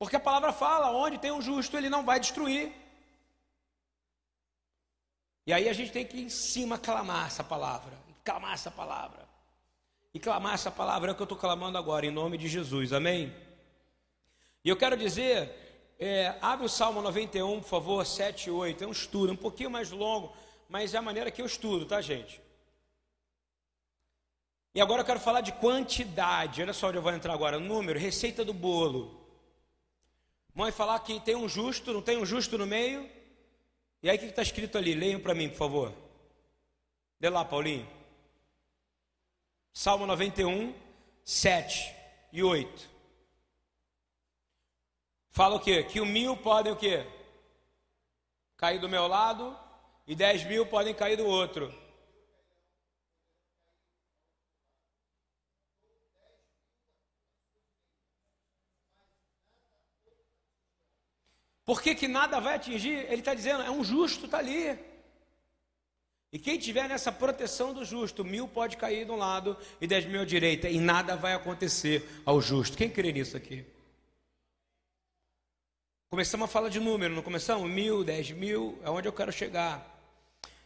Porque 0.00 0.16
a 0.16 0.20
palavra 0.20 0.50
fala: 0.50 0.90
onde 0.90 1.18
tem 1.18 1.30
um 1.30 1.42
justo, 1.42 1.76
ele 1.76 1.90
não 1.90 2.02
vai 2.02 2.18
destruir. 2.18 2.72
E 5.46 5.52
aí 5.52 5.68
a 5.68 5.74
gente 5.74 5.92
tem 5.92 6.06
que 6.06 6.18
em 6.18 6.30
cima 6.30 6.78
clamar 6.78 7.26
essa 7.26 7.44
palavra, 7.44 7.92
clamar 8.24 8.54
essa 8.54 8.70
palavra. 8.70 9.28
E 10.14 10.18
clamar 10.18 10.54
essa 10.54 10.70
palavra 10.70 11.10
é 11.10 11.12
o 11.12 11.14
que 11.14 11.20
eu 11.20 11.24
estou 11.24 11.38
clamando 11.38 11.76
agora, 11.76 12.06
em 12.06 12.10
nome 12.10 12.38
de 12.38 12.48
Jesus, 12.48 12.92
amém? 12.94 13.32
E 14.64 14.70
eu 14.70 14.76
quero 14.76 14.96
dizer, 14.96 15.94
é, 15.98 16.34
abre 16.40 16.64
o 16.64 16.68
Salmo 16.68 17.02
91, 17.02 17.60
por 17.60 17.68
favor, 17.68 18.04
7 18.04 18.46
e 18.46 18.50
8. 18.50 18.82
É 18.82 18.86
um 18.86 18.92
estudo, 18.92 19.32
um 19.32 19.36
pouquinho 19.36 19.70
mais 19.70 19.90
longo, 19.90 20.34
mas 20.68 20.94
é 20.94 20.98
a 20.98 21.02
maneira 21.02 21.30
que 21.30 21.42
eu 21.42 21.46
estudo, 21.46 21.84
tá, 21.84 22.00
gente? 22.00 22.40
E 24.74 24.80
agora 24.80 25.02
eu 25.02 25.06
quero 25.06 25.20
falar 25.20 25.42
de 25.42 25.52
quantidade. 25.52 26.62
Olha 26.62 26.72
só 26.72 26.88
onde 26.88 26.96
eu 26.96 27.02
vou 27.02 27.12
entrar 27.12 27.34
agora. 27.34 27.58
Número, 27.58 27.98
receita 27.98 28.44
do 28.44 28.54
bolo. 28.54 29.19
Mãe 30.54 30.72
falar 30.72 30.98
que 31.00 31.20
tem 31.20 31.36
um 31.36 31.48
justo, 31.48 31.92
não 31.92 32.02
tem 32.02 32.18
um 32.18 32.26
justo 32.26 32.58
no 32.58 32.66
meio. 32.66 33.08
E 34.02 34.10
aí 34.10 34.16
o 34.16 34.20
que 34.20 34.26
está 34.26 34.42
escrito 34.42 34.78
ali? 34.78 34.94
Leiam 34.94 35.20
para 35.20 35.34
mim, 35.34 35.48
por 35.48 35.56
favor. 35.56 35.94
Dê 37.18 37.28
lá, 37.28 37.44
Paulinho. 37.44 37.88
Salmo 39.72 40.06
91, 40.06 40.74
7 41.24 41.94
e 42.32 42.42
8. 42.42 42.90
Fala 45.28 45.56
o 45.56 45.60
quê? 45.60 45.84
Que 45.84 46.00
o 46.00 46.06
mil 46.06 46.36
podem 46.36 46.72
o 46.72 46.76
quê? 46.76 47.06
Cair 48.56 48.80
do 48.80 48.88
meu 48.88 49.06
lado 49.06 49.56
e 50.06 50.14
dez 50.14 50.44
mil 50.44 50.66
podem 50.66 50.92
cair 50.92 51.16
do 51.16 51.26
outro. 51.26 51.72
Por 61.70 61.80
que, 61.80 61.94
que 61.94 62.08
nada 62.08 62.40
vai 62.40 62.56
atingir? 62.56 63.06
Ele 63.06 63.20
está 63.20 63.32
dizendo, 63.32 63.62
é 63.62 63.70
um 63.70 63.84
justo, 63.84 64.24
está 64.24 64.38
ali. 64.38 64.76
E 66.32 66.36
quem 66.36 66.58
tiver 66.58 66.88
nessa 66.88 67.12
proteção 67.12 67.72
do 67.72 67.84
justo, 67.84 68.24
mil 68.24 68.48
pode 68.48 68.76
cair 68.76 69.04
de 69.04 69.12
um 69.12 69.14
lado 69.14 69.56
e 69.80 69.86
dez 69.86 70.04
mil 70.04 70.20
à 70.20 70.24
direita, 70.24 70.68
e 70.68 70.80
nada 70.80 71.14
vai 71.14 71.32
acontecer 71.32 72.04
ao 72.26 72.40
justo. 72.40 72.76
Quem 72.76 72.90
crê 72.90 73.12
nisso 73.12 73.36
aqui? 73.36 73.64
Começamos 76.08 76.46
a 76.46 76.48
falar 76.48 76.70
de 76.70 76.80
número, 76.80 77.14
não 77.14 77.22
começamos? 77.22 77.70
Mil, 77.70 78.02
dez 78.02 78.32
mil, 78.32 78.76
é 78.82 78.90
onde 78.90 79.06
eu 79.06 79.12
quero 79.12 79.30
chegar. 79.30 79.96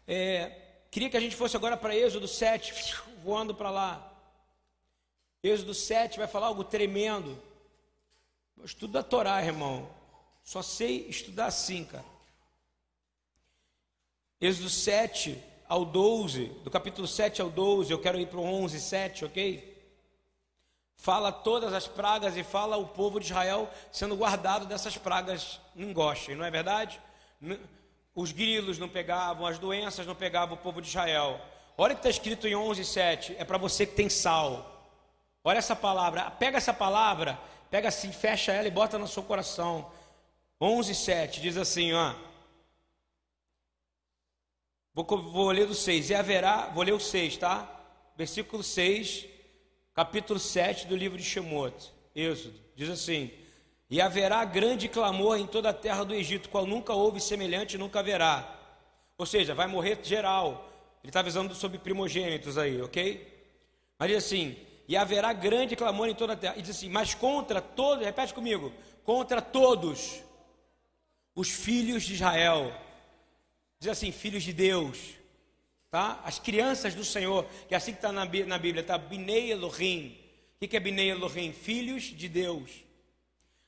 É, 0.08 0.58
queria 0.90 1.10
que 1.10 1.18
a 1.18 1.20
gente 1.20 1.36
fosse 1.36 1.54
agora 1.54 1.76
para 1.76 1.94
Êxodo 1.94 2.26
7, 2.26 2.94
voando 3.22 3.54
para 3.54 3.68
lá. 3.68 4.10
Êxodo 5.42 5.74
7 5.74 6.16
vai 6.16 6.26
falar 6.26 6.46
algo 6.46 6.64
tremendo. 6.64 7.38
Estudo 8.64 8.94
da 8.94 9.02
Torá, 9.02 9.44
irmão. 9.44 10.02
Só 10.44 10.60
sei 10.60 11.08
estudar 11.08 11.46
assim, 11.46 11.84
cara. 11.84 12.04
Êxodo 14.38 14.68
7 14.68 15.42
ao 15.66 15.86
12, 15.86 16.44
do 16.62 16.70
capítulo 16.70 17.08
7 17.08 17.40
ao 17.40 17.48
12, 17.48 17.90
eu 17.90 17.98
quero 17.98 18.20
ir 18.20 18.26
para 18.26 18.38
o 18.38 18.44
11, 18.44 18.78
7, 18.78 19.24
ok? 19.24 19.74
Fala 20.96 21.32
todas 21.32 21.72
as 21.72 21.88
pragas 21.88 22.36
e 22.36 22.44
fala 22.44 22.76
o 22.76 22.86
povo 22.86 23.18
de 23.18 23.26
Israel 23.26 23.70
sendo 23.90 24.14
guardado 24.16 24.66
dessas 24.66 24.98
pragas 24.98 25.60
não 25.74 25.94
gostem, 25.94 26.36
não 26.36 26.44
é 26.44 26.50
verdade? 26.50 27.00
Os 28.14 28.30
grilos 28.30 28.78
não 28.78 28.88
pegavam, 28.88 29.46
as 29.46 29.58
doenças 29.58 30.06
não 30.06 30.14
pegavam 30.14 30.56
o 30.56 30.60
povo 30.60 30.82
de 30.82 30.88
Israel. 30.88 31.40
Olha 31.76 31.94
o 31.94 31.96
que 31.96 32.00
está 32.00 32.10
escrito 32.10 32.46
em 32.46 32.54
11, 32.54 32.84
7, 32.84 33.36
é 33.38 33.44
para 33.44 33.56
você 33.58 33.86
que 33.86 33.94
tem 33.94 34.10
sal. 34.10 34.70
Olha 35.42 35.58
essa 35.58 35.74
palavra, 35.74 36.30
pega 36.32 36.58
essa 36.58 36.72
palavra, 36.72 37.38
pega 37.70 37.88
assim, 37.88 38.12
fecha 38.12 38.52
ela 38.52 38.68
e 38.68 38.70
bota 38.70 38.98
no 38.98 39.08
seu 39.08 39.22
coração. 39.22 39.90
11, 40.64 40.94
7 40.94 41.42
diz 41.42 41.58
assim, 41.58 41.92
ó. 41.92 42.14
Vou, 44.94 45.04
vou 45.04 45.50
ler 45.50 45.66
do 45.66 45.74
6. 45.74 46.08
E 46.08 46.14
haverá, 46.14 46.68
vou 46.68 46.82
ler 46.82 46.94
o 46.94 47.00
6, 47.00 47.36
tá? 47.36 47.70
Versículo 48.16 48.62
6, 48.62 49.26
capítulo 49.92 50.38
7 50.38 50.86
do 50.86 50.96
livro 50.96 51.18
de 51.18 51.24
Shemot, 51.24 51.92
Êxodo. 52.14 52.58
Diz 52.74 52.88
assim: 52.88 53.30
E 53.90 54.00
haverá 54.00 54.42
grande 54.44 54.88
clamor 54.88 55.38
em 55.38 55.46
toda 55.46 55.68
a 55.68 55.74
terra 55.74 56.02
do 56.02 56.14
Egito, 56.14 56.48
qual 56.48 56.64
nunca 56.64 56.94
houve 56.94 57.20
semelhante, 57.20 57.76
nunca 57.76 57.98
haverá. 57.98 58.58
Ou 59.18 59.26
seja, 59.26 59.54
vai 59.54 59.66
morrer 59.66 59.98
geral. 60.02 60.70
Ele 61.02 61.10
está 61.10 61.20
avisando 61.20 61.54
sobre 61.54 61.76
primogênitos 61.76 62.56
aí, 62.56 62.80
ok? 62.80 63.46
Mas 63.98 64.08
diz 64.08 64.24
assim: 64.24 64.56
E 64.88 64.96
haverá 64.96 65.30
grande 65.34 65.76
clamor 65.76 66.08
em 66.08 66.14
toda 66.14 66.32
a 66.32 66.36
terra. 66.36 66.54
E 66.56 66.62
diz 66.62 66.74
assim: 66.74 66.88
Mas 66.88 67.12
contra 67.12 67.60
todos, 67.60 68.02
repete 68.02 68.32
comigo: 68.32 68.72
contra 69.04 69.42
todos 69.42 70.22
os 71.34 71.50
filhos 71.50 72.04
de 72.04 72.14
Israel. 72.14 72.72
Diz 73.80 73.90
assim, 73.90 74.12
filhos 74.12 74.42
de 74.42 74.52
Deus, 74.52 74.98
tá? 75.90 76.20
As 76.24 76.38
crianças 76.38 76.94
do 76.94 77.04
Senhor, 77.04 77.44
que 77.68 77.74
é 77.74 77.76
assim 77.76 77.92
que 77.92 77.98
está 77.98 78.12
na, 78.12 78.24
na 78.24 78.58
Bíblia, 78.58 78.82
tá? 78.82 78.96
Binei 78.96 79.50
Elohim. 79.50 80.18
O 80.60 80.66
que 80.66 80.76
é 80.76 80.80
Binei 80.80 81.10
Elohim? 81.10 81.52
Filhos 81.52 82.04
de 82.04 82.28
Deus. 82.28 82.70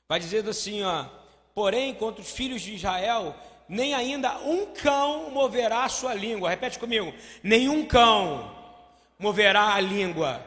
Vai 0.07 0.19
dizendo 0.19 0.49
assim, 0.49 0.83
ó. 0.83 1.05
Porém, 1.53 1.93
contra 1.93 2.21
os 2.21 2.31
filhos 2.31 2.61
de 2.61 2.75
Israel, 2.75 3.35
nem 3.67 3.93
ainda 3.93 4.39
um 4.39 4.67
cão 4.67 5.29
moverá 5.29 5.83
a 5.83 5.89
sua 5.89 6.13
língua. 6.13 6.49
Repete 6.49 6.79
comigo. 6.79 7.13
Nenhum 7.43 7.85
cão 7.85 8.55
moverá 9.19 9.73
a 9.73 9.79
língua 9.79 10.43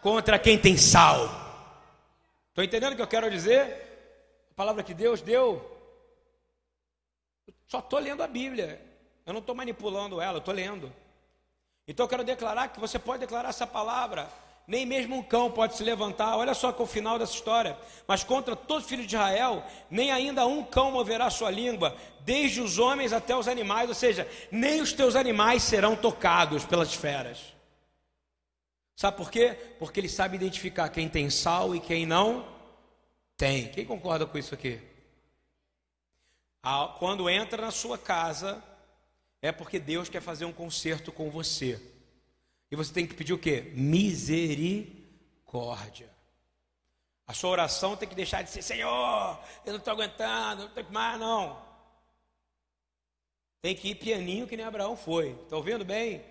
contra 0.00 0.38
quem 0.38 0.56
tem 0.56 0.76
sal. 0.76 1.24
Estou 2.48 2.64
entendendo 2.64 2.92
o 2.92 2.96
que 2.96 3.02
eu 3.02 3.06
quero 3.06 3.30
dizer? 3.30 4.46
A 4.50 4.54
palavra 4.54 4.82
que 4.82 4.94
Deus 4.94 5.20
deu 5.20 5.79
só 7.70 7.78
estou 7.78 8.00
lendo 8.00 8.20
a 8.20 8.26
Bíblia. 8.26 8.84
Eu 9.24 9.32
não 9.32 9.38
estou 9.38 9.54
manipulando 9.54 10.20
ela, 10.20 10.34
eu 10.34 10.40
estou 10.40 10.52
lendo. 10.52 10.92
Então 11.86 12.04
eu 12.04 12.08
quero 12.08 12.24
declarar 12.24 12.66
que 12.68 12.80
você 12.80 12.98
pode 12.98 13.20
declarar 13.20 13.50
essa 13.50 13.64
palavra. 13.64 14.28
Nem 14.66 14.84
mesmo 14.84 15.16
um 15.16 15.22
cão 15.22 15.52
pode 15.52 15.76
se 15.76 15.84
levantar. 15.84 16.36
Olha 16.36 16.52
só 16.52 16.72
que 16.72 16.80
é 16.80 16.84
o 16.84 16.86
final 16.86 17.16
dessa 17.16 17.34
história. 17.34 17.78
Mas 18.08 18.24
contra 18.24 18.56
todos 18.56 18.82
os 18.82 18.90
filhos 18.90 19.06
de 19.06 19.14
Israel, 19.14 19.62
nem 19.88 20.10
ainda 20.10 20.44
um 20.46 20.64
cão 20.64 20.90
moverá 20.90 21.30
sua 21.30 21.48
língua, 21.48 21.96
desde 22.22 22.60
os 22.60 22.76
homens 22.80 23.12
até 23.12 23.36
os 23.36 23.46
animais. 23.46 23.88
Ou 23.88 23.94
seja, 23.94 24.28
nem 24.50 24.80
os 24.80 24.92
teus 24.92 25.14
animais 25.14 25.62
serão 25.62 25.94
tocados 25.94 26.64
pelas 26.64 26.92
feras. 26.92 27.38
Sabe 28.96 29.16
por 29.16 29.30
quê? 29.30 29.56
Porque 29.78 30.00
ele 30.00 30.08
sabe 30.08 30.34
identificar 30.34 30.88
quem 30.88 31.08
tem 31.08 31.30
sal 31.30 31.72
e 31.72 31.78
quem 31.78 32.04
não 32.04 32.44
tem. 33.36 33.68
Quem 33.68 33.84
concorda 33.84 34.26
com 34.26 34.36
isso 34.36 34.54
aqui? 34.54 34.89
Quando 36.98 37.30
entra 37.30 37.62
na 37.62 37.70
sua 37.70 37.96
casa, 37.96 38.62
é 39.40 39.50
porque 39.50 39.78
Deus 39.78 40.08
quer 40.08 40.20
fazer 40.20 40.44
um 40.44 40.52
conserto 40.52 41.10
com 41.10 41.30
você. 41.30 41.80
E 42.70 42.76
você 42.76 42.92
tem 42.92 43.06
que 43.06 43.14
pedir 43.14 43.32
o 43.32 43.38
quê? 43.38 43.72
Misericórdia. 43.74 46.10
A 47.26 47.32
sua 47.32 47.50
oração 47.50 47.96
tem 47.96 48.08
que 48.08 48.14
deixar 48.14 48.42
de 48.42 48.50
ser, 48.50 48.62
Senhor, 48.62 49.38
eu 49.64 49.72
não 49.72 49.78
estou 49.78 49.92
aguentando, 49.92 50.64
não 50.64 50.70
tenho 50.70 50.92
mais, 50.92 51.18
não. 51.18 51.58
Tem 53.62 53.74
que 53.74 53.90
ir 53.90 53.94
pianinho 53.94 54.46
que 54.46 54.56
nem 54.56 54.66
Abraão 54.66 54.96
foi. 54.96 55.30
Está 55.44 55.56
ouvindo 55.56 55.84
bem? 55.84 56.22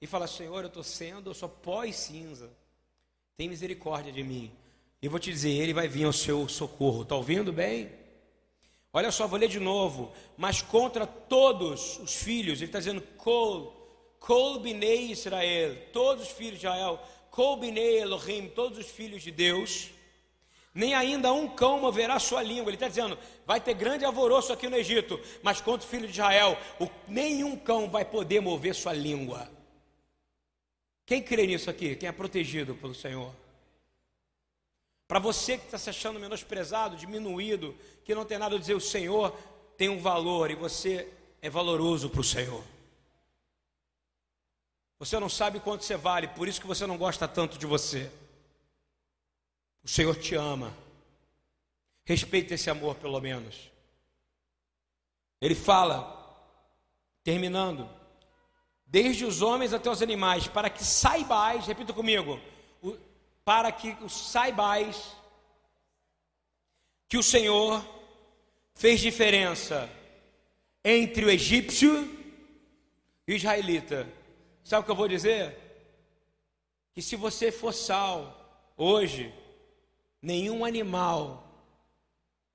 E 0.00 0.06
fala, 0.06 0.26
Senhor, 0.26 0.60
eu 0.60 0.68
estou 0.68 0.82
sendo, 0.82 1.30
eu 1.30 1.34
sou 1.34 1.48
pó 1.48 1.84
e 1.84 1.92
cinza. 1.92 2.50
Tem 3.36 3.48
misericórdia 3.48 4.12
de 4.12 4.22
mim. 4.22 4.50
E 5.02 5.08
vou 5.08 5.20
te 5.20 5.30
dizer, 5.30 5.50
Ele 5.50 5.74
vai 5.74 5.86
vir 5.86 6.04
ao 6.04 6.12
seu 6.12 6.48
socorro. 6.48 7.02
Está 7.02 7.14
ouvindo 7.14 7.52
bem? 7.52 7.90
Olha 8.92 9.10
só, 9.10 9.26
vou 9.26 9.38
ler 9.38 9.48
de 9.48 9.60
novo. 9.60 10.12
Mas 10.36 10.62
contra 10.62 11.06
todos 11.06 11.98
os 11.98 12.14
filhos, 12.14 12.58
ele 12.58 12.66
está 12.66 12.78
dizendo: 12.78 13.02
Kol, 13.16 13.72
Kol 14.18 14.60
Binei 14.60 15.10
Israel, 15.10 15.76
todos 15.92 16.24
os 16.24 16.30
filhos 16.30 16.58
de 16.58 16.66
Israel, 16.66 17.00
Kol 17.30 17.56
Binei 17.58 18.00
Elohim, 18.00 18.48
todos 18.48 18.78
os 18.78 18.86
filhos 18.86 19.22
de 19.22 19.30
Deus. 19.30 19.90
Nem 20.74 20.94
ainda 20.94 21.32
um 21.32 21.48
cão 21.48 21.80
moverá 21.80 22.18
sua 22.18 22.42
língua. 22.42 22.70
Ele 22.70 22.76
está 22.76 22.88
dizendo: 22.88 23.18
vai 23.46 23.60
ter 23.60 23.74
grande 23.74 24.04
alvoroço 24.04 24.52
aqui 24.52 24.68
no 24.68 24.76
Egito, 24.76 25.20
mas 25.42 25.60
contra 25.60 25.86
o 25.86 25.90
filho 25.90 26.06
de 26.06 26.12
Israel, 26.12 26.56
o, 26.78 26.88
nenhum 27.06 27.56
cão 27.56 27.90
vai 27.90 28.04
poder 28.04 28.40
mover 28.40 28.74
sua 28.74 28.92
língua. 28.92 29.50
Quem 31.04 31.22
crê 31.22 31.46
nisso 31.46 31.70
aqui? 31.70 31.96
Quem 31.96 32.08
é 32.08 32.12
protegido 32.12 32.74
pelo 32.74 32.94
Senhor? 32.94 33.34
Para 35.08 35.18
você 35.18 35.56
que 35.56 35.64
está 35.64 35.78
se 35.78 35.88
achando 35.88 36.20
menosprezado, 36.20 36.94
diminuído, 36.94 37.74
que 38.04 38.14
não 38.14 38.26
tem 38.26 38.36
nada 38.36 38.56
a 38.56 38.58
dizer, 38.58 38.74
o 38.74 38.80
Senhor 38.80 39.34
tem 39.78 39.88
um 39.88 39.98
valor 39.98 40.50
e 40.50 40.54
você 40.54 41.10
é 41.40 41.48
valoroso 41.48 42.10
para 42.10 42.20
o 42.20 42.24
Senhor. 42.24 42.62
Você 44.98 45.18
não 45.18 45.28
sabe 45.28 45.60
quanto 45.60 45.82
você 45.82 45.96
vale, 45.96 46.28
por 46.28 46.46
isso 46.46 46.60
que 46.60 46.66
você 46.66 46.86
não 46.86 46.98
gosta 46.98 47.26
tanto 47.26 47.56
de 47.56 47.64
você. 47.64 48.10
O 49.82 49.88
Senhor 49.88 50.14
te 50.14 50.34
ama. 50.34 50.76
Respeita 52.04 52.54
esse 52.54 52.68
amor, 52.68 52.96
pelo 52.96 53.18
menos. 53.18 53.70
Ele 55.40 55.54
fala, 55.54 56.44
terminando, 57.24 57.88
desde 58.84 59.24
os 59.24 59.40
homens 59.40 59.72
até 59.72 59.88
os 59.88 60.02
animais, 60.02 60.48
para 60.48 60.68
que 60.68 60.84
saibais, 60.84 61.66
repita 61.66 61.94
comigo, 61.94 62.38
para 63.48 63.72
que 63.72 63.96
saibais 64.10 65.16
que 67.08 67.16
o 67.16 67.22
Senhor 67.22 67.82
fez 68.74 69.00
diferença 69.00 69.88
entre 70.84 71.24
o 71.24 71.30
egípcio 71.30 72.04
e 73.26 73.32
o 73.32 73.34
israelita. 73.34 74.06
Sabe 74.62 74.82
o 74.82 74.84
que 74.84 74.90
eu 74.90 74.94
vou 74.94 75.08
dizer? 75.08 75.56
Que 76.92 77.00
se 77.00 77.16
você 77.16 77.50
for 77.50 77.72
sal 77.72 78.70
hoje, 78.76 79.34
nenhum 80.20 80.62
animal 80.62 81.50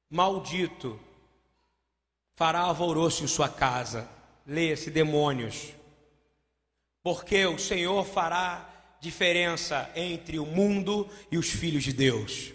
maldito 0.08 1.00
fará 2.36 2.60
alvoroço 2.60 3.24
em 3.24 3.28
sua 3.28 3.50
casa. 3.50 4.08
Leia-se 4.46 4.92
demônios. 4.92 5.74
Porque 7.02 7.48
o 7.48 7.58
Senhor 7.58 8.06
fará 8.06 8.73
diferença 9.04 9.92
entre 9.96 10.40
o 10.40 10.46
mundo 10.46 11.10
e 11.30 11.38
os 11.38 11.50
filhos 11.50 11.84
de 11.84 11.92
Deus. 11.92 12.54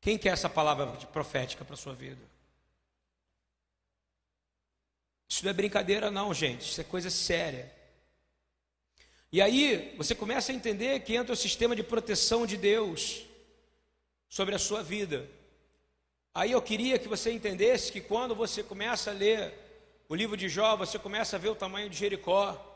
Quem 0.00 0.16
quer 0.16 0.30
essa 0.30 0.48
palavra 0.48 0.86
profética 0.86 1.64
para 1.64 1.74
a 1.74 1.78
sua 1.78 1.94
vida? 1.94 2.22
Isso 5.28 5.44
não 5.44 5.50
é 5.50 5.54
brincadeira, 5.54 6.10
não, 6.10 6.32
gente. 6.32 6.62
Isso 6.62 6.80
é 6.80 6.84
coisa 6.84 7.10
séria. 7.10 7.72
E 9.30 9.40
aí 9.40 9.94
você 9.96 10.14
começa 10.14 10.50
a 10.50 10.54
entender 10.54 11.00
que 11.00 11.14
entra 11.14 11.32
o 11.32 11.36
sistema 11.36 11.76
de 11.76 11.82
proteção 11.82 12.46
de 12.46 12.56
Deus 12.56 13.24
sobre 14.28 14.54
a 14.54 14.58
sua 14.58 14.82
vida. 14.82 15.28
Aí 16.34 16.52
eu 16.52 16.62
queria 16.62 16.98
que 16.98 17.08
você 17.08 17.30
entendesse 17.30 17.92
que 17.92 18.00
quando 18.00 18.34
você 18.34 18.62
começa 18.62 19.10
a 19.10 19.14
ler 19.14 19.52
o 20.08 20.14
livro 20.14 20.36
de 20.36 20.48
Jó, 20.48 20.76
você 20.76 20.98
começa 20.98 21.36
a 21.36 21.38
ver 21.38 21.50
o 21.50 21.54
tamanho 21.54 21.90
de 21.90 21.96
Jericó. 21.96 22.71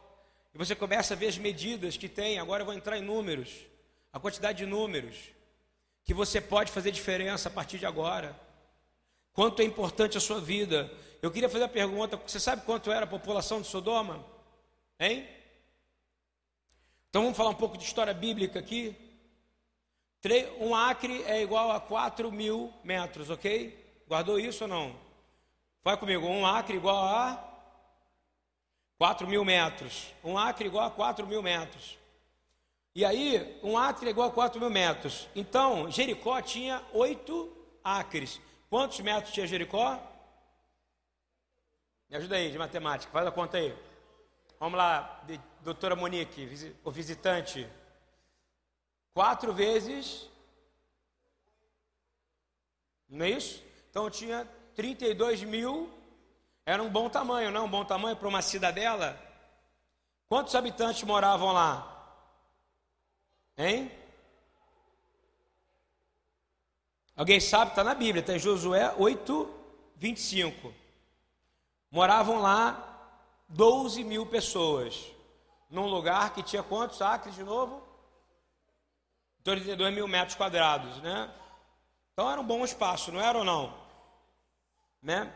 E 0.56 0.58
você 0.58 0.74
começa 0.74 1.12
a 1.12 1.16
ver 1.18 1.26
as 1.26 1.36
medidas 1.36 1.98
que 1.98 2.08
tem, 2.08 2.38
agora 2.38 2.62
eu 2.62 2.64
vou 2.64 2.74
entrar 2.74 2.96
em 2.96 3.02
números, 3.02 3.50
a 4.10 4.18
quantidade 4.18 4.56
de 4.56 4.64
números, 4.64 5.14
que 6.02 6.14
você 6.14 6.40
pode 6.40 6.72
fazer 6.72 6.90
diferença 6.92 7.50
a 7.50 7.52
partir 7.52 7.76
de 7.76 7.84
agora. 7.84 8.34
Quanto 9.34 9.60
é 9.60 9.66
importante 9.66 10.16
a 10.16 10.20
sua 10.20 10.40
vida. 10.40 10.90
Eu 11.20 11.30
queria 11.30 11.50
fazer 11.50 11.64
a 11.64 11.68
pergunta: 11.68 12.16
você 12.16 12.40
sabe 12.40 12.64
quanto 12.64 12.90
era 12.90 13.04
a 13.04 13.06
população 13.06 13.60
de 13.60 13.66
Sodoma? 13.66 14.24
Hein? 14.98 15.28
Então 17.10 17.20
vamos 17.20 17.36
falar 17.36 17.50
um 17.50 17.54
pouco 17.54 17.76
de 17.76 17.84
história 17.84 18.14
bíblica 18.14 18.58
aqui. 18.58 18.96
Um 20.58 20.74
acre 20.74 21.22
é 21.24 21.42
igual 21.42 21.70
a 21.70 21.78
4 21.78 22.32
mil 22.32 22.72
metros, 22.82 23.28
ok? 23.28 23.78
Guardou 24.08 24.40
isso 24.40 24.64
ou 24.64 24.68
não? 24.68 24.96
Vai 25.84 25.98
comigo, 25.98 26.26
um 26.26 26.46
acre 26.46 26.78
igual 26.78 26.96
a 26.96 27.55
4 28.98 29.26
mil 29.26 29.44
metros. 29.44 30.14
Um 30.24 30.38
acre 30.38 30.66
igual 30.66 30.86
a 30.86 30.90
4 30.90 31.26
mil 31.26 31.42
metros. 31.42 31.98
E 32.94 33.04
aí, 33.04 33.60
um 33.62 33.76
acre 33.76 34.06
é 34.06 34.10
igual 34.10 34.28
a 34.28 34.32
4 34.32 34.58
mil 34.58 34.70
metros. 34.70 35.28
Então, 35.34 35.90
Jericó 35.90 36.40
tinha 36.40 36.82
8 36.92 37.56
acres. 37.84 38.40
Quantos 38.70 38.98
metros 39.00 39.34
tinha 39.34 39.46
Jericó? 39.46 40.00
Me 42.08 42.16
ajuda 42.16 42.36
aí 42.36 42.50
de 42.50 42.56
matemática, 42.56 43.12
faz 43.12 43.26
a 43.26 43.32
conta 43.32 43.58
aí. 43.58 43.76
Vamos 44.58 44.78
lá, 44.78 45.22
doutora 45.60 45.94
Monique, 45.94 46.74
o 46.82 46.90
visitante. 46.90 47.68
Quatro 49.12 49.52
vezes. 49.52 50.30
Não 53.08 53.26
é 53.26 53.30
isso? 53.30 53.62
Então 53.90 54.08
tinha 54.08 54.48
32 54.74 55.42
mil 55.42 55.90
era 56.66 56.82
um 56.82 56.90
bom 56.90 57.08
tamanho, 57.08 57.52
não? 57.52 57.66
Um 57.66 57.70
bom 57.70 57.84
tamanho 57.84 58.16
para 58.16 58.26
uma 58.26 58.42
cidadela. 58.42 59.16
Quantos 60.28 60.56
habitantes 60.56 61.04
moravam 61.04 61.52
lá? 61.52 61.92
Hein? 63.56 63.90
Alguém 67.16 67.38
sabe? 67.38 67.70
Está 67.70 67.84
na 67.84 67.94
Bíblia, 67.94 68.20
está 68.20 68.34
em 68.34 68.40
Josué 68.40 68.92
8, 68.98 69.48
25. 69.94 70.74
Moravam 71.88 72.42
lá 72.42 73.14
12 73.48 74.02
mil 74.02 74.26
pessoas. 74.26 75.06
Num 75.70 75.86
lugar 75.86 76.34
que 76.34 76.42
tinha 76.42 76.64
quantos 76.64 77.00
acres 77.00 77.36
de 77.36 77.44
novo? 77.44 77.80
32 79.44 79.94
mil 79.94 80.08
metros 80.08 80.36
quadrados, 80.36 81.00
né? 81.00 81.32
Então 82.12 82.28
era 82.28 82.40
um 82.40 82.46
bom 82.46 82.64
espaço, 82.64 83.12
não 83.12 83.20
era 83.20 83.38
ou 83.38 83.44
não? 83.44 83.72
Né? 85.00 85.32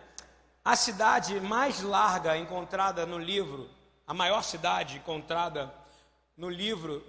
A 0.65 0.77
cidade 0.77 1.41
mais 1.41 1.81
larga 1.81 2.37
encontrada 2.37 3.07
no 3.07 3.19
livro, 3.19 3.69
a 4.07 4.13
maior 4.13 4.43
cidade 4.43 4.99
encontrada 4.99 5.73
no 6.37 6.51
livro 6.51 7.03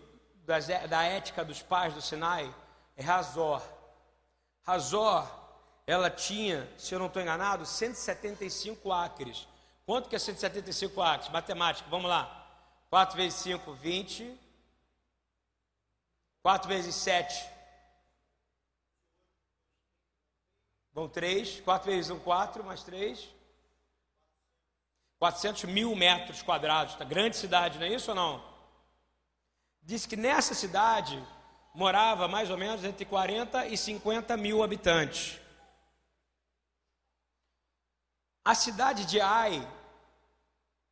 das, 0.45 0.67
da 0.67 1.03
ética 1.03 1.43
dos 1.43 1.61
pais 1.61 1.93
do 1.93 2.01
Sinai, 2.01 2.53
é 2.95 3.03
Razor. 3.03 3.61
Razor, 4.63 5.27
ela 5.85 6.09
tinha, 6.09 6.71
se 6.77 6.95
eu 6.95 6.99
não 6.99 7.07
estou 7.07 7.21
enganado, 7.21 7.65
175 7.65 8.91
acres. 8.91 9.47
Quanto 9.85 10.07
que 10.07 10.15
é 10.15 10.19
175 10.19 11.01
acres? 11.01 11.29
Matemática, 11.29 11.89
vamos 11.89 12.09
lá. 12.09 12.37
4 12.89 13.17
vezes 13.17 13.39
5, 13.39 13.73
20. 13.73 14.39
4 16.41 16.69
vezes 16.69 16.95
7. 16.95 17.49
Vão 20.93 21.09
3. 21.09 21.59
4 21.61 21.91
vezes 21.91 22.11
1, 22.11 22.19
4, 22.19 22.63
mais 22.63 22.83
3. 22.83 23.40
400 25.21 25.65
mil 25.65 25.95
metros 25.95 26.41
quadrados, 26.41 26.95
tá? 26.95 27.05
grande 27.05 27.37
cidade, 27.37 27.77
não 27.77 27.85
é 27.85 27.89
isso 27.89 28.09
ou 28.09 28.15
não? 28.15 28.43
Diz 29.83 30.07
que 30.07 30.15
nessa 30.15 30.55
cidade 30.55 31.23
morava 31.75 32.27
mais 32.27 32.49
ou 32.49 32.57
menos 32.57 32.83
entre 32.83 33.05
40 33.05 33.67
e 33.67 33.77
50 33.77 34.35
mil 34.35 34.63
habitantes. 34.63 35.39
A 38.43 38.55
cidade 38.55 39.05
de 39.05 39.21
Ai, 39.21 39.61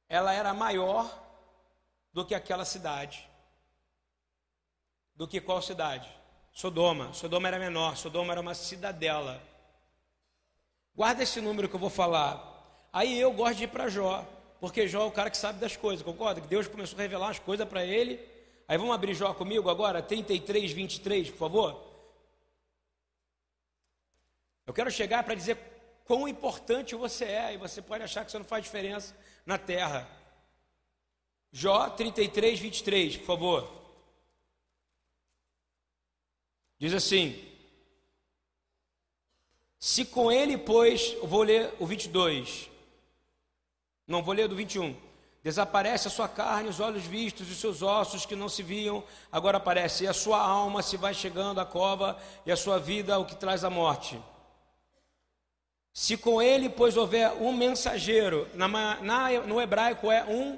ela 0.07 0.31
era 0.31 0.53
maior 0.53 1.11
do 2.13 2.23
que 2.23 2.35
aquela 2.35 2.65
cidade. 2.65 3.27
Do 5.15 5.27
que 5.27 5.41
qual 5.41 5.59
cidade? 5.59 6.07
Sodoma. 6.53 7.11
Sodoma 7.13 7.47
era 7.47 7.57
menor, 7.57 7.97
Sodoma 7.97 8.33
era 8.33 8.41
uma 8.41 8.53
cidadela. 8.53 9.41
Guarda 10.93 11.23
esse 11.23 11.41
número 11.41 11.67
que 11.67 11.75
eu 11.75 11.79
vou 11.79 11.89
falar. 11.89 12.48
Aí 12.91 13.19
eu 13.19 13.31
gosto 13.31 13.57
de 13.57 13.63
ir 13.65 13.67
para 13.67 13.87
Jó, 13.87 14.27
porque 14.59 14.87
Jó 14.87 15.03
é 15.03 15.05
o 15.05 15.11
cara 15.11 15.29
que 15.29 15.37
sabe 15.37 15.59
das 15.59 15.77
coisas, 15.77 16.03
concorda? 16.03 16.41
Que 16.41 16.47
Deus 16.47 16.67
começou 16.67 16.97
a 16.97 17.01
revelar 17.01 17.29
as 17.29 17.39
coisas 17.39 17.67
para 17.67 17.85
ele. 17.85 18.19
Aí 18.67 18.77
vamos 18.77 18.93
abrir 18.93 19.13
Jó 19.13 19.33
comigo 19.33 19.69
agora, 19.69 20.01
33, 20.01 20.71
23, 20.71 21.31
por 21.31 21.37
favor. 21.37 21.89
Eu 24.65 24.73
quero 24.73 24.91
chegar 24.91 25.23
para 25.23 25.35
dizer 25.35 25.57
quão 26.05 26.27
importante 26.27 26.95
você 26.95 27.25
é, 27.25 27.53
e 27.53 27.57
você 27.57 27.81
pode 27.81 28.03
achar 28.03 28.25
que 28.25 28.31
você 28.31 28.37
não 28.37 28.45
faz 28.45 28.63
diferença 28.63 29.15
na 29.45 29.57
terra. 29.57 30.07
Jó 31.51 31.89
33, 31.89 32.59
23, 32.59 33.17
por 33.17 33.25
favor. 33.25 33.79
Diz 36.77 36.93
assim: 36.93 37.43
Se 39.79 40.05
com 40.05 40.31
ele, 40.31 40.57
pois, 40.57 41.13
eu 41.13 41.27
vou 41.27 41.43
ler 41.43 41.73
o 41.79 41.85
22. 41.85 42.69
Não, 44.09 44.23
vou 44.23 44.33
ler 44.33 44.47
do 44.47 44.55
21. 44.55 44.95
Desaparece 45.43 46.07
a 46.07 46.11
sua 46.11 46.27
carne, 46.27 46.67
os 46.67 46.79
olhos 46.79 47.05
vistos, 47.05 47.49
os 47.49 47.57
seus 47.57 47.81
ossos 47.83 48.25
que 48.25 48.35
não 48.35 48.49
se 48.49 48.63
viam, 48.63 49.03
agora 49.31 49.57
aparece. 49.57 50.03
E 50.03 50.07
a 50.07 50.13
sua 50.13 50.41
alma 50.41 50.81
se 50.81 50.97
vai 50.97 51.13
chegando 51.13 51.61
à 51.61 51.65
cova, 51.65 52.17
e 52.43 52.51
a 52.51 52.57
sua 52.57 52.79
vida 52.79 53.17
o 53.19 53.25
que 53.25 53.35
traz 53.35 53.63
a 53.63 53.69
morte. 53.69 54.19
Se 55.93 56.17
com 56.17 56.41
ele, 56.41 56.69
pois, 56.69 56.97
houver 56.97 57.31
um 57.33 57.53
mensageiro, 57.53 58.47
na, 58.55 58.67
na, 58.67 59.31
no 59.45 59.61
hebraico 59.61 60.11
é 60.11 60.23
um 60.25 60.57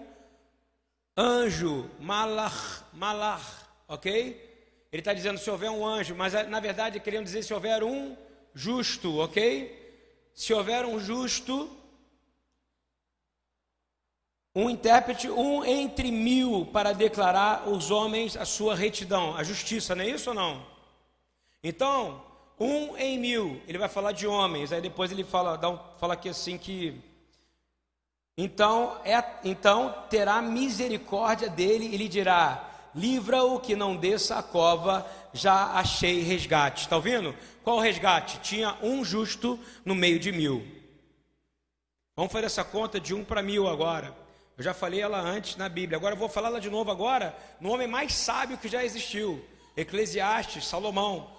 anjo, 1.17 1.89
malach, 1.99 2.83
malach, 2.93 3.43
ok? 3.87 4.49
Ele 4.91 5.01
está 5.01 5.13
dizendo 5.13 5.37
se 5.37 5.49
houver 5.49 5.69
um 5.69 5.85
anjo, 5.85 6.15
mas 6.15 6.33
na 6.47 6.59
verdade 6.59 6.99
querendo 6.99 7.25
dizer 7.25 7.43
se 7.43 7.53
houver 7.53 7.83
um 7.83 8.15
justo, 8.53 9.19
ok? 9.19 9.79
Se 10.33 10.53
houver 10.53 10.85
um 10.85 10.99
justo, 10.99 11.69
um 14.53 14.69
intérprete, 14.69 15.29
um 15.29 15.63
entre 15.63 16.11
mil, 16.11 16.65
para 16.65 16.93
declarar 16.93 17.69
os 17.69 17.89
homens 17.89 18.35
a 18.35 18.45
sua 18.45 18.75
retidão, 18.75 19.35
a 19.35 19.43
justiça, 19.43 19.95
não 19.95 20.03
é 20.03 20.09
isso 20.09 20.29
ou 20.29 20.35
não? 20.35 20.65
Então, 21.63 22.21
um 22.59 22.97
em 22.97 23.17
mil, 23.17 23.61
ele 23.67 23.77
vai 23.77 23.87
falar 23.87 24.11
de 24.11 24.27
homens, 24.27 24.71
aí 24.71 24.81
depois 24.81 25.11
ele 25.11 25.23
fala, 25.23 25.57
dá 25.57 25.69
um, 25.69 25.79
fala 25.99 26.13
aqui 26.15 26.29
assim 26.29 26.57
que. 26.57 27.01
Então, 28.37 28.99
é, 29.05 29.23
então 29.43 29.95
terá 30.09 30.41
misericórdia 30.41 31.49
dele 31.49 31.85
e 31.85 31.97
lhe 31.97 32.07
dirá: 32.07 32.69
livra-o 32.93 33.59
que 33.59 33.75
não 33.75 33.95
desça 33.95 34.37
a 34.37 34.43
cova, 34.43 35.05
já 35.33 35.71
achei 35.73 36.21
resgate. 36.21 36.83
Está 36.83 36.97
ouvindo? 36.97 37.35
Qual 37.63 37.79
resgate? 37.79 38.39
Tinha 38.41 38.77
um 38.81 39.03
justo 39.03 39.59
no 39.85 39.95
meio 39.95 40.19
de 40.19 40.31
mil. 40.31 40.65
Vamos 42.15 42.31
fazer 42.31 42.45
essa 42.45 42.63
conta 42.63 42.99
de 42.99 43.13
um 43.13 43.23
para 43.23 43.41
mil 43.41 43.67
agora. 43.67 44.20
Eu 44.61 44.65
já 44.65 44.75
falei 44.75 45.01
ela 45.01 45.19
antes 45.19 45.55
na 45.55 45.67
Bíblia. 45.67 45.97
Agora 45.97 46.13
eu 46.13 46.19
vou 46.19 46.29
falar 46.29 46.49
ela 46.49 46.61
de 46.61 46.69
novo 46.69 46.91
agora 46.91 47.35
no 47.59 47.71
homem 47.71 47.87
mais 47.87 48.13
sábio 48.13 48.59
que 48.59 48.67
já 48.67 48.85
existiu. 48.85 49.43
Eclesiastes, 49.75 50.67
Salomão. 50.67 51.35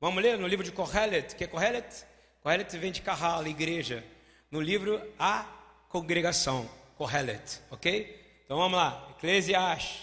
Vamos 0.00 0.20
ler 0.20 0.36
no 0.36 0.48
livro 0.48 0.64
de 0.64 0.72
Kohelet. 0.72 1.36
que 1.36 1.44
é 1.44 1.46
Kohelet? 1.46 2.04
Kohelet 2.42 2.76
vem 2.76 2.90
de 2.90 3.00
Kahal, 3.00 3.46
igreja. 3.46 4.04
No 4.50 4.60
livro 4.60 5.00
A 5.16 5.46
Congregação, 5.88 6.68
Kohelet, 6.98 7.60
ok? 7.70 8.42
Então 8.44 8.56
vamos 8.56 8.76
lá. 8.76 9.08
Eclesiastes 9.16 10.02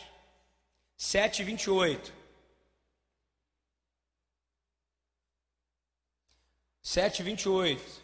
7, 0.96 1.44
28. 1.44 2.14
7, 6.82 7.22
28. 7.22 8.02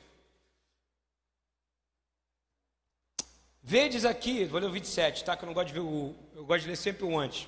Vedes 3.68 4.06
aqui, 4.06 4.46
vou 4.46 4.60
ler 4.60 4.68
o 4.68 4.72
27, 4.72 5.24
tá? 5.24 5.36
Que 5.36 5.44
eu 5.44 5.48
não 5.48 5.54
gosto 5.56 5.70
de 5.70 5.74
ver 5.74 5.80
o. 5.80 6.14
Eu 6.36 6.46
gosto 6.46 6.62
de 6.62 6.70
ler 6.70 6.76
sempre 6.76 7.04
o 7.04 7.18
antes. 7.18 7.48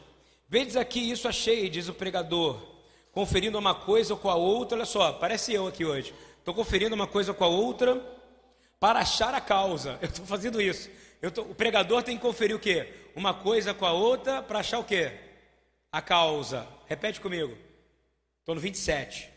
Vedes 0.49 0.76
aqui, 0.76 1.11
isso 1.11 1.28
achei, 1.28 1.70
diz 1.70 1.89
o 1.89 1.93
pregador, 1.93 2.59
conferindo 3.11 3.55
uma 3.59 3.76
coisa 3.76 4.15
com 4.15 4.28
a 4.28 4.34
outra. 4.34 4.76
Olha 4.76 4.86
só, 4.86 5.13
parece 5.13 5.53
eu 5.53 5.68
aqui 5.68 5.86
hoje. 5.86 6.15
Estou 6.39 6.55
conferindo 6.55 6.95
uma 6.95 7.05
coisa 7.05 7.36
com 7.36 7.43
a 7.43 7.47
outra 7.47 8.03
para 8.80 8.97
achar 8.97 9.32
a 9.36 9.39
causa. 9.39 9.99
Eu 10.01 10.07
estou 10.09 10.26
fazendo 10.26 10.59
isso. 10.59 10.89
Tô, 11.36 11.43
o 11.43 11.53
pregador 11.53 12.01
tem 12.01 12.15
que 12.18 12.24
conferir 12.24 12.55
o 12.55 12.59
quê? 12.59 12.91
Uma 13.15 13.36
coisa 13.36 13.72
com 13.76 13.86
a 13.86 13.91
outra 13.91 14.41
para 14.41 14.57
achar 14.57 14.80
o 14.80 14.84
quê? 14.84 15.11
A 15.91 16.01
causa. 16.01 16.68
Repete 16.88 17.22
comigo. 17.22 17.55
Estou 18.39 18.55
no 18.55 18.61
27. 18.61 19.30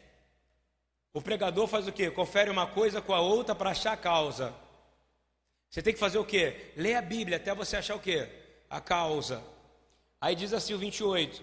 O 1.12 1.20
pregador 1.20 1.66
faz 1.66 1.86
o 1.86 1.92
quê? 1.92 2.10
Confere 2.10 2.48
uma 2.48 2.66
coisa 2.66 3.02
com 3.02 3.12
a 3.12 3.20
outra 3.20 3.54
para 3.54 3.70
achar 3.70 3.92
a 3.92 3.98
causa. 3.98 4.54
Você 5.70 5.80
tem 5.80 5.94
que 5.94 6.00
fazer 6.00 6.18
o 6.18 6.24
quê? 6.24 6.72
Ler 6.76 6.96
a 6.96 7.02
Bíblia 7.02 7.36
até 7.36 7.54
você 7.54 7.76
achar 7.76 7.94
o 7.94 8.00
quê? 8.00 8.28
A 8.68 8.80
causa. 8.80 9.42
Aí 10.20 10.34
diz 10.34 10.52
assim 10.52 10.74
o 10.74 10.78
28: 10.78 11.42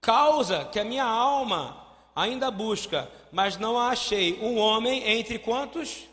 Causa 0.00 0.64
que 0.66 0.78
a 0.78 0.84
minha 0.84 1.04
alma 1.04 1.84
ainda 2.14 2.52
busca, 2.52 3.10
mas 3.32 3.56
não 3.56 3.76
a 3.76 3.88
achei. 3.88 4.38
Um 4.40 4.58
homem 4.58 5.02
entre 5.18 5.40
quantos? 5.40 6.08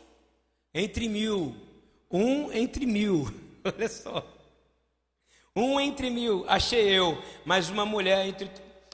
Entre 0.74 1.08
mil. 1.08 1.54
Um 2.10 2.52
entre 2.52 2.84
mil. 2.84 3.32
Olha 3.64 3.88
só. 3.88 4.26
Um 5.54 5.80
entre 5.80 6.10
mil 6.10 6.44
achei 6.48 6.88
eu, 6.88 7.22
mas 7.44 7.70
uma 7.70 7.86
mulher 7.86 8.26
entre, 8.26 8.50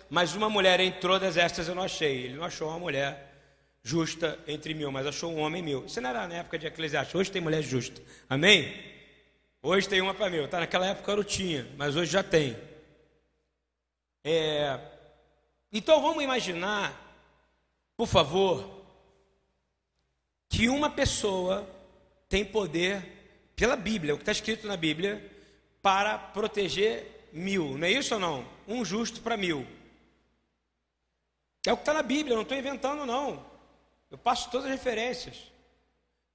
mas 0.08 0.34
uma 0.36 0.48
mulher 0.48 0.78
entrou 0.78 1.18
das 1.18 1.38
estas 1.38 1.68
eu 1.68 1.74
não 1.74 1.82
achei. 1.84 2.24
Ele 2.24 2.36
não 2.36 2.44
achou 2.44 2.68
uma 2.68 2.78
mulher 2.78 3.31
justa 3.82 4.38
entre 4.46 4.74
mil, 4.74 4.92
mas 4.92 5.06
achou 5.06 5.32
um 5.32 5.40
homem 5.40 5.62
mil. 5.62 5.84
Isso 5.86 6.00
não 6.00 6.10
era 6.10 6.28
na 6.28 6.36
época 6.36 6.58
de 6.58 6.66
Eclesiastes. 6.66 7.14
Hoje 7.14 7.30
tem 7.30 7.42
mulher 7.42 7.62
justa. 7.62 8.00
Amém? 8.28 8.72
Hoje 9.60 9.88
tem 9.88 10.00
uma 10.00 10.14
para 10.14 10.30
mil. 10.30 10.48
Tá 10.48 10.60
naquela 10.60 10.86
época 10.86 11.16
não 11.16 11.24
tinha, 11.24 11.68
mas 11.76 11.96
hoje 11.96 12.12
já 12.12 12.22
tem. 12.22 12.56
É... 14.24 14.78
Então 15.72 16.00
vamos 16.00 16.22
imaginar, 16.22 17.16
por 17.96 18.06
favor, 18.06 18.84
que 20.48 20.68
uma 20.68 20.90
pessoa 20.90 21.68
tem 22.28 22.44
poder 22.44 23.02
pela 23.56 23.76
Bíblia, 23.76 24.14
o 24.14 24.16
que 24.16 24.22
está 24.22 24.32
escrito 24.32 24.66
na 24.66 24.76
Bíblia, 24.76 25.30
para 25.80 26.18
proteger 26.18 27.28
mil. 27.32 27.76
Não 27.76 27.86
é 27.86 27.90
isso 27.90 28.14
ou 28.14 28.20
não? 28.20 28.46
Um 28.68 28.84
justo 28.84 29.20
para 29.20 29.36
mil. 29.36 29.66
É 31.66 31.72
o 31.72 31.76
que 31.76 31.82
está 31.82 31.94
na 31.94 32.02
Bíblia, 32.02 32.34
não 32.34 32.42
estou 32.42 32.56
inventando, 32.56 33.06
não. 33.06 33.51
Eu 34.12 34.18
passo 34.18 34.50
todas 34.50 34.66
as 34.66 34.72
referências. 34.72 35.50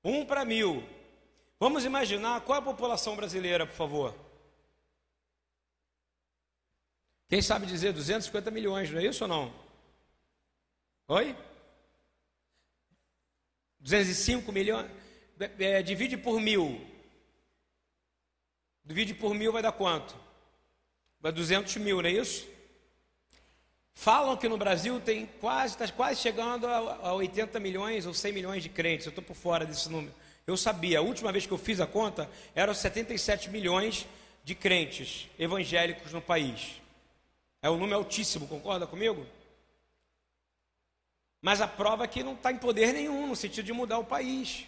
Um 0.04 0.26
para 0.26 0.44
mil. 0.44 0.84
Vamos 1.60 1.86
imaginar 1.86 2.42
qual 2.42 2.58
é 2.58 2.60
a 2.60 2.66
população 2.66 3.16
brasileira, 3.16 3.68
por 3.68 3.76
favor. 3.76 4.16
Quem 7.30 7.40
sabe 7.40 7.68
dizer 7.68 7.94
250 7.94 8.50
milhões, 8.50 8.90
não 8.90 9.00
é 9.00 9.06
isso 9.06 9.24
ou 9.24 9.28
não? 9.28 9.54
Oi? 11.08 11.38
205 13.80 14.52
milhões. 14.52 14.90
É, 15.60 15.84
divide 15.84 16.18
por 16.18 16.42
mil. 16.42 16.82
Divide 18.84 19.14
por 19.14 19.36
mil 19.36 19.52
vai 19.52 19.62
dar 19.62 19.72
quanto? 19.72 20.18
Vai 21.20 21.32
200 21.32 21.76
mil, 21.76 22.02
não 22.02 22.10
é 22.10 22.14
isso? 22.14 22.48
Falam 24.00 24.38
que 24.38 24.48
no 24.48 24.60
Brasil 24.60 25.02
tem 25.02 25.26
quase, 25.42 25.74
está 25.74 25.88
quase 25.92 26.22
chegando 26.22 26.68
a, 26.68 27.00
a 27.02 27.14
80 27.16 27.60
milhões 27.60 28.06
ou 28.06 28.14
100 28.14 28.32
milhões 28.32 28.62
de 28.62 28.70
crentes. 28.70 29.08
Eu 29.08 29.10
estou 29.10 29.24
por 29.24 29.36
fora 29.36 29.66
desse 29.66 29.90
número. 29.90 30.14
Eu 30.46 30.56
sabia, 30.56 31.00
a 31.00 31.02
última 31.02 31.32
vez 31.32 31.48
que 31.48 31.52
eu 31.52 31.58
fiz 31.58 31.82
a 31.82 31.88
conta, 31.88 32.30
eram 32.54 32.76
77 32.76 33.50
milhões 33.50 34.06
de 34.44 34.54
crentes 34.54 35.28
evangélicos 35.40 36.14
no 36.14 36.22
país. 36.22 36.80
É 37.60 37.72
um 37.72 37.76
número 37.76 37.98
altíssimo, 37.98 38.48
concorda 38.48 38.86
comigo? 38.86 39.26
Mas 41.42 41.60
a 41.60 41.68
prova 41.68 42.04
é 42.04 42.08
que 42.08 42.22
não 42.22 42.34
está 42.34 42.52
em 42.52 42.58
poder 42.58 42.94
nenhum, 42.94 43.26
no 43.26 43.36
sentido 43.36 43.66
de 43.66 43.74
mudar 43.74 43.98
o 43.98 44.06
país. 44.06 44.68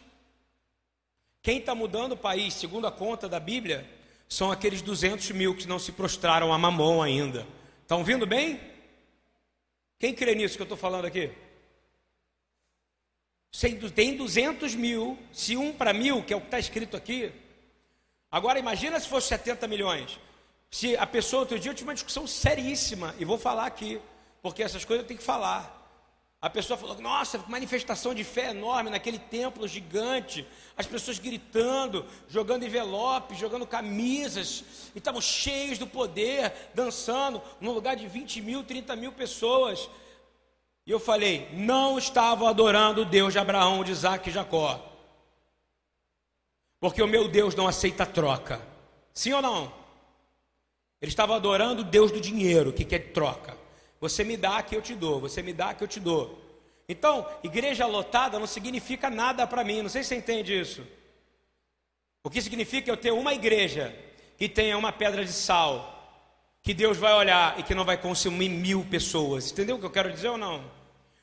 Quem 1.43 1.59
está 1.59 1.75
mudando 1.75 2.13
o 2.13 2.17
país, 2.17 2.55
segundo 2.55 2.88
a 2.88 2.91
conta 2.91 3.30
da 3.30 3.39
Bíblia, 3.39 3.88
são 4.27 4.51
aqueles 4.51 4.82
200 4.82 5.30
mil 5.32 5.55
que 5.55 5.67
não 5.67 5.77
se 5.77 5.91
prostraram 5.91 6.51
a 6.51 6.57
mamão 6.57 6.99
ainda. 6.99 7.45
Estão 7.84 8.03
vindo 8.03 8.25
bem? 8.25 8.78
Quem 10.00 10.16
crê 10.16 10.34
nisso 10.34 10.56
que 10.56 10.62
eu 10.62 10.66
estou 10.66 10.78
falando 10.78 11.06
aqui? 11.06 11.30
Tem 13.93 14.16
200 14.16 14.74
mil, 14.76 15.20
se 15.34 15.58
um 15.58 15.74
para 15.74 15.91
mil, 15.91 16.24
que 16.24 16.34
é 16.34 16.38
o 16.38 16.39
que 16.39 16.47
está 16.47 16.58
escrito 16.58 16.95
aqui. 16.95 17.32
Agora 18.32 18.58
imagina 18.58 19.00
se 19.00 19.10
fosse 19.10 19.28
70 19.28 19.68
milhões. 19.68 20.18
Se 20.72 20.95
a 20.95 21.06
pessoa, 21.06 21.41
outro 21.41 21.60
dia 21.60 21.72
eu 21.72 21.76
tive 21.76 21.89
uma 21.89 21.95
discussão 21.95 22.26
seríssima, 22.26 23.14
e 23.20 23.26
vou 23.26 23.38
falar 23.38 23.66
aqui, 23.66 24.00
porque 24.41 24.64
essas 24.64 24.86
coisas 24.86 25.04
eu 25.04 25.08
tenho 25.08 25.20
que 25.20 25.26
falar. 25.26 25.78
A 26.42 26.50
pessoa 26.50 26.78
falou: 26.78 27.00
Nossa, 27.02 27.44
manifestação 27.48 28.14
de 28.14 28.24
fé 28.24 28.52
enorme 28.52 28.90
naquele 28.90 29.20
templo 29.20 29.68
gigante, 29.68 30.48
as 30.78 30.88
pessoas 30.88 31.20
gritando, 31.20 32.06
jogando 32.30 32.66
envelopes, 32.66 33.38
jogando 33.38 33.68
camisas, 33.68 34.64
e 34.96 35.00
estavam 35.00 35.20
cheios 35.20 35.78
do 35.78 35.86
poder, 35.86 36.54
dançando, 36.74 37.42
num 37.60 37.72
lugar 37.72 37.98
de 37.98 38.08
20 38.08 38.42
mil, 38.42 38.64
30 38.64 38.96
mil 38.96 39.12
pessoas. 39.12 39.90
E 40.86 40.92
eu 40.92 41.00
falei: 41.00 41.50
Não 41.52 41.98
estavam 41.98 42.48
adorando 42.48 43.02
o 43.02 43.06
Deus 43.06 43.34
de 43.34 43.40
Abraão, 43.40 43.84
de 43.84 43.92
Isaac 43.92 44.30
e 44.30 44.32
Jacó, 44.32 44.82
porque 46.80 47.02
o 47.02 47.08
meu 47.08 47.28
Deus 47.28 47.54
não 47.54 47.68
aceita 47.68 48.06
troca. 48.06 48.66
Sim 49.14 49.34
ou 49.34 49.42
não? 49.42 49.74
Eles 51.02 51.12
estavam 51.12 51.36
adorando 51.36 51.82
o 51.82 51.86
Deus 51.86 52.12
do 52.12 52.22
dinheiro, 52.22 52.72
que 52.72 52.86
quer 52.86 53.12
troca. 53.12 53.59
Você 54.00 54.24
me 54.24 54.38
dá 54.38 54.62
que 54.64 54.76
eu 54.76 54.82
te 54.82 54.95
dou, 54.95 55.20
você 55.20 55.41
me 55.41 55.52
dá 55.52 55.74
que 55.74 55.84
eu 55.84 55.88
te 55.88 56.00
dou. 56.00 56.39
Então, 56.88 57.26
igreja 57.43 57.86
lotada 57.86 58.39
não 58.39 58.47
significa 58.47 59.10
nada 59.10 59.45
para 59.45 59.64
mim, 59.64 59.82
não 59.82 59.89
sei 59.89 60.04
se 60.04 60.10
você 60.10 60.16
entende 60.16 60.60
isso. 60.60 60.84
O 62.24 62.30
que 62.30 62.41
significa 62.41 62.89
eu 62.89 62.97
ter 62.97 63.12
uma 63.12 63.34
igreja 63.34 63.95
que 64.38 64.47
tenha 64.50 64.78
uma 64.78 64.91
pedra 64.91 65.24
de 65.24 65.32
sal, 65.34 65.95
que 66.64 66.74
Deus 66.74 66.97
vai 66.97 67.14
olhar 67.14 67.60
e 67.60 67.64
que 67.64 67.76
não 67.76 67.86
vai 67.86 67.97
consumir 67.97 68.50
mil 68.50 68.86
pessoas. 68.86 69.52
Entendeu 69.52 69.76
o 69.76 69.80
que 69.80 69.86
eu 69.86 69.91
quero 69.91 70.12
dizer 70.12 70.30
ou 70.30 70.38
não? 70.38 70.64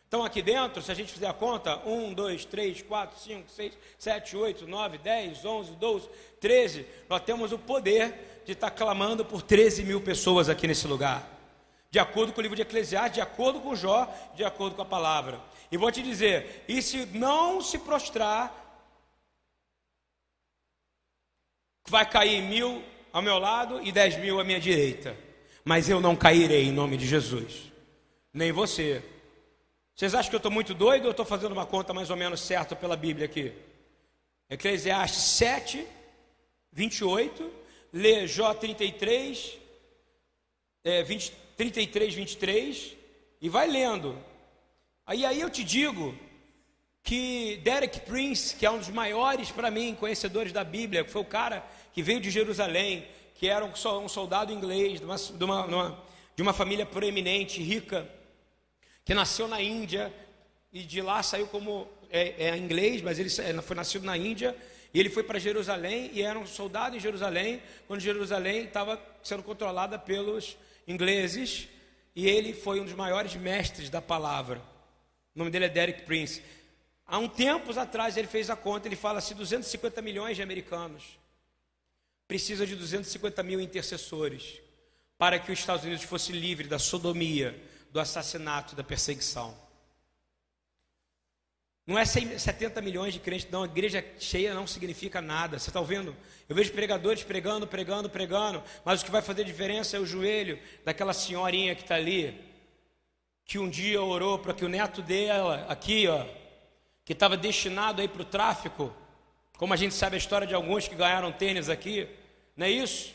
Então, 0.06 0.24
aqui 0.24 0.40
dentro, 0.40 0.80
se 0.80 0.92
a 0.92 0.94
gente 0.94 1.12
fizer 1.12 1.26
a 1.26 1.32
conta, 1.32 1.82
1, 1.84 2.14
2, 2.14 2.44
3, 2.44 2.82
4, 2.82 3.18
5, 3.18 3.50
6, 3.50 3.72
7, 3.98 4.36
8, 4.36 4.66
9, 4.66 4.98
10, 4.98 5.44
11, 5.44 5.72
12, 5.72 6.08
13, 6.40 6.86
nós 7.08 7.22
temos 7.22 7.50
o 7.52 7.58
poder 7.58 8.42
de 8.46 8.52
estar 8.52 8.70
clamando 8.70 9.24
por 9.24 9.42
13 9.42 9.82
mil 9.82 10.00
pessoas 10.00 10.48
aqui 10.48 10.68
nesse 10.68 10.86
lugar 10.86 11.35
de 11.90 11.98
acordo 11.98 12.32
com 12.32 12.40
o 12.40 12.42
livro 12.42 12.56
de 12.56 12.62
Eclesiastes, 12.62 13.14
de 13.14 13.20
acordo 13.20 13.60
com 13.60 13.74
Jó, 13.74 14.12
de 14.34 14.44
acordo 14.44 14.76
com 14.76 14.82
a 14.82 14.86
palavra. 14.86 15.40
E 15.70 15.76
vou 15.76 15.90
te 15.90 16.02
dizer: 16.02 16.64
e 16.68 16.82
se 16.82 17.06
não 17.06 17.60
se 17.60 17.78
prostrar, 17.78 18.64
vai 21.88 22.08
cair 22.08 22.42
mil 22.42 22.82
ao 23.12 23.22
meu 23.22 23.38
lado 23.38 23.80
e 23.82 23.92
dez 23.92 24.16
mil 24.16 24.40
à 24.40 24.44
minha 24.44 24.60
direita. 24.60 25.16
Mas 25.64 25.88
eu 25.88 26.00
não 26.00 26.14
cairei 26.14 26.64
em 26.64 26.72
nome 26.72 26.96
de 26.96 27.06
Jesus, 27.06 27.72
nem 28.32 28.52
você. 28.52 29.02
Vocês 29.94 30.14
acham 30.14 30.28
que 30.28 30.36
eu 30.36 30.38
estou 30.38 30.52
muito 30.52 30.74
doido 30.74 31.06
ou 31.06 31.10
estou 31.10 31.24
fazendo 31.24 31.52
uma 31.52 31.64
conta 31.66 31.94
mais 31.94 32.10
ou 32.10 32.16
menos 32.16 32.40
certa 32.40 32.76
pela 32.76 32.96
Bíblia 32.96 33.24
aqui? 33.24 33.52
Eclesiastes 34.48 35.22
7, 35.22 35.86
28, 36.70 37.50
lê 37.92 38.26
Jó 38.28 38.52
33, 38.54 39.58
é, 40.84 41.02
23. 41.02 41.45
33, 41.56 42.14
23, 42.14 42.96
e 43.40 43.48
vai 43.48 43.66
lendo. 43.66 44.18
Aí 45.06 45.24
aí 45.24 45.40
eu 45.40 45.48
te 45.48 45.64
digo 45.64 46.14
que 47.02 47.60
Derek 47.62 48.00
Prince, 48.00 48.54
que 48.56 48.66
é 48.66 48.70
um 48.70 48.78
dos 48.78 48.88
maiores 48.88 49.50
para 49.50 49.70
mim 49.70 49.94
conhecedores 49.94 50.52
da 50.52 50.64
Bíblia, 50.64 51.04
que 51.04 51.10
foi 51.10 51.22
o 51.22 51.24
cara 51.24 51.64
que 51.92 52.02
veio 52.02 52.20
de 52.20 52.30
Jerusalém, 52.30 53.06
que 53.36 53.48
era 53.48 53.64
um 53.64 54.08
soldado 54.08 54.52
inglês 54.52 54.98
de 54.98 55.04
uma, 55.06 55.16
de 55.16 55.44
uma, 55.44 56.04
de 56.34 56.42
uma 56.42 56.52
família 56.52 56.84
proeminente, 56.84 57.62
rica, 57.62 58.10
que 59.04 59.14
nasceu 59.14 59.46
na 59.46 59.62
Índia 59.62 60.12
e 60.72 60.82
de 60.82 61.00
lá 61.00 61.22
saiu 61.22 61.46
como 61.46 61.88
é, 62.10 62.48
é 62.48 62.56
inglês, 62.56 63.00
mas 63.00 63.18
ele 63.18 63.30
foi 63.62 63.76
nascido 63.76 64.04
na 64.04 64.16
Índia 64.16 64.56
e 64.92 65.00
ele 65.00 65.08
foi 65.08 65.22
para 65.22 65.38
Jerusalém 65.38 66.10
e 66.12 66.22
era 66.22 66.38
um 66.38 66.46
soldado 66.46 66.96
em 66.96 67.00
Jerusalém, 67.00 67.62
quando 67.86 68.00
Jerusalém 68.00 68.64
estava 68.64 69.00
sendo 69.22 69.42
controlada 69.42 69.98
pelos 69.98 70.56
ingleses 70.86 71.68
e 72.14 72.26
ele 72.28 72.52
foi 72.52 72.80
um 72.80 72.84
dos 72.84 72.94
maiores 72.94 73.34
mestres 73.34 73.90
da 73.90 74.00
palavra. 74.00 74.58
O 75.34 75.38
nome 75.38 75.50
dele 75.50 75.66
é 75.66 75.68
Derek 75.68 76.02
Prince. 76.02 76.42
Há 77.06 77.18
um 77.18 77.28
tempos 77.28 77.76
atrás 77.76 78.16
ele 78.16 78.26
fez 78.26 78.50
a 78.50 78.56
conta, 78.56 78.88
ele 78.88 78.96
fala 78.96 79.18
assim: 79.18 79.34
250 79.34 80.00
milhões 80.02 80.36
de 80.36 80.42
americanos 80.42 81.18
precisa 82.26 82.66
de 82.66 82.74
250 82.74 83.42
mil 83.42 83.60
intercessores 83.60 84.60
para 85.16 85.38
que 85.38 85.52
os 85.52 85.58
Estados 85.58 85.84
Unidos 85.84 86.04
fosse 86.04 86.32
livre 86.32 86.68
da 86.68 86.78
sodomia, 86.78 87.58
do 87.90 88.00
assassinato, 88.00 88.76
da 88.76 88.84
perseguição. 88.84 89.56
Não 91.86 91.96
é 91.96 92.04
70 92.04 92.82
milhões 92.82 93.14
de 93.14 93.20
crentes, 93.20 93.48
não. 93.48 93.62
A 93.62 93.66
igreja 93.66 94.04
cheia 94.18 94.52
não 94.52 94.66
significa 94.66 95.22
nada. 95.22 95.56
Você 95.56 95.70
está 95.70 95.78
ouvindo? 95.78 96.16
Eu 96.48 96.56
vejo 96.56 96.72
pregadores 96.72 97.22
pregando, 97.22 97.64
pregando, 97.64 98.10
pregando, 98.10 98.60
mas 98.84 99.00
o 99.00 99.04
que 99.04 99.10
vai 99.10 99.22
fazer 99.22 99.44
diferença 99.44 99.96
é 99.96 100.00
o 100.00 100.06
joelho 100.06 100.58
daquela 100.84 101.12
senhorinha 101.12 101.76
que 101.76 101.82
está 101.82 101.94
ali, 101.94 102.44
que 103.44 103.56
um 103.56 103.70
dia 103.70 104.02
orou 104.02 104.36
para 104.36 104.52
que 104.52 104.64
o 104.64 104.68
neto 104.68 105.00
dela, 105.00 105.64
aqui, 105.68 106.08
ó, 106.08 106.26
que 107.04 107.12
estava 107.12 107.36
destinado 107.36 108.02
aí 108.02 108.08
para 108.08 108.22
o 108.22 108.24
tráfico, 108.24 108.92
como 109.56 109.72
a 109.72 109.76
gente 109.76 109.94
sabe 109.94 110.16
a 110.16 110.18
história 110.18 110.46
de 110.46 110.54
alguns 110.54 110.88
que 110.88 110.96
ganharam 110.96 111.30
tênis 111.30 111.68
aqui, 111.68 112.08
não 112.56 112.66
é 112.66 112.70
isso? 112.70 113.14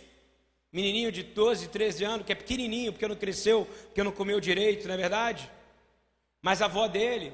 Menininho 0.72 1.12
de 1.12 1.24
12, 1.24 1.68
13 1.68 2.06
anos, 2.06 2.26
que 2.26 2.32
é 2.32 2.36
pequenininho, 2.36 2.94
porque 2.94 3.06
não 3.06 3.18
cresceu, 3.18 3.66
porque 3.88 4.02
não 4.02 4.14
comeu 4.14 4.40
direito, 4.40 4.88
não 4.88 4.94
é 4.94 4.98
verdade? 4.98 5.52
Mas 6.42 6.62
a 6.62 6.66
avó 6.66 6.88
dele 6.88 7.34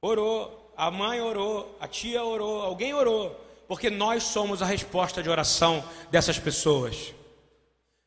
orou, 0.00 0.72
a 0.76 0.90
mãe 0.90 1.20
orou, 1.20 1.76
a 1.80 1.88
tia 1.88 2.24
orou, 2.24 2.62
alguém 2.62 2.94
orou, 2.94 3.34
porque 3.66 3.90
nós 3.90 4.22
somos 4.22 4.62
a 4.62 4.66
resposta 4.66 5.22
de 5.22 5.28
oração 5.28 5.84
dessas 6.10 6.38
pessoas. 6.38 7.14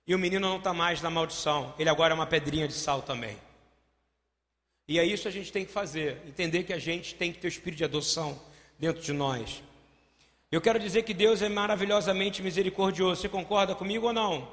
E 0.08 0.16
o 0.16 0.20
menino 0.20 0.48
não 0.48 0.58
está 0.58 0.74
mais 0.74 1.02
na 1.02 1.10
maldição, 1.10 1.74
ele 1.78 1.90
agora 1.90 2.14
é 2.14 2.16
uma 2.16 2.26
pedrinha 2.26 2.68
de 2.68 2.74
sal 2.74 3.02
também. 3.02 3.38
E 4.88 5.00
é 5.00 5.06
isso 5.06 5.24
que 5.24 5.30
a 5.30 5.32
gente 5.32 5.52
tem 5.52 5.66
que 5.66 5.72
fazer, 5.72 6.22
entender 6.28 6.64
que 6.64 6.74
a 6.74 6.80
gente 6.80 7.16
tem 7.16 7.32
que 7.32 7.40
ter 7.40 7.48
o 7.48 7.50
espírito 7.50 7.78
de 7.78 7.86
adoção 7.86 8.40
dentro 8.78 9.02
de 9.02 9.14
nós. 9.14 9.64
Eu 10.52 10.60
quero 10.60 10.78
dizer 10.78 11.04
que 11.04 11.14
Deus 11.14 11.42
é 11.42 11.48
maravilhosamente 11.48 12.42
misericordioso. 12.42 13.22
Você 13.22 13.30
concorda 13.30 13.74
comigo 13.74 14.08
ou 14.08 14.14
não? 14.14 14.52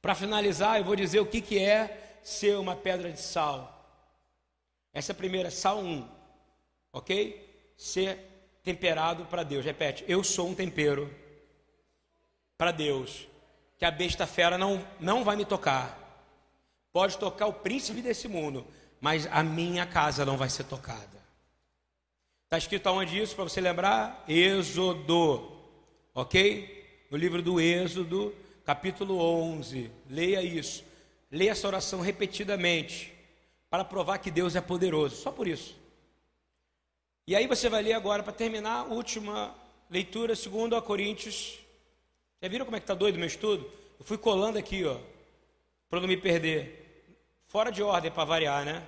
Para 0.00 0.14
finalizar, 0.14 0.78
eu 0.78 0.84
vou 0.84 0.94
dizer 0.94 1.18
o 1.18 1.26
que, 1.26 1.40
que 1.40 1.58
é 1.58 2.18
ser 2.22 2.56
uma 2.56 2.76
pedra 2.76 3.10
de 3.10 3.20
sal. 3.20 3.79
Essa 4.92 5.14
primeira, 5.14 5.50
sal 5.50 5.78
1. 5.78 6.08
Ok? 6.92 7.72
Ser 7.76 8.18
temperado 8.62 9.24
para 9.26 9.42
Deus. 9.42 9.64
Repete, 9.64 10.04
eu 10.08 10.22
sou 10.22 10.48
um 10.48 10.54
tempero 10.54 11.12
para 12.56 12.70
Deus. 12.70 13.28
Que 13.78 13.84
a 13.84 13.90
besta 13.90 14.26
fera 14.26 14.58
não, 14.58 14.84
não 14.98 15.24
vai 15.24 15.36
me 15.36 15.44
tocar. 15.44 15.98
Pode 16.92 17.18
tocar 17.18 17.46
o 17.46 17.52
príncipe 17.52 18.02
desse 18.02 18.26
mundo, 18.26 18.66
mas 19.00 19.26
a 19.30 19.42
minha 19.42 19.86
casa 19.86 20.26
não 20.26 20.36
vai 20.36 20.50
ser 20.50 20.64
tocada. 20.64 21.20
Está 22.44 22.58
escrito 22.58 22.88
aonde 22.88 23.16
isso, 23.16 23.34
para 23.36 23.44
você 23.44 23.60
lembrar? 23.60 24.24
Êxodo, 24.28 25.52
ok? 26.12 27.06
No 27.08 27.16
livro 27.16 27.40
do 27.40 27.60
Êxodo, 27.60 28.34
capítulo 28.64 29.18
11. 29.20 29.88
Leia 30.08 30.42
isso. 30.42 30.84
Leia 31.30 31.52
essa 31.52 31.68
oração 31.68 32.00
repetidamente, 32.00 33.14
para 33.70 33.84
provar 33.84 34.18
que 34.18 34.32
Deus 34.32 34.56
é 34.56 34.60
poderoso, 34.60 35.14
só 35.14 35.30
por 35.30 35.46
isso. 35.46 35.78
E 37.24 37.36
aí 37.36 37.46
você 37.46 37.68
vai 37.68 37.82
ler 37.82 37.92
agora, 37.92 38.24
para 38.24 38.32
terminar, 38.32 38.80
a 38.80 38.84
última 38.84 39.54
leitura, 39.88 40.34
segundo 40.34 40.74
a 40.74 40.82
Coríntios. 40.82 41.60
Já 42.42 42.48
viram 42.48 42.64
como 42.64 42.76
é 42.76 42.80
que 42.80 42.84
está 42.84 42.94
doido 42.94 43.14
o 43.14 43.18
meu 43.18 43.28
estudo? 43.28 43.70
Eu 43.96 44.04
fui 44.04 44.18
colando 44.18 44.58
aqui, 44.58 44.84
ó, 44.84 44.98
para 45.88 46.00
não 46.00 46.08
me 46.08 46.16
perder. 46.16 47.14
Fora 47.46 47.70
de 47.70 47.82
ordem 47.82 48.10
para 48.10 48.24
variar, 48.24 48.64
né? 48.64 48.86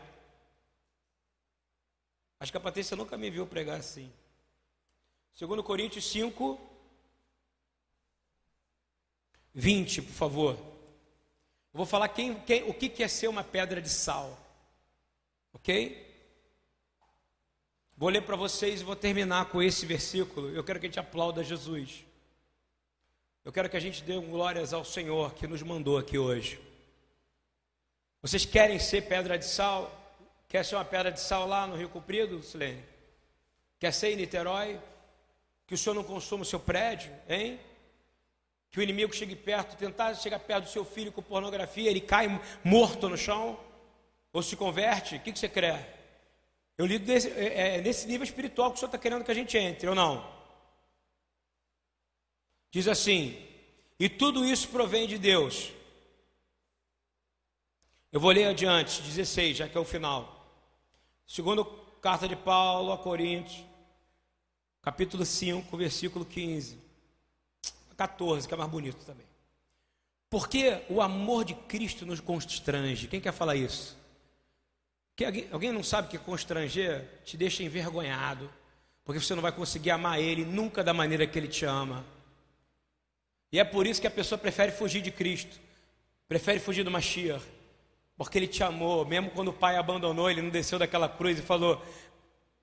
Acho 2.41 2.51
que 2.51 2.59
a 2.59 2.61
Patrícia 2.61 2.97
nunca 2.97 3.17
me 3.17 3.31
viu 3.31 3.47
pregar 3.47 3.79
assim. 3.79 4.13
Segundo 5.33 5.63
Coríntios 5.63 6.11
5, 6.11 6.61
20, 9.55 10.03
por 10.03 10.13
favor. 10.13 10.55
Eu 10.55 11.79
vou 11.79 11.87
falar 11.87 12.09
quem, 12.09 12.35
quem, 12.41 12.69
o 12.69 12.75
que 12.75 13.03
é 13.03 13.07
ser 13.07 13.29
uma 13.29 13.45
pedra 13.45 13.81
de 13.81 13.89
sal. 13.89 14.42
Ok? 15.53 16.11
Vou 17.97 18.09
ler 18.09 18.23
para 18.23 18.37
vocês 18.37 18.81
e 18.81 18.85
vou 18.85 18.97
terminar 18.97 19.47
com 19.47 19.63
esse 19.63 19.87
versículo. 19.87 20.49
Eu 20.51 20.65
quero 20.65 20.81
que 20.81 20.87
a 20.87 20.89
gente 20.89 20.99
aplauda 20.99 21.45
Jesus. 21.45 22.05
Eu 23.45 23.53
quero 23.53 23.69
que 23.69 23.77
a 23.77 23.81
gente 23.81 24.03
dê 24.03 24.19
glórias 24.19 24.73
ao 24.73 24.85
Senhor 24.85 25.35
que 25.35 25.47
nos 25.47 25.63
mandou 25.63 25.99
aqui 25.99 26.19
hoje. 26.19 26.61
Vocês 28.21 28.45
querem 28.45 28.79
ser 28.79 29.03
pedra 29.03 29.37
de 29.37 29.45
sal? 29.45 29.91
Quer 30.49 30.65
ser 30.65 30.77
uma 30.77 30.85
pedra 30.85 31.11
de 31.11 31.21
sal 31.21 31.47
lá 31.47 31.67
no 31.67 31.77
Rio 31.77 31.89
Comprido, 31.89 32.43
Silene? 32.43 32.85
Quer 33.81 33.93
ser 33.93 34.13
em 34.13 34.17
Niterói? 34.17 34.81
Que 35.67 35.75
o 35.75 35.79
senhor 35.79 35.95
não 35.95 36.05
consuma 36.05 36.43
o 36.43 36.47
seu 36.47 36.61
prédio, 36.61 37.13
hein? 37.29 37.59
Que 38.71 38.79
o 38.79 38.83
inimigo 38.83 39.15
chegue 39.15 39.35
perto, 39.35 39.77
tentar 39.77 40.15
chegar 40.15 40.39
perto 40.39 40.65
do 40.65 40.71
seu 40.71 40.85
filho 40.85 41.11
com 41.11 41.23
pornografia, 41.23 41.91
ele 41.91 42.01
cai 42.01 42.29
morto 42.63 43.09
no 43.09 43.17
chão? 43.17 43.59
Ou 44.33 44.43
se 44.43 44.57
converte? 44.57 45.17
O 45.17 45.21
que, 45.21 45.33
que 45.33 45.39
você 45.39 45.49
crê? 45.49 45.75
Eu 46.79 46.87
lido 46.87 47.05
desse, 47.05 47.29
é, 47.31 47.77
é, 47.77 47.81
nesse 47.81 48.07
nível 48.07 48.25
espiritual 48.25 48.71
que 48.71 48.77
o 48.77 48.79
senhor 48.79 48.89
está 48.89 48.99
querendo 48.99 49.25
que 49.25 49.31
a 49.31 49.35
gente 49.35 49.57
entre, 49.59 49.89
ou 49.89 49.95
não? 49.95 50.27
Diz 52.71 52.89
assim: 52.89 53.47
e 53.99 54.09
tudo 54.09 54.45
isso 54.45 54.69
provém 54.69 55.07
de 55.07 55.19
Deus 55.19 55.73
eu 58.13 58.21
vou 58.21 58.31
ler 58.31 58.45
adiante, 58.45 59.01
16, 59.01 59.57
já 59.57 59.69
que 59.69 59.77
é 59.77 59.81
o 59.81 59.87
final. 59.87 60.47
Segundo 61.27 61.65
carta 62.03 62.29
de 62.29 62.37
Paulo 62.37 62.93
a 62.93 62.99
Coríntios, 62.99 63.65
capítulo 64.83 65.25
5, 65.25 65.75
versículo 65.79 66.23
15. 66.27 66.79
14, 67.97 68.47
que 68.47 68.53
é 68.53 68.57
mais 68.57 68.71
bonito 68.71 69.03
também. 69.07 69.25
Porque 70.29 70.83
o 70.91 71.01
amor 71.01 71.43
de 71.43 71.55
Cristo 71.55 72.05
nos 72.05 72.21
constrange. 72.21 73.09
Quem 73.09 73.21
quer 73.21 73.33
falar 73.33 73.57
isso? 73.57 73.97
Alguém, 75.25 75.49
alguém 75.53 75.73
não 75.73 75.83
sabe 75.83 76.09
que 76.09 76.19
constranger 76.19 77.05
te 77.25 77.37
deixa 77.37 77.63
envergonhado, 77.63 78.51
porque 79.05 79.21
você 79.21 79.35
não 79.35 79.43
vai 79.43 79.53
conseguir 79.53 79.91
amar 79.91 80.21
Ele 80.21 80.45
nunca 80.45 80.83
da 80.83 80.93
maneira 80.95 81.27
que 81.27 81.39
Ele 81.39 81.49
te 81.49 81.65
ama. 81.65 82.05
E 83.51 83.59
é 83.59 83.65
por 83.65 83.87
isso 83.87 84.01
que 84.01 84.07
a 84.07 84.11
pessoa 84.11 84.39
prefere 84.39 84.73
fugir 84.73 85.03
de 85.03 85.11
Cristo, 85.11 85.61
prefere 86.29 86.59
fugir 86.59 86.85
do 86.85 86.91
Mashiach 86.91 87.43
porque 88.17 88.39
Ele 88.39 88.47
te 88.47 88.63
amou, 88.63 89.05
mesmo 89.05 89.31
quando 89.31 89.49
o 89.49 89.53
pai 89.53 89.77
abandonou, 89.77 90.31
Ele 90.31 90.43
não 90.43 90.51
desceu 90.51 90.79
daquela 90.79 91.09
cruz 91.09 91.39
e 91.39 91.43
falou: 91.43 91.83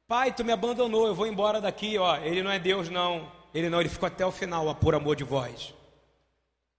Pai, 0.08 0.34
tu 0.34 0.44
me 0.46 0.52
abandonou, 0.52 1.08
eu 1.08 1.16
vou 1.16 1.28
embora 1.28 1.60
daqui. 1.60 1.98
Ó, 1.98 2.16
Ele 2.18 2.42
não 2.42 2.52
é 2.52 2.58
Deus, 2.58 2.90
não. 2.90 3.32
Ele 3.54 3.70
não, 3.70 3.80
Ele 3.80 3.90
ficou 3.90 4.08
até 4.08 4.26
o 4.26 4.32
final, 4.32 4.68
ó, 4.68 4.74
por 4.74 4.96
amor 4.96 5.16
de 5.16 5.24
vós 5.24 5.74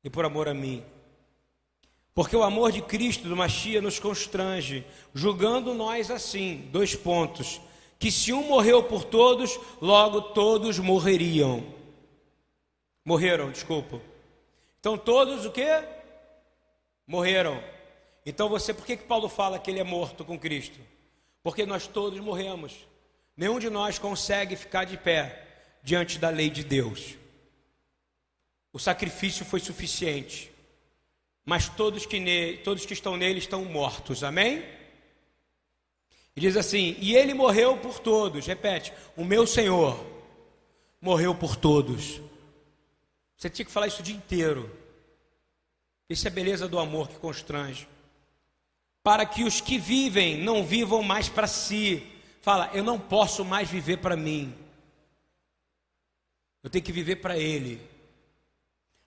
e 0.02 0.08
por 0.08 0.24
amor 0.24 0.48
a 0.48 0.54
mim. 0.54 0.82
Porque 2.20 2.36
o 2.36 2.42
amor 2.42 2.70
de 2.70 2.82
Cristo, 2.82 3.30
do 3.30 3.34
Machia, 3.34 3.80
nos 3.80 3.98
constrange, 3.98 4.84
julgando 5.14 5.72
nós 5.72 6.10
assim, 6.10 6.68
dois 6.70 6.94
pontos, 6.94 7.62
que 7.98 8.12
se 8.12 8.30
um 8.30 8.46
morreu 8.46 8.82
por 8.82 9.04
todos, 9.04 9.58
logo 9.80 10.20
todos 10.20 10.78
morreriam. 10.78 11.64
Morreram, 13.02 13.50
desculpa. 13.50 14.02
Então 14.78 14.98
todos 14.98 15.46
o 15.46 15.50
que? 15.50 15.66
Morreram. 17.06 17.58
Então 18.26 18.50
você, 18.50 18.74
por 18.74 18.84
que, 18.84 18.98
que 18.98 19.04
Paulo 19.04 19.26
fala 19.26 19.58
que 19.58 19.70
ele 19.70 19.80
é 19.80 19.84
morto 19.84 20.22
com 20.22 20.38
Cristo? 20.38 20.78
Porque 21.42 21.64
nós 21.64 21.86
todos 21.86 22.20
morremos. 22.20 22.86
Nenhum 23.34 23.58
de 23.58 23.70
nós 23.70 23.98
consegue 23.98 24.56
ficar 24.56 24.84
de 24.84 24.98
pé 24.98 25.48
diante 25.82 26.18
da 26.18 26.28
lei 26.28 26.50
de 26.50 26.64
Deus. 26.64 27.14
O 28.74 28.78
sacrifício 28.78 29.42
foi 29.42 29.58
suficiente. 29.58 30.49
Mas 31.50 31.68
todos 31.68 32.06
que, 32.06 32.20
ne, 32.20 32.58
todos 32.58 32.86
que 32.86 32.92
estão 32.92 33.16
nele 33.16 33.40
estão 33.40 33.64
mortos. 33.64 34.22
Amém? 34.22 34.64
E 36.36 36.40
diz 36.40 36.56
assim: 36.56 36.94
E 37.00 37.16
ele 37.16 37.34
morreu 37.34 37.76
por 37.76 37.98
todos. 37.98 38.46
Repete: 38.46 38.92
O 39.16 39.24
meu 39.24 39.48
Senhor 39.48 39.98
morreu 41.00 41.34
por 41.34 41.56
todos. 41.56 42.20
Você 43.36 43.50
tinha 43.50 43.66
que 43.66 43.72
falar 43.72 43.88
isso 43.88 43.98
o 43.98 44.04
dia 44.04 44.14
inteiro. 44.14 44.70
Isso 46.08 46.24
é 46.24 46.30
a 46.30 46.32
beleza 46.32 46.68
do 46.68 46.78
amor 46.78 47.08
que 47.08 47.18
constrange. 47.18 47.88
para 49.02 49.26
que 49.26 49.42
os 49.42 49.60
que 49.60 49.76
vivem 49.76 50.38
não 50.38 50.64
vivam 50.64 51.02
mais 51.02 51.28
para 51.28 51.48
si. 51.48 52.06
Fala, 52.40 52.70
eu 52.72 52.84
não 52.84 52.96
posso 52.96 53.44
mais 53.44 53.68
viver 53.68 53.96
para 53.96 54.14
mim. 54.14 54.54
Eu 56.62 56.70
tenho 56.70 56.84
que 56.84 56.92
viver 56.92 57.16
para 57.16 57.36
Ele. 57.36 57.80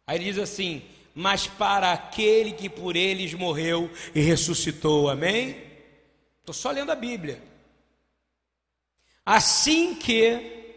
Aí 0.05 0.17
ele 0.17 0.25
diz 0.25 0.39
assim: 0.39 0.83
Mas 1.13 1.45
para 1.47 1.91
aquele 1.91 2.53
que 2.53 2.69
por 2.69 2.95
eles 2.95 3.33
morreu 3.33 3.91
e 4.15 4.21
ressuscitou. 4.21 5.09
Amém? 5.09 5.61
Estou 6.39 6.53
só 6.53 6.71
lendo 6.71 6.91
a 6.91 6.95
Bíblia. 6.95 7.41
Assim 9.25 9.95
que, 9.95 10.75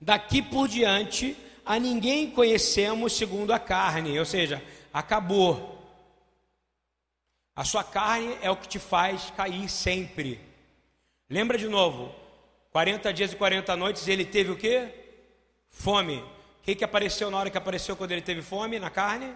daqui 0.00 0.42
por 0.42 0.68
diante, 0.68 1.36
a 1.64 1.78
ninguém 1.78 2.30
conhecemos 2.30 3.14
segundo 3.14 3.52
a 3.52 3.58
carne, 3.58 4.18
ou 4.18 4.26
seja, 4.26 4.62
acabou. 4.92 5.78
A 7.54 7.64
sua 7.64 7.84
carne 7.84 8.36
é 8.42 8.50
o 8.50 8.56
que 8.56 8.68
te 8.68 8.78
faz 8.78 9.30
cair 9.30 9.68
sempre. 9.68 10.40
Lembra 11.28 11.56
de 11.56 11.68
novo, 11.68 12.14
40 12.72 13.12
dias 13.12 13.32
e 13.32 13.36
40 13.36 13.76
noites 13.76 14.08
ele 14.08 14.24
teve 14.24 14.50
o 14.50 14.56
que? 14.56 14.88
Fome. 15.70 16.22
O 16.60 16.62
que, 16.62 16.74
que 16.74 16.84
apareceu 16.84 17.30
na 17.30 17.38
hora 17.38 17.50
que 17.50 17.56
apareceu 17.56 17.96
quando 17.96 18.12
ele 18.12 18.20
teve 18.20 18.42
fome 18.42 18.78
na 18.78 18.90
carne? 18.90 19.34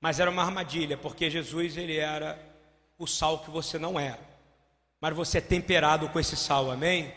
Mas 0.00 0.18
era 0.18 0.30
uma 0.30 0.42
armadilha, 0.42 0.96
porque 0.96 1.28
Jesus 1.28 1.76
ele 1.76 1.98
era 1.98 2.38
o 2.98 3.06
sal 3.06 3.40
que 3.40 3.50
você 3.50 3.78
não 3.78 4.00
é. 4.00 4.18
Mas 4.98 5.14
você 5.14 5.38
é 5.38 5.42
temperado 5.42 6.08
com 6.08 6.18
esse 6.18 6.36
sal, 6.36 6.70
amém? 6.70 7.12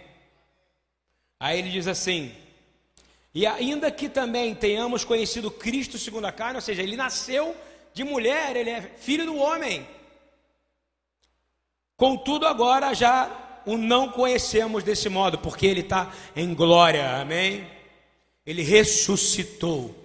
Aí 1.39 1.59
ele 1.59 1.69
diz 1.69 1.87
assim: 1.87 2.35
E 3.33 3.47
ainda 3.47 3.89
que 3.89 4.09
também 4.09 4.53
tenhamos 4.53 5.05
conhecido 5.05 5.49
Cristo 5.49 5.97
segundo 5.97 6.25
a 6.25 6.31
carne, 6.31 6.55
ou 6.55 6.61
seja, 6.61 6.83
ele 6.83 6.97
nasceu 6.97 7.55
de 7.93 8.03
mulher, 8.03 8.55
ele 8.57 8.69
é 8.69 8.81
filho 8.81 9.25
do 9.25 9.37
homem. 9.37 9.87
Contudo, 11.95 12.45
agora 12.45 12.93
já 12.93 13.61
o 13.65 13.77
não 13.77 14.09
conhecemos 14.09 14.83
desse 14.83 15.07
modo, 15.07 15.37
porque 15.39 15.65
ele 15.65 15.81
está 15.81 16.11
em 16.35 16.53
glória, 16.53 17.21
amém? 17.21 17.65
Ele 18.45 18.61
ressuscitou. 18.61 19.95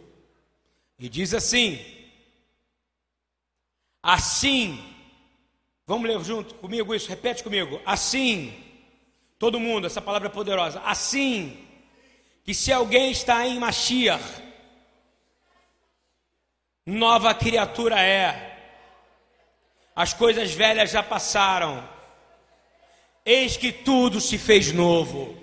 E 0.99 1.09
diz 1.09 1.35
assim: 1.35 1.81
Assim, 4.03 4.83
vamos 5.87 6.09
ler 6.09 6.23
junto 6.25 6.55
comigo 6.55 6.95
isso, 6.95 7.09
repete 7.09 7.43
comigo. 7.43 7.81
Assim, 7.85 8.55
todo 9.39 9.61
mundo, 9.61 9.87
essa 9.87 10.01
palavra 10.01 10.29
é 10.29 10.31
poderosa. 10.31 10.81
Assim, 10.81 11.67
que 12.45 12.55
se 12.55 12.73
alguém 12.73 13.11
está 13.11 13.47
em 13.47 13.59
Mashiach, 13.59 14.43
nova 16.87 17.35
criatura 17.35 18.01
é. 18.01 18.57
As 19.95 20.15
coisas 20.15 20.53
velhas 20.53 20.91
já 20.91 21.03
passaram. 21.03 21.87
Eis 23.27 23.57
que 23.57 23.73
tudo 23.73 24.21
se 24.21 24.39
fez 24.39 24.73
novo. 24.73 25.37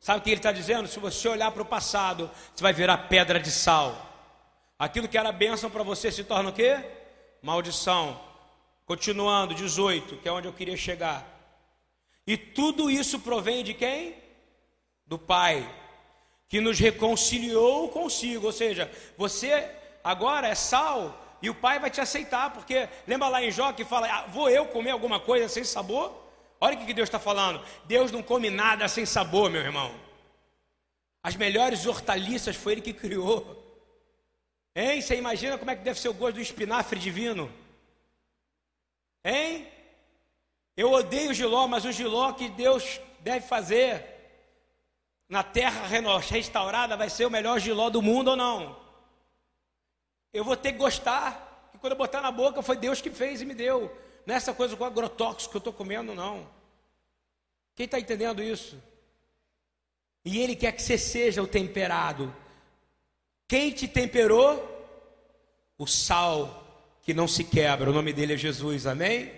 Sabe 0.00 0.20
o 0.20 0.22
que 0.22 0.30
ele 0.30 0.38
está 0.38 0.50
dizendo? 0.50 0.88
Se 0.88 0.98
você 0.98 1.28
olhar 1.28 1.50
para 1.50 1.62
o 1.62 1.66
passado, 1.66 2.30
você 2.54 2.62
vai 2.62 2.72
virar 2.72 2.96
pedra 3.08 3.38
de 3.38 3.50
sal. 3.50 3.94
Aquilo 4.78 5.06
que 5.06 5.18
era 5.18 5.30
bênção 5.30 5.70
para 5.70 5.82
você 5.82 6.10
se 6.10 6.24
torna 6.24 6.48
o 6.48 6.52
quê? 6.54 6.82
Maldição. 7.42 8.18
Continuando, 8.86 9.54
18, 9.54 10.16
que 10.16 10.28
é 10.28 10.32
onde 10.32 10.48
eu 10.48 10.54
queria 10.54 10.76
chegar. 10.76 11.26
E 12.26 12.34
tudo 12.34 12.90
isso 12.90 13.20
provém 13.20 13.62
de 13.62 13.74
quem? 13.74 14.16
Do 15.06 15.18
Pai, 15.18 15.68
que 16.48 16.62
nos 16.62 16.78
reconciliou 16.78 17.90
consigo. 17.90 18.46
Ou 18.46 18.52
seja, 18.52 18.90
você 19.18 19.70
agora 20.02 20.48
é 20.48 20.54
sal 20.54 21.36
e 21.42 21.50
o 21.50 21.54
Pai 21.54 21.78
vai 21.78 21.90
te 21.90 22.00
aceitar, 22.00 22.50
porque 22.54 22.88
lembra 23.06 23.28
lá 23.28 23.42
em 23.42 23.50
Jó 23.50 23.70
que 23.72 23.84
fala: 23.84 24.08
ah, 24.10 24.26
Vou 24.28 24.48
eu 24.48 24.64
comer 24.66 24.92
alguma 24.92 25.20
coisa 25.20 25.46
sem 25.46 25.62
sabor? 25.62 26.29
Olha 26.60 26.76
o 26.76 26.86
que 26.86 26.92
Deus 26.92 27.08
está 27.08 27.18
falando. 27.18 27.64
Deus 27.84 28.12
não 28.12 28.22
come 28.22 28.50
nada 28.50 28.86
sem 28.86 29.06
sabor, 29.06 29.50
meu 29.50 29.62
irmão. 29.62 29.94
As 31.22 31.34
melhores 31.34 31.86
hortaliças 31.86 32.54
foi 32.54 32.72
Ele 32.72 32.82
que 32.82 32.92
criou. 32.92 33.56
Hein? 34.76 35.00
Você 35.00 35.16
imagina 35.16 35.56
como 35.56 35.70
é 35.70 35.76
que 35.76 35.82
deve 35.82 35.98
ser 35.98 36.08
o 36.08 36.14
gosto 36.14 36.34
do 36.34 36.40
espinafre 36.40 36.98
divino? 36.98 37.50
Hein? 39.24 39.66
Eu 40.76 40.92
odeio 40.92 41.30
o 41.30 41.34
giló, 41.34 41.66
mas 41.66 41.84
o 41.84 41.92
giló 41.92 42.32
que 42.32 42.48
Deus 42.48 43.00
deve 43.20 43.46
fazer 43.46 44.06
na 45.28 45.42
terra 45.42 45.86
restaurada 46.18 46.96
vai 46.96 47.08
ser 47.08 47.24
o 47.24 47.30
melhor 47.30 47.58
giló 47.58 47.88
do 47.88 48.02
mundo 48.02 48.28
ou 48.28 48.36
não? 48.36 48.78
Eu 50.32 50.44
vou 50.44 50.56
ter 50.56 50.72
que 50.72 50.78
gostar, 50.78 51.68
que 51.72 51.78
quando 51.78 51.92
eu 51.92 51.98
botar 51.98 52.20
na 52.20 52.30
boca 52.30 52.62
foi 52.62 52.76
Deus 52.76 53.00
que 53.00 53.10
fez 53.10 53.40
e 53.40 53.46
me 53.46 53.54
deu. 53.54 53.94
Não 54.26 54.34
é 54.34 54.36
essa 54.36 54.54
coisa 54.54 54.76
com 54.76 54.84
agrotóxico 54.84 55.50
que 55.50 55.56
eu 55.56 55.60
estou 55.60 55.72
comendo, 55.72 56.14
não. 56.14 56.48
Quem 57.74 57.84
está 57.84 57.98
entendendo 57.98 58.42
isso? 58.42 58.80
E 60.24 60.38
Ele 60.38 60.54
quer 60.54 60.72
que 60.72 60.82
você 60.82 60.98
seja 60.98 61.42
o 61.42 61.46
temperado. 61.46 62.34
Quem 63.48 63.70
te 63.72 63.88
temperou? 63.88 64.68
O 65.78 65.86
sal 65.86 66.60
que 67.02 67.14
não 67.14 67.26
se 67.26 67.42
quebra. 67.42 67.90
O 67.90 67.92
nome 67.92 68.12
dele 68.12 68.34
é 68.34 68.36
Jesus, 68.36 68.86
amém? 68.86 69.32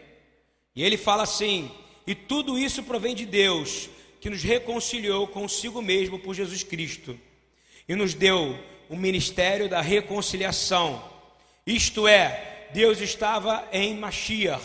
E 0.75 0.83
ele 0.83 0.97
fala 0.97 1.23
assim: 1.23 1.71
e 2.07 2.15
tudo 2.15 2.59
isso 2.59 2.83
provém 2.83 3.15
de 3.15 3.25
Deus, 3.25 3.89
que 4.21 4.29
nos 4.29 4.43
reconciliou 4.43 5.27
consigo 5.27 5.81
mesmo 5.81 6.19
por 6.19 6.35
Jesus 6.35 6.63
Cristo, 6.63 7.19
e 7.89 7.95
nos 7.95 8.15
deu 8.15 8.59
o 8.89 8.97
ministério 8.97 9.69
da 9.69 9.81
reconciliação. 9.81 11.03
Isto 11.67 12.07
é, 12.09 12.52
Deus 12.73 13.01
estava 13.01 13.69
em 13.73 13.97
Mashiach, 13.97 14.63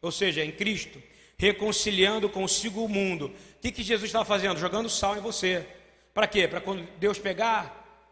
ou 0.00 0.12
seja, 0.12 0.44
em 0.44 0.52
Cristo, 0.52 1.02
reconciliando 1.36 2.28
consigo 2.28 2.84
o 2.84 2.88
mundo. 2.88 3.26
O 3.26 3.60
que, 3.60 3.72
que 3.72 3.82
Jesus 3.82 4.08
estava 4.08 4.24
fazendo? 4.24 4.58
Jogando 4.58 4.88
sal 4.88 5.16
em 5.16 5.20
você. 5.20 5.66
Para 6.12 6.26
quê? 6.26 6.48
Para 6.48 6.60
quando 6.60 6.86
Deus 6.98 7.18
pegar, 7.18 8.06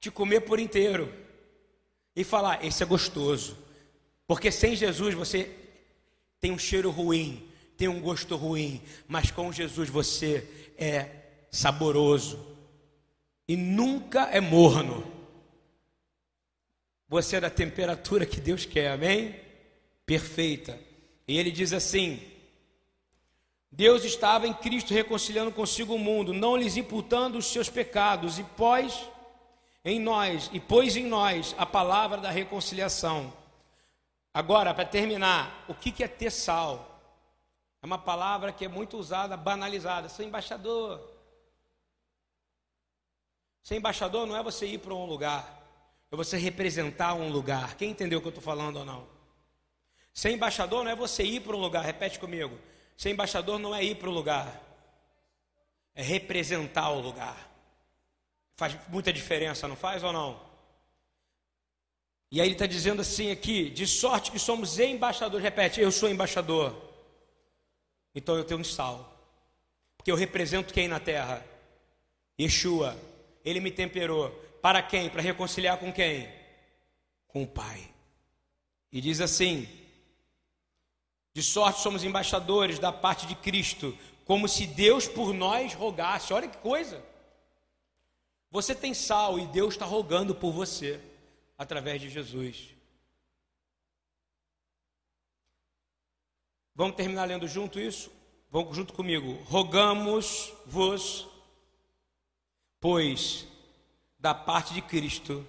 te 0.00 0.10
comer 0.10 0.40
por 0.40 0.58
inteiro 0.58 1.12
e 2.14 2.22
falar: 2.24 2.64
esse 2.64 2.82
é 2.82 2.86
gostoso. 2.86 3.56
Porque 4.26 4.50
sem 4.50 4.74
Jesus 4.74 5.14
você 5.14 5.50
tem 6.40 6.50
um 6.52 6.58
cheiro 6.58 6.90
ruim, 6.90 7.48
tem 7.76 7.88
um 7.88 8.00
gosto 8.00 8.36
ruim, 8.36 8.82
mas 9.06 9.30
com 9.30 9.52
Jesus 9.52 9.88
você 9.88 10.46
é 10.76 11.08
saboroso 11.50 12.56
e 13.48 13.56
nunca 13.56 14.28
é 14.32 14.40
morno. 14.40 15.15
Você 17.08 17.36
é 17.36 17.40
da 17.40 17.50
temperatura 17.50 18.26
que 18.26 18.40
Deus 18.40 18.64
quer, 18.64 18.90
amém? 18.90 19.38
Perfeita. 20.04 20.78
E 21.26 21.38
ele 21.38 21.50
diz 21.50 21.72
assim: 21.72 22.20
Deus 23.70 24.04
estava 24.04 24.46
em 24.46 24.54
Cristo 24.54 24.92
reconciliando 24.94 25.52
consigo 25.52 25.94
o 25.94 25.98
mundo, 25.98 26.32
não 26.32 26.56
lhes 26.56 26.76
imputando 26.76 27.36
os 27.36 27.46
seus 27.46 27.68
pecados, 27.68 28.38
e 28.38 28.44
pós 28.44 29.08
em 29.84 30.00
nós, 30.00 30.50
e 30.52 30.58
pôs 30.58 30.96
em 30.96 31.06
nós 31.06 31.54
a 31.56 31.64
palavra 31.64 32.18
da 32.18 32.30
reconciliação. 32.30 33.32
Agora, 34.34 34.74
para 34.74 34.84
terminar, 34.84 35.64
o 35.68 35.74
que 35.74 36.02
é 36.02 36.08
ter 36.08 36.30
sal? 36.30 37.00
É 37.82 37.86
uma 37.86 37.98
palavra 37.98 38.52
que 38.52 38.64
é 38.64 38.68
muito 38.68 38.96
usada, 38.96 39.36
banalizada. 39.36 40.08
Sou 40.08 40.24
embaixador. 40.24 41.00
Ser 43.62 43.76
embaixador 43.76 44.26
não 44.26 44.36
é 44.36 44.42
você 44.42 44.66
ir 44.66 44.78
para 44.78 44.92
um 44.92 45.06
lugar, 45.06 45.55
é 46.16 46.24
você 46.24 46.38
representar 46.38 47.14
um 47.14 47.28
lugar. 47.28 47.76
Quem 47.76 47.90
entendeu 47.90 48.18
o 48.18 48.22
que 48.22 48.28
eu 48.28 48.30
estou 48.30 48.42
falando 48.42 48.78
ou 48.78 48.84
não? 48.84 49.06
Ser 50.14 50.30
embaixador 50.30 50.82
não 50.82 50.90
é 50.90 50.96
você 50.96 51.22
ir 51.22 51.40
para 51.40 51.54
um 51.54 51.60
lugar, 51.60 51.84
repete 51.84 52.18
comigo. 52.18 52.58
Ser 52.96 53.10
embaixador 53.10 53.58
não 53.58 53.74
é 53.74 53.84
ir 53.84 53.96
para 53.96 54.08
o 54.08 54.12
lugar, 54.12 54.62
é 55.94 56.02
representar 56.02 56.88
o 56.90 57.00
lugar. 57.00 57.52
Faz 58.56 58.74
muita 58.88 59.12
diferença, 59.12 59.68
não 59.68 59.76
faz 59.76 60.02
ou 60.02 60.12
não? 60.12 60.40
E 62.30 62.40
aí 62.40 62.46
ele 62.46 62.54
está 62.54 62.66
dizendo 62.66 63.02
assim 63.02 63.30
aqui: 63.30 63.68
de 63.68 63.86
sorte 63.86 64.32
que 64.32 64.38
somos 64.38 64.78
embaixadores. 64.78 65.44
Repete, 65.44 65.80
eu 65.80 65.92
sou 65.92 66.08
embaixador. 66.08 66.74
Então 68.14 68.36
eu 68.36 68.44
tenho 68.44 68.60
um 68.60 68.64
sal. 68.64 69.12
Porque 69.98 70.10
eu 70.10 70.16
represento 70.16 70.72
quem 70.72 70.88
na 70.88 70.98
terra? 70.98 71.44
Yeshua. 72.40 72.96
Ele 73.44 73.60
me 73.60 73.70
temperou. 73.70 74.45
Para 74.66 74.82
quem? 74.82 75.08
Para 75.08 75.22
reconciliar 75.22 75.78
com 75.78 75.92
quem? 75.92 76.28
Com 77.28 77.44
o 77.44 77.46
Pai. 77.46 77.88
E 78.90 79.00
diz 79.00 79.20
assim: 79.20 79.64
De 81.32 81.40
sorte 81.40 81.82
somos 81.82 82.02
embaixadores 82.02 82.80
da 82.80 82.90
parte 82.90 83.28
de 83.28 83.36
Cristo, 83.36 83.96
como 84.24 84.48
se 84.48 84.66
Deus 84.66 85.06
por 85.06 85.32
nós 85.32 85.72
rogasse. 85.72 86.32
Olha 86.32 86.48
que 86.48 86.58
coisa! 86.58 87.00
Você 88.50 88.74
tem 88.74 88.92
sal 88.92 89.38
e 89.38 89.46
Deus 89.46 89.74
está 89.74 89.86
rogando 89.86 90.34
por 90.34 90.50
você 90.50 91.00
através 91.56 92.00
de 92.00 92.10
Jesus. 92.10 92.74
Vamos 96.74 96.96
terminar 96.96 97.26
lendo 97.26 97.46
junto 97.46 97.78
isso? 97.78 98.10
Vamos 98.50 98.74
junto 98.74 98.92
comigo. 98.92 99.40
Rogamos-vos 99.44 101.28
pois 102.80 103.46
da 104.26 104.34
parte 104.34 104.74
de 104.74 104.82
Cristo, 104.82 105.46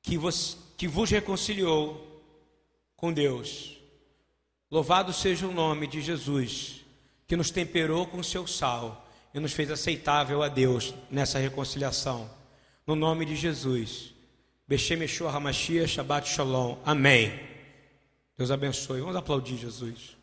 que 0.00 0.16
vos, 0.16 0.56
que 0.78 0.88
vos 0.88 1.10
reconciliou 1.10 2.22
com 2.96 3.12
Deus. 3.12 3.76
Louvado 4.70 5.12
seja 5.12 5.46
o 5.46 5.52
nome 5.52 5.86
de 5.86 6.00
Jesus, 6.00 6.86
que 7.26 7.36
nos 7.36 7.50
temperou 7.50 8.06
com 8.06 8.22
seu 8.22 8.46
sal 8.46 9.06
e 9.34 9.38
nos 9.38 9.52
fez 9.52 9.70
aceitável 9.70 10.42
a 10.42 10.48
Deus 10.48 10.94
nessa 11.10 11.38
reconciliação. 11.38 12.30
No 12.86 12.96
nome 12.96 13.26
de 13.26 13.36
Jesus. 13.36 14.14
Beshem 14.66 15.02
Yeshua 15.02 15.30
Hamashia, 15.30 15.86
Shabbat 15.86 16.26
Shalom. 16.26 16.78
Amém. 16.86 17.38
Deus 18.38 18.50
abençoe. 18.50 19.00
Vamos 19.00 19.16
aplaudir 19.16 19.58
Jesus. 19.58 20.16